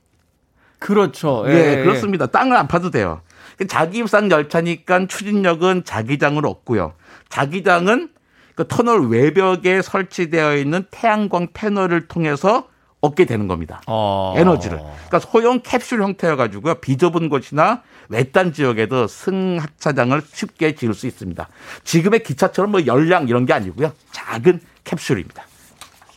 그렇죠. 0.78 1.44
예, 1.46 1.52
예, 1.52 1.78
예. 1.78 1.84
그렇습니다. 1.84 2.26
땅을 2.26 2.56
안 2.56 2.66
파도 2.66 2.90
돼요. 2.90 3.20
자기 3.68 3.98
입상 3.98 4.30
열차니까 4.30 5.06
추진력은 5.06 5.84
자기장을 5.84 6.44
얻고요. 6.44 6.94
자기장은 7.28 8.08
그 8.54 8.66
터널 8.66 9.08
외벽에 9.08 9.82
설치되어 9.82 10.56
있는 10.56 10.84
태양광 10.90 11.48
패널을 11.52 12.08
통해서 12.08 12.68
얻게 13.00 13.24
되는 13.24 13.48
겁니다. 13.48 13.80
어. 13.86 14.34
에너지를. 14.36 14.78
그러니까 14.78 15.18
소형 15.20 15.60
캡슐 15.62 16.02
형태여가지고요. 16.02 16.74
비좁은 16.76 17.28
곳이나 17.28 17.82
외딴 18.08 18.52
지역에도 18.52 19.06
승하차장을 19.06 20.20
쉽게 20.32 20.74
지을 20.74 20.92
수 20.94 21.06
있습니다. 21.06 21.48
지금의 21.84 22.22
기차처럼 22.22 22.72
뭐 22.72 22.84
열량 22.86 23.28
이런 23.28 23.46
게 23.46 23.52
아니고요. 23.52 23.92
작은 24.12 24.60
캡슐입니다. 24.84 25.44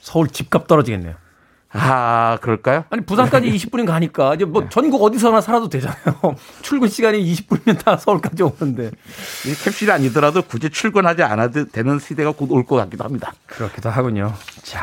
서울 0.02 0.28
집값 0.28 0.68
떨어지겠네요. 0.68 1.16
아, 1.76 2.38
그럴까요? 2.42 2.84
아니 2.92 3.04
부산까지 3.04 3.48
20분이면 3.52 3.88
가니까 3.88 4.36
이제 4.36 4.46
뭐 4.46 4.68
전국 4.70 5.02
어디서나 5.02 5.42
살아도 5.42 5.70
되잖아요. 5.70 6.20
출근 6.62 6.88
시간이 6.88 7.24
20분이면 7.34 7.84
다 7.84 7.98
서울까지 7.98 8.44
오는데 8.44 8.92
이 9.48 9.56
캡슐이 9.64 9.90
아니더라도 9.90 10.42
굳이 10.44 10.70
출근하지 10.70 11.24
않아도 11.24 11.66
되는 11.70 11.98
시대가 11.98 12.32
곧 12.32 12.52
올 12.52 12.64
것 12.66 12.76
같기도 12.76 13.04
합니다. 13.06 13.34
그렇기도 13.48 13.90
하군요. 13.90 14.34
자, 14.62 14.80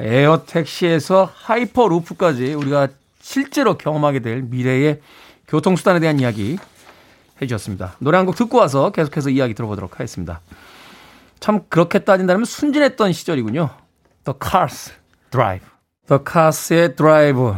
에어 0.00 0.44
택시에서 0.46 1.30
하이퍼 1.34 1.88
루프까지 1.88 2.54
우리가 2.54 2.88
실제로 3.20 3.78
경험하게 3.78 4.20
될 4.20 4.42
미래의 4.42 5.00
교통수단에 5.48 6.00
대한 6.00 6.18
이야기 6.20 6.58
해주셨습니다. 7.40 7.94
노래 7.98 8.16
한 8.18 8.26
곡 8.26 8.34
듣고 8.36 8.58
와서 8.58 8.90
계속해서 8.90 9.30
이야기 9.30 9.54
들어보도록 9.54 9.94
하겠습니다. 9.94 10.40
참 11.40 11.60
그렇게 11.68 11.98
따진다면 12.00 12.44
순진했던 12.44 13.12
시절이군요. 13.12 13.70
The 14.24 14.38
Cars 14.42 14.92
Drive. 15.30 15.66
The 16.08 16.20
Cars의 16.30 16.96
Drive 16.96 17.52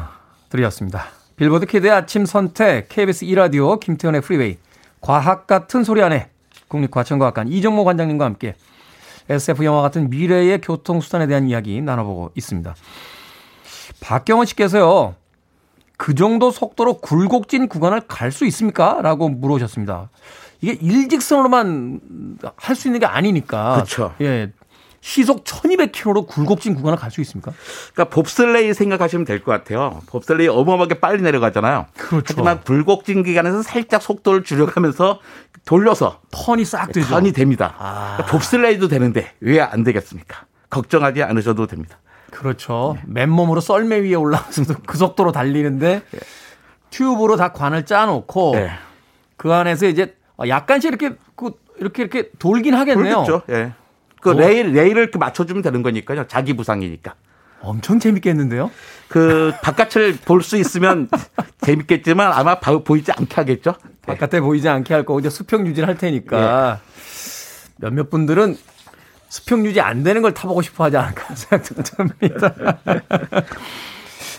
들으셨습니다. 0.51 1.07
빌보드 1.37 1.66
키드의 1.66 1.93
아침 1.93 2.24
선택, 2.26 2.89
KBS 2.89 3.26
2라디오, 3.26 3.78
김태훈의 3.78 4.22
Freeway, 4.22 4.57
과학 5.01 5.47
같은 5.47 5.84
소리하네 5.84 6.30
국립과천과학관 6.68 7.49
이정모 7.49 7.84
관장님과 7.84 8.24
함께 8.24 8.55
SF 9.29 9.64
영화 9.64 9.83
같은 9.83 10.11
미래의 10.11 10.61
교통수단에 10.61 11.27
대한 11.27 11.49
이야기 11.49 11.81
나눠보고 11.81 12.31
있습니다. 12.35 12.74
박경원 14.01 14.47
씨께서요, 14.47 15.14
그 15.97 16.14
정도 16.14 16.51
속도로 16.51 16.99
굴곡진 16.99 17.68
구간을 17.68 18.03
갈 18.07 18.31
수 18.31 18.45
있습니까? 18.47 19.01
라고 19.03 19.29
물어보셨습니다. 19.29 20.11
이게 20.61 20.72
일직선으로만 20.81 22.01
할 22.57 22.77
수 22.77 22.89
있는 22.89 23.01
게 23.01 23.07
아니니까. 23.07 23.74
그렇죠. 23.74 24.14
예. 24.20 24.53
시속 25.01 25.45
1200km로 25.45 26.27
굴곡진 26.27 26.74
구간을 26.74 26.99
갈 26.99 27.12
수 27.12 27.20
있습니까? 27.20 27.53
그러니까 27.95 28.12
봅슬레이 28.12 28.74
생각하시면 28.74 29.24
될 29.24 29.45
것 29.45 29.53
같아요. 29.53 30.03
봅슬레이 30.07 30.49
어마어마하게 30.49 30.99
빨리 30.99 31.22
내려가잖아요. 31.22 31.87
그렇죠. 31.97 32.24
하지만 32.29 32.61
불곡진 32.64 33.22
기간에서 33.22 33.62
살짝 33.62 34.03
속도를 34.03 34.43
줄여가면서 34.43 35.20
돌려서 35.66 36.20
턴이 36.30 36.64
싹 36.64 36.92
되죠. 36.92 37.08
턴이 37.08 37.32
됩니다. 37.32 37.74
아. 37.78 38.14
그러니까 38.16 38.32
봅슬레이도 38.32 38.88
되는데 38.88 39.32
왜 39.40 39.60
안 39.60 39.82
되겠습니까? 39.84 40.46
걱정하지 40.70 41.22
않으셔도 41.24 41.66
됩니다. 41.66 41.98
그렇죠. 42.30 42.96
맨몸으로 43.06 43.60
썰매 43.60 44.00
위에 44.00 44.14
올라가서도 44.14 44.74
그 44.86 44.96
속도로 44.96 45.32
달리는데 45.32 46.02
튜브로 46.90 47.36
다 47.36 47.52
관을 47.52 47.84
짜놓고 47.84 48.52
네. 48.54 48.70
그 49.36 49.52
안에서 49.52 49.86
이제 49.86 50.16
약간씩 50.46 50.88
이렇게 50.88 51.16
그 51.34 51.50
이렇게 51.78 52.02
이렇게 52.02 52.30
돌긴 52.38 52.74
하겠네요. 52.74 53.24
그렇죠. 53.24 53.42
예. 53.50 53.72
그 54.20 54.30
뭐? 54.30 54.40
레일 54.40 54.72
레일을 54.72 55.02
이렇게 55.02 55.18
맞춰주면 55.18 55.62
되는 55.62 55.82
거니까요. 55.82 56.26
자기 56.26 56.54
부상이니까. 56.54 57.14
엄청 57.61 57.98
재밌겠는데요? 57.98 58.70
그 59.09 59.52
바깥을 59.62 60.16
볼 60.24 60.40
수 60.42 60.57
있으면 60.57 61.09
재밌겠지만 61.61 62.32
아마 62.32 62.59
바- 62.61 62.78
보이지 62.78 63.12
않게 63.12 63.34
하겠죠. 63.34 63.74
네. 63.84 63.88
바깥에 64.14 64.40
보이지 64.40 64.68
않게 64.68 64.94
할 64.94 65.04
거고 65.04 65.18
이제 65.20 65.30
수평 65.30 65.66
유지를 65.66 65.88
할 65.88 65.96
테니까 65.96 66.80
몇몇 67.78 68.09
분들은 68.11 68.57
수평 69.28 69.64
유지 69.66 69.80
안 69.80 70.02
되는 70.02 70.22
걸 70.22 70.32
타보고 70.32 70.62
싶어 70.62 70.84
하지 70.84 70.96
않을까 70.96 71.34
생각도 71.34 71.82
듭니다. 71.82 72.54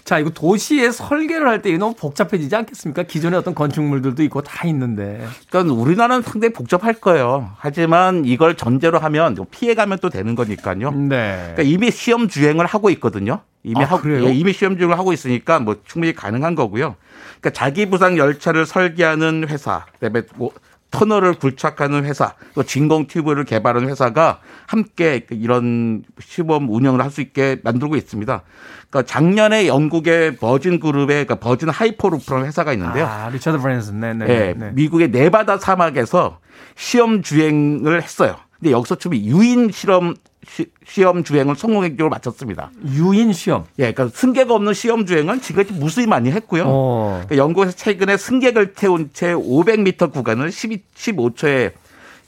자, 0.08 0.20
이거 0.20 0.30
도시에 0.30 0.90
설계를 0.92 1.50
할 1.50 1.62
때 1.62 1.76
너무 1.78 1.94
복잡해지지 1.94 2.56
않겠습니까? 2.56 3.04
기존에 3.04 3.36
어떤 3.36 3.54
건축물들도 3.54 4.24
있고 4.24 4.42
다 4.42 4.66
있는데. 4.68 5.28
그러니까 5.50 5.74
우리나라는 5.74 6.22
상당히 6.22 6.54
복잡할 6.54 6.94
거예요. 6.94 7.52
하지만 7.58 8.24
이걸 8.24 8.56
전제로 8.56 9.00
하면 9.00 9.36
피해가면 9.52 9.98
또 10.02 10.10
되는 10.10 10.34
거니까요. 10.36 10.92
네. 10.92 11.52
그러니까 11.56 11.64
이미 11.64 11.92
시험 11.92 12.30
주행을 12.30 12.66
하고 12.66 12.90
있거든요. 12.92 13.42
이미 13.64 13.84
아, 13.84 13.88
하고 13.88 14.04
그래요? 14.04 14.28
예, 14.28 14.34
이미 14.34 14.54
시험 14.54 14.78
주행을 14.78 14.98
하고 14.98 15.12
있으니까 15.12 15.60
뭐 15.60 15.76
충분히 15.86 16.14
가능한 16.14 16.56
거고요. 16.56 16.96
그러니까 17.42 17.50
자기 17.50 17.88
부상 17.88 18.18
열차를 18.18 18.66
설계하는 18.66 19.48
회사, 19.50 19.86
그다음에 20.00 20.22
뭐 20.36 20.52
터널을 20.92 21.34
굴착하는 21.34 22.06
회사, 22.06 22.34
또 22.56 22.64
진공 22.64 23.08
튜브를 23.08 23.44
개발하는 23.44 23.90
회사가 23.90 24.40
함께 24.68 25.26
이런 25.32 26.04
시범 26.20 26.70
운영을 26.70 27.02
할 27.02 27.12
수 27.12 27.22
있게 27.22 27.60
만들고 27.64 27.96
있습니다. 27.96 28.44
그러니까 28.90 29.12
작년에 29.12 29.68
영국의 29.68 30.38
버진 30.38 30.80
그룹의 30.80 31.26
그러니까 31.26 31.36
버진 31.36 31.70
하이퍼루프라는 31.70 32.46
회사가 32.48 32.74
있는데요. 32.74 33.06
아, 33.06 33.30
리처드 33.30 33.60
브랜슨. 33.60 34.00
네, 34.00 34.14
네. 34.14 34.26
예, 34.30 34.54
네. 34.58 34.72
미국의 34.74 35.10
네바다 35.10 35.58
사막에서 35.58 36.40
시험 36.76 37.22
주행을 37.22 38.02
했어요. 38.02 38.36
근데 38.60 38.72
여기서 38.72 38.96
좀 38.96 39.16
유인 39.16 39.72
실험 39.72 40.16
시, 40.50 40.66
시험 40.86 41.24
주행을 41.24 41.56
성공적으로 41.56 42.10
마쳤습니다. 42.10 42.72
유인 42.94 43.34
시험. 43.34 43.66
예, 43.80 43.92
그러니까 43.92 44.10
승객 44.18 44.50
없는 44.50 44.74
시험 44.74 45.06
주행은 45.06 45.42
지금까지 45.42 45.80
무수히 45.80 46.08
많이 46.08 46.32
했고요. 46.32 46.64
어. 46.66 47.22
그러니까 47.26 47.38
영국에서 47.38 47.76
최근에 47.76 48.18
승객을 48.18 48.74
태운 48.74 49.10
채 49.14 49.34
500m 49.34 50.12
구간을 50.12 50.52
12, 50.52 50.84
15초에 50.96 51.74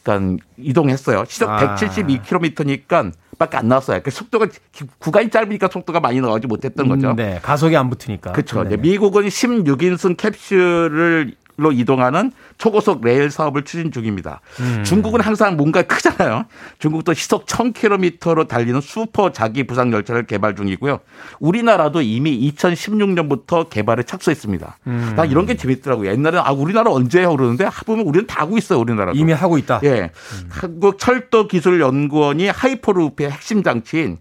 그러니까 0.04 0.44
이동했어요. 0.58 1.26
시속 1.28 1.50
아. 1.50 1.76
172km니까 1.76 3.12
밖에 3.38 3.58
안 3.58 3.70
나왔어요. 3.70 4.02
그 4.04 4.12
속도가 4.12 4.48
구간이 5.00 5.30
짧으니까 5.30 5.70
속도가 5.72 6.02
많이 6.02 6.20
나가지 6.20 6.48
못했던 6.48 6.88
거죠. 6.90 7.12
음, 7.12 7.16
네. 7.16 7.40
가속이 7.42 7.76
안 7.76 7.90
붙으니까. 7.90 8.34
그렇죠. 8.34 8.64
네. 8.64 8.76
미국은 8.76 9.28
16인승 9.28 10.18
캡슐을 10.18 11.34
로 11.60 11.74
이동하는 11.74 12.32
초고속 12.58 13.02
레일 13.04 13.30
사업을 13.30 13.64
추진 13.64 13.92
중입니다. 13.92 14.40
음. 14.62 14.84
중국은 14.86 15.20
항상 15.20 15.58
뭔가 15.58 15.82
크잖아요. 15.82 16.46
중국도 16.80 17.14
시속 17.14 17.46
1000km로 17.48 18.48
달리는 18.48 18.80
슈퍼 18.80 19.34
자기 19.34 19.68
부상 19.68 19.92
열차를 19.92 20.26
개발 20.26 20.56
중이고요. 20.56 21.00
우리나라도 21.40 22.02
이미 22.02 22.52
2016년부터 22.52 23.70
개발에 23.70 24.04
착수했습니다. 24.04 24.78
음. 24.88 25.14
나 25.18 25.26
이런 25.26 25.46
게 25.46 25.58
재밌더라고요. 25.58 26.10
옛날에는 26.12 26.40
아 26.46 26.52
우리나라 26.52 26.92
언제 26.92 27.20
해요 27.20 27.36
그러는데 27.36 27.68
보면 27.86 28.06
우리는 28.06 28.26
다 28.26 28.42
하고 28.42 28.58
있어요. 28.58 28.80
우리나라도. 28.80 29.18
이미 29.18 29.34
하고 29.34 29.58
있다. 29.58 29.82
예. 29.84 30.12
한국 30.50 30.98
철도 30.98 31.48
기술 31.48 31.82
연구원이 31.82 32.48
하이퍼루프의 32.48 33.32
핵심 33.32 33.64
장치인 33.64 34.20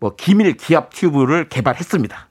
뭐 0.00 0.14
기밀 0.16 0.56
기압 0.56 0.94
튜브를 0.94 1.48
개발했습니다. 1.48 2.28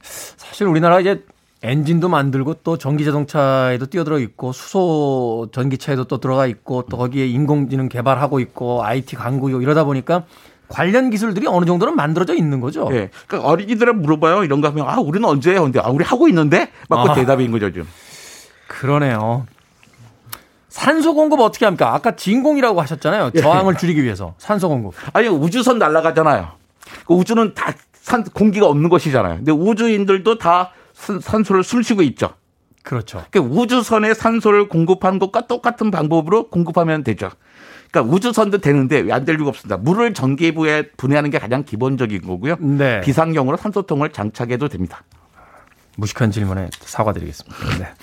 사실 0.00 0.66
우리나라 0.68 1.00
이제 1.00 1.24
엔진도 1.64 2.10
만들고 2.10 2.56
또 2.62 2.76
전기 2.76 3.06
자동차에도 3.06 3.86
뛰어들어 3.86 4.18
있고 4.18 4.52
수소 4.52 5.48
전기차에도 5.50 6.04
또 6.04 6.18
들어가 6.18 6.46
있고 6.46 6.84
또 6.90 6.98
거기에 6.98 7.26
인공지능 7.26 7.88
개발하고 7.88 8.38
있고 8.40 8.84
IT 8.84 9.16
강국이고 9.16 9.62
이러다 9.62 9.84
보니까 9.84 10.24
관련 10.68 11.08
기술들이 11.08 11.46
어느 11.46 11.64
정도는 11.64 11.96
만들어져 11.96 12.34
있는 12.34 12.60
거죠. 12.60 12.88
예. 12.92 13.08
그러니까 13.26 13.48
어린이들은 13.48 14.02
물어봐요. 14.02 14.44
이런 14.44 14.60
거 14.60 14.68
하면 14.68 14.86
아, 14.86 15.00
우리는 15.00 15.26
언제 15.26 15.52
해요? 15.52 15.62
근데 15.62 15.80
아, 15.80 15.88
우리 15.88 16.04
하고 16.04 16.28
있는데? 16.28 16.70
맞고 16.90 17.12
아. 17.12 17.14
대답인 17.14 17.50
거죠, 17.50 17.70
지금. 17.70 17.88
그러네요. 18.68 19.46
산소 20.68 21.14
공급 21.14 21.40
어떻게 21.40 21.64
합니까? 21.64 21.94
아까 21.94 22.14
진공이라고 22.16 22.80
하셨잖아요. 22.82 23.30
저항을 23.30 23.76
줄이기 23.76 24.02
위해서 24.02 24.34
산소 24.36 24.68
공급. 24.68 24.94
아니, 25.14 25.28
우주선 25.28 25.78
날아가잖아요. 25.78 26.48
그 27.06 27.14
우주는 27.14 27.54
다 27.54 27.72
산, 27.92 28.22
공기가 28.24 28.66
없는 28.66 28.90
것이잖아요. 28.90 29.36
근데 29.36 29.52
우주인들도 29.52 30.36
다 30.38 30.72
산- 30.94 31.20
산소를 31.20 31.62
숨 31.62 31.82
쉬고 31.82 32.02
있죠. 32.02 32.30
그렇죠. 32.82 33.24
그러니까 33.30 33.54
우주선에 33.54 34.14
산소를 34.14 34.68
공급하는 34.68 35.18
것과 35.18 35.46
똑같은 35.46 35.90
방법으로 35.90 36.48
공급하면 36.48 37.02
되죠. 37.04 37.30
그러니까 37.90 38.14
우주선도 38.14 38.58
되는데 38.58 39.00
왜 39.00 39.12
안될 39.12 39.36
리가 39.36 39.48
없습니다. 39.48 39.76
물을 39.76 40.12
전기부에 40.14 40.90
분해하는 40.96 41.30
게 41.30 41.38
가장 41.38 41.64
기본적인 41.64 42.22
거고요. 42.22 42.56
네. 42.60 43.00
비상용으로 43.00 43.56
산소통을 43.56 44.10
장착해도 44.12 44.68
됩니다. 44.68 45.02
무식한 45.96 46.30
질문에 46.32 46.70
사과드리겠습니다. 46.80 47.56
네. 47.78 47.94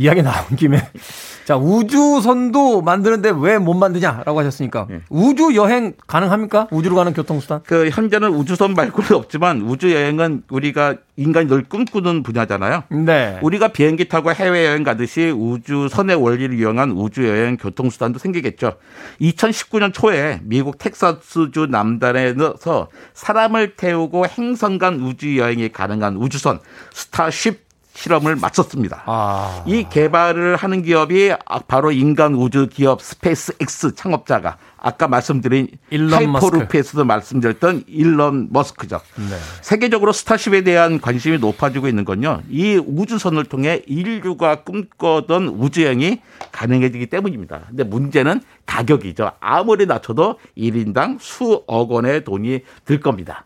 이야기 0.00 0.22
나온 0.22 0.56
김에 0.56 0.82
자 1.44 1.56
우주선도 1.56 2.80
만드는데 2.82 3.32
왜 3.36 3.60
못 3.60 3.74
만드냐라고 3.74 4.38
하셨으니까 4.40 4.86
예. 4.90 5.00
우주 5.10 5.54
여행 5.54 5.92
가능합니까? 6.06 6.68
우주로 6.70 6.96
가는 6.96 7.12
교통수단? 7.12 7.60
그 7.64 7.90
현재는 7.90 8.30
우주선 8.30 8.74
말고는 8.74 9.12
없지만 9.12 9.62
우주 9.62 9.92
여행은 9.94 10.44
우리가 10.50 10.96
인간이 11.16 11.46
늘 11.46 11.62
꿈꾸는 11.64 12.22
분야잖아요. 12.22 12.84
네. 13.04 13.38
우리가 13.42 13.68
비행기 13.68 14.08
타고 14.08 14.32
해외 14.32 14.66
여행 14.66 14.82
가듯이 14.82 15.30
우주선의 15.30 16.16
원리를 16.16 16.58
이용한 16.58 16.92
우주 16.92 17.28
여행 17.28 17.58
교통수단도 17.58 18.18
생기겠죠. 18.18 18.76
2019년 19.20 19.92
초에 19.92 20.40
미국 20.42 20.78
텍사스주 20.78 21.66
남단에서 21.70 22.88
사람을 23.12 23.76
태우고 23.76 24.26
행성 24.26 24.78
간 24.78 25.00
우주 25.00 25.36
여행이 25.36 25.70
가능한 25.70 26.16
우주선 26.16 26.60
스타쉽 26.92 27.69
실험을 28.00 28.36
마쳤습니다. 28.36 29.02
아. 29.04 29.62
이 29.66 29.84
개발을 29.88 30.56
하는 30.56 30.82
기업이 30.82 31.32
바로 31.68 31.92
민간 31.92 32.34
우주 32.34 32.66
기업 32.66 33.02
스페이스 33.02 33.54
X 33.60 33.94
창업자가 33.94 34.56
아까 34.78 35.06
말씀드린 35.06 35.68
일론 35.90 36.32
머스크. 36.32 36.56
하이퍼루프에서도 36.56 37.04
말씀드렸던 37.04 37.84
일론 37.86 38.48
머스크죠. 38.50 39.00
네. 39.16 39.36
세계적으로 39.60 40.12
스타쉽에 40.12 40.62
대한 40.62 40.98
관심이 40.98 41.36
높아지고 41.36 41.88
있는 41.88 42.06
건요. 42.06 42.40
이 42.48 42.76
우주선을 42.76 43.44
통해 43.44 43.82
인류가 43.86 44.62
꿈꿔던 44.62 45.48
우주여행이 45.48 46.22
가능해지기 46.52 47.06
때문입니다. 47.06 47.60
근데 47.68 47.84
문제는 47.84 48.40
가격이죠. 48.64 49.32
아무리 49.40 49.84
낮춰도 49.84 50.38
1인당 50.56 51.18
수억 51.20 51.64
원의 51.68 52.24
돈이 52.24 52.60
들 52.86 53.00
겁니다. 53.00 53.44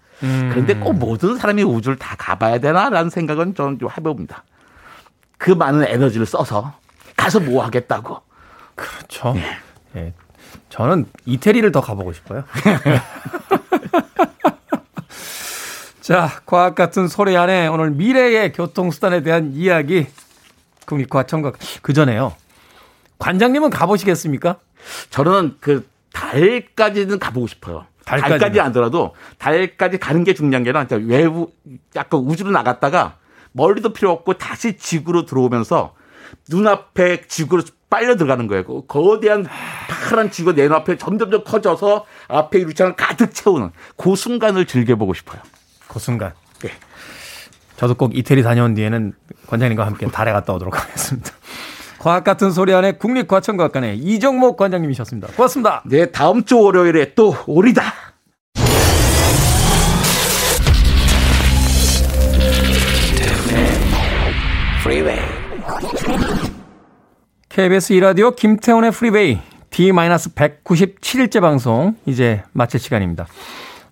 그런데 0.50 0.74
꼭 0.74 0.94
모든 0.94 1.36
사람이 1.36 1.62
우주를 1.62 1.98
다 1.98 2.16
가봐야 2.18 2.58
되나라는 2.58 3.10
생각은 3.10 3.54
저는 3.54 3.78
좀 3.78 3.88
해봅니다. 3.90 4.44
그 5.38 5.50
많은 5.50 5.84
에너지를 5.86 6.26
써서 6.26 6.74
가서 7.16 7.40
뭐 7.40 7.64
하겠다고. 7.64 8.20
그렇죠. 8.74 9.34
예. 9.96 10.12
저는 10.68 11.06
이태리를 11.24 11.70
더 11.70 11.80
가보고 11.80 12.12
싶어요. 12.12 12.44
자, 16.00 16.28
과학 16.44 16.74
같은 16.74 17.08
소리 17.08 17.36
안에 17.36 17.66
오늘 17.68 17.90
미래의 17.90 18.52
교통수단에 18.52 19.22
대한 19.22 19.52
이야기 19.54 20.06
국립과천각 20.86 21.54
그 21.80 21.92
전에요. 21.92 22.34
관장님은 23.18 23.70
가보시겠습니까? 23.70 24.56
저는 25.10 25.56
그 25.60 25.88
달까지는 26.12 27.18
가보고 27.18 27.46
싶어요. 27.46 27.86
달까지는? 28.05 28.38
달까지 28.38 28.61
안 28.61 28.72
더라도 28.72 29.14
달까지 29.38 29.98
가는 29.98 30.24
게 30.24 30.34
중요한 30.34 30.62
게 30.62 30.70
아니라 30.70 30.86
진짜 30.86 31.05
외부 31.07 31.50
약간 31.96 32.20
우주로 32.20 32.50
나갔다가 32.50 33.16
멀리도 33.52 33.92
필요 33.92 34.11
없고 34.11 34.34
다시 34.34 34.76
지구로 34.76 35.26
들어오면서 35.26 35.94
눈앞에 36.48 37.26
지구로 37.26 37.62
빨려 37.88 38.16
들어가는 38.16 38.46
거예요. 38.48 38.64
그 38.64 38.86
거대한 38.86 39.46
파란 39.88 40.30
지구가 40.30 40.57
내 40.57 40.64
눈앞에 40.64 40.98
점점점 40.98 41.44
커져서 41.44 42.07
앞에 42.28 42.59
유리창을 42.61 42.96
가득 42.96 43.32
채우는 43.32 43.70
그 43.96 44.16
순간을 44.16 44.66
즐겨보고 44.66 45.14
싶어요. 45.14 45.40
그 45.86 45.98
순간. 46.00 46.32
네. 46.61 46.70
저도 47.76 47.94
꼭 47.94 48.16
이태리 48.16 48.42
다녀온 48.42 48.74
뒤에는 48.74 49.12
관장님과 49.46 49.86
함께 49.86 50.07
달에 50.07 50.32
갔다 50.32 50.52
오도록 50.55 50.80
하겠습니다. 50.80 51.30
과학 52.05 52.22
같은 52.22 52.50
소리 52.50 52.74
안에 52.74 52.92
국립과천과학관의 52.92 53.96
이정목 53.96 54.59
관장님이셨습니다. 54.59 55.28
고맙습니다. 55.28 55.82
네, 55.86 56.11
다음 56.11 56.44
주 56.44 56.61
월요일에 56.61 57.14
또 57.14 57.34
오리다. 57.46 57.82
Freeway. 64.80 65.18
KBS 67.48 67.94
이라디오 67.94 68.32
김태훈의 68.32 68.90
프리베이 68.90 69.38
D-197일째 69.70 71.40
방송 71.40 71.96
이제 72.05 72.42
마칠 72.52 72.80
시간입니다. 72.80 73.26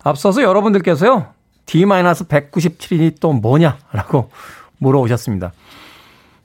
앞서서 0.03 0.43
여러분들께서요. 0.43 1.33
D-197일이 1.65 3.15
또 3.19 3.33
뭐냐라고 3.33 4.29
물어오셨습니다. 4.77 5.51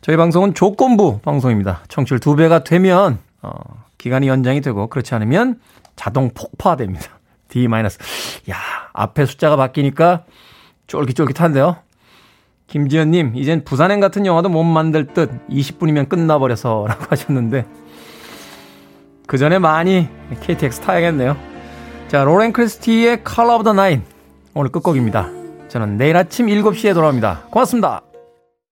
저희 0.08 0.16
방송은 0.16 0.54
조건부 0.54 1.18
방송입니다. 1.18 1.82
청취율 1.88 2.18
2배가 2.18 2.64
되면 2.64 3.18
어, 3.42 3.50
기간이 3.98 4.26
연장이 4.26 4.62
되고 4.62 4.86
그렇지 4.86 5.14
않으면 5.14 5.60
자동 5.96 6.30
폭파됩니다. 6.30 7.18
D-. 7.50 7.66
야, 8.50 8.56
앞에 8.94 9.26
숫자가 9.26 9.56
바뀌니까 9.56 10.24
쫄깃쫄깃한데요. 10.86 11.76
김지연님, 12.68 13.32
이젠 13.34 13.64
부산행 13.64 14.00
같은 14.00 14.24
영화도 14.24 14.48
못 14.48 14.64
만들 14.64 15.08
듯 15.08 15.30
20분이면 15.50 16.08
끝나버려서 16.08 16.86
라고 16.88 17.04
하셨는데, 17.10 17.66
그 19.26 19.36
전에 19.36 19.58
많이 19.58 20.08
KTX 20.40 20.80
타야겠네요. 20.80 21.36
자, 22.08 22.24
로렌 22.24 22.54
크리스티의 22.54 23.24
Color 23.28 23.56
of 23.56 23.64
the 23.64 23.74
Night. 23.74 24.10
오늘 24.54 24.70
끝곡입니다. 24.70 25.28
저는 25.68 25.98
내일 25.98 26.16
아침 26.16 26.46
7시에 26.46 26.94
돌아옵니다. 26.94 27.42
고맙습니다. 27.50 28.07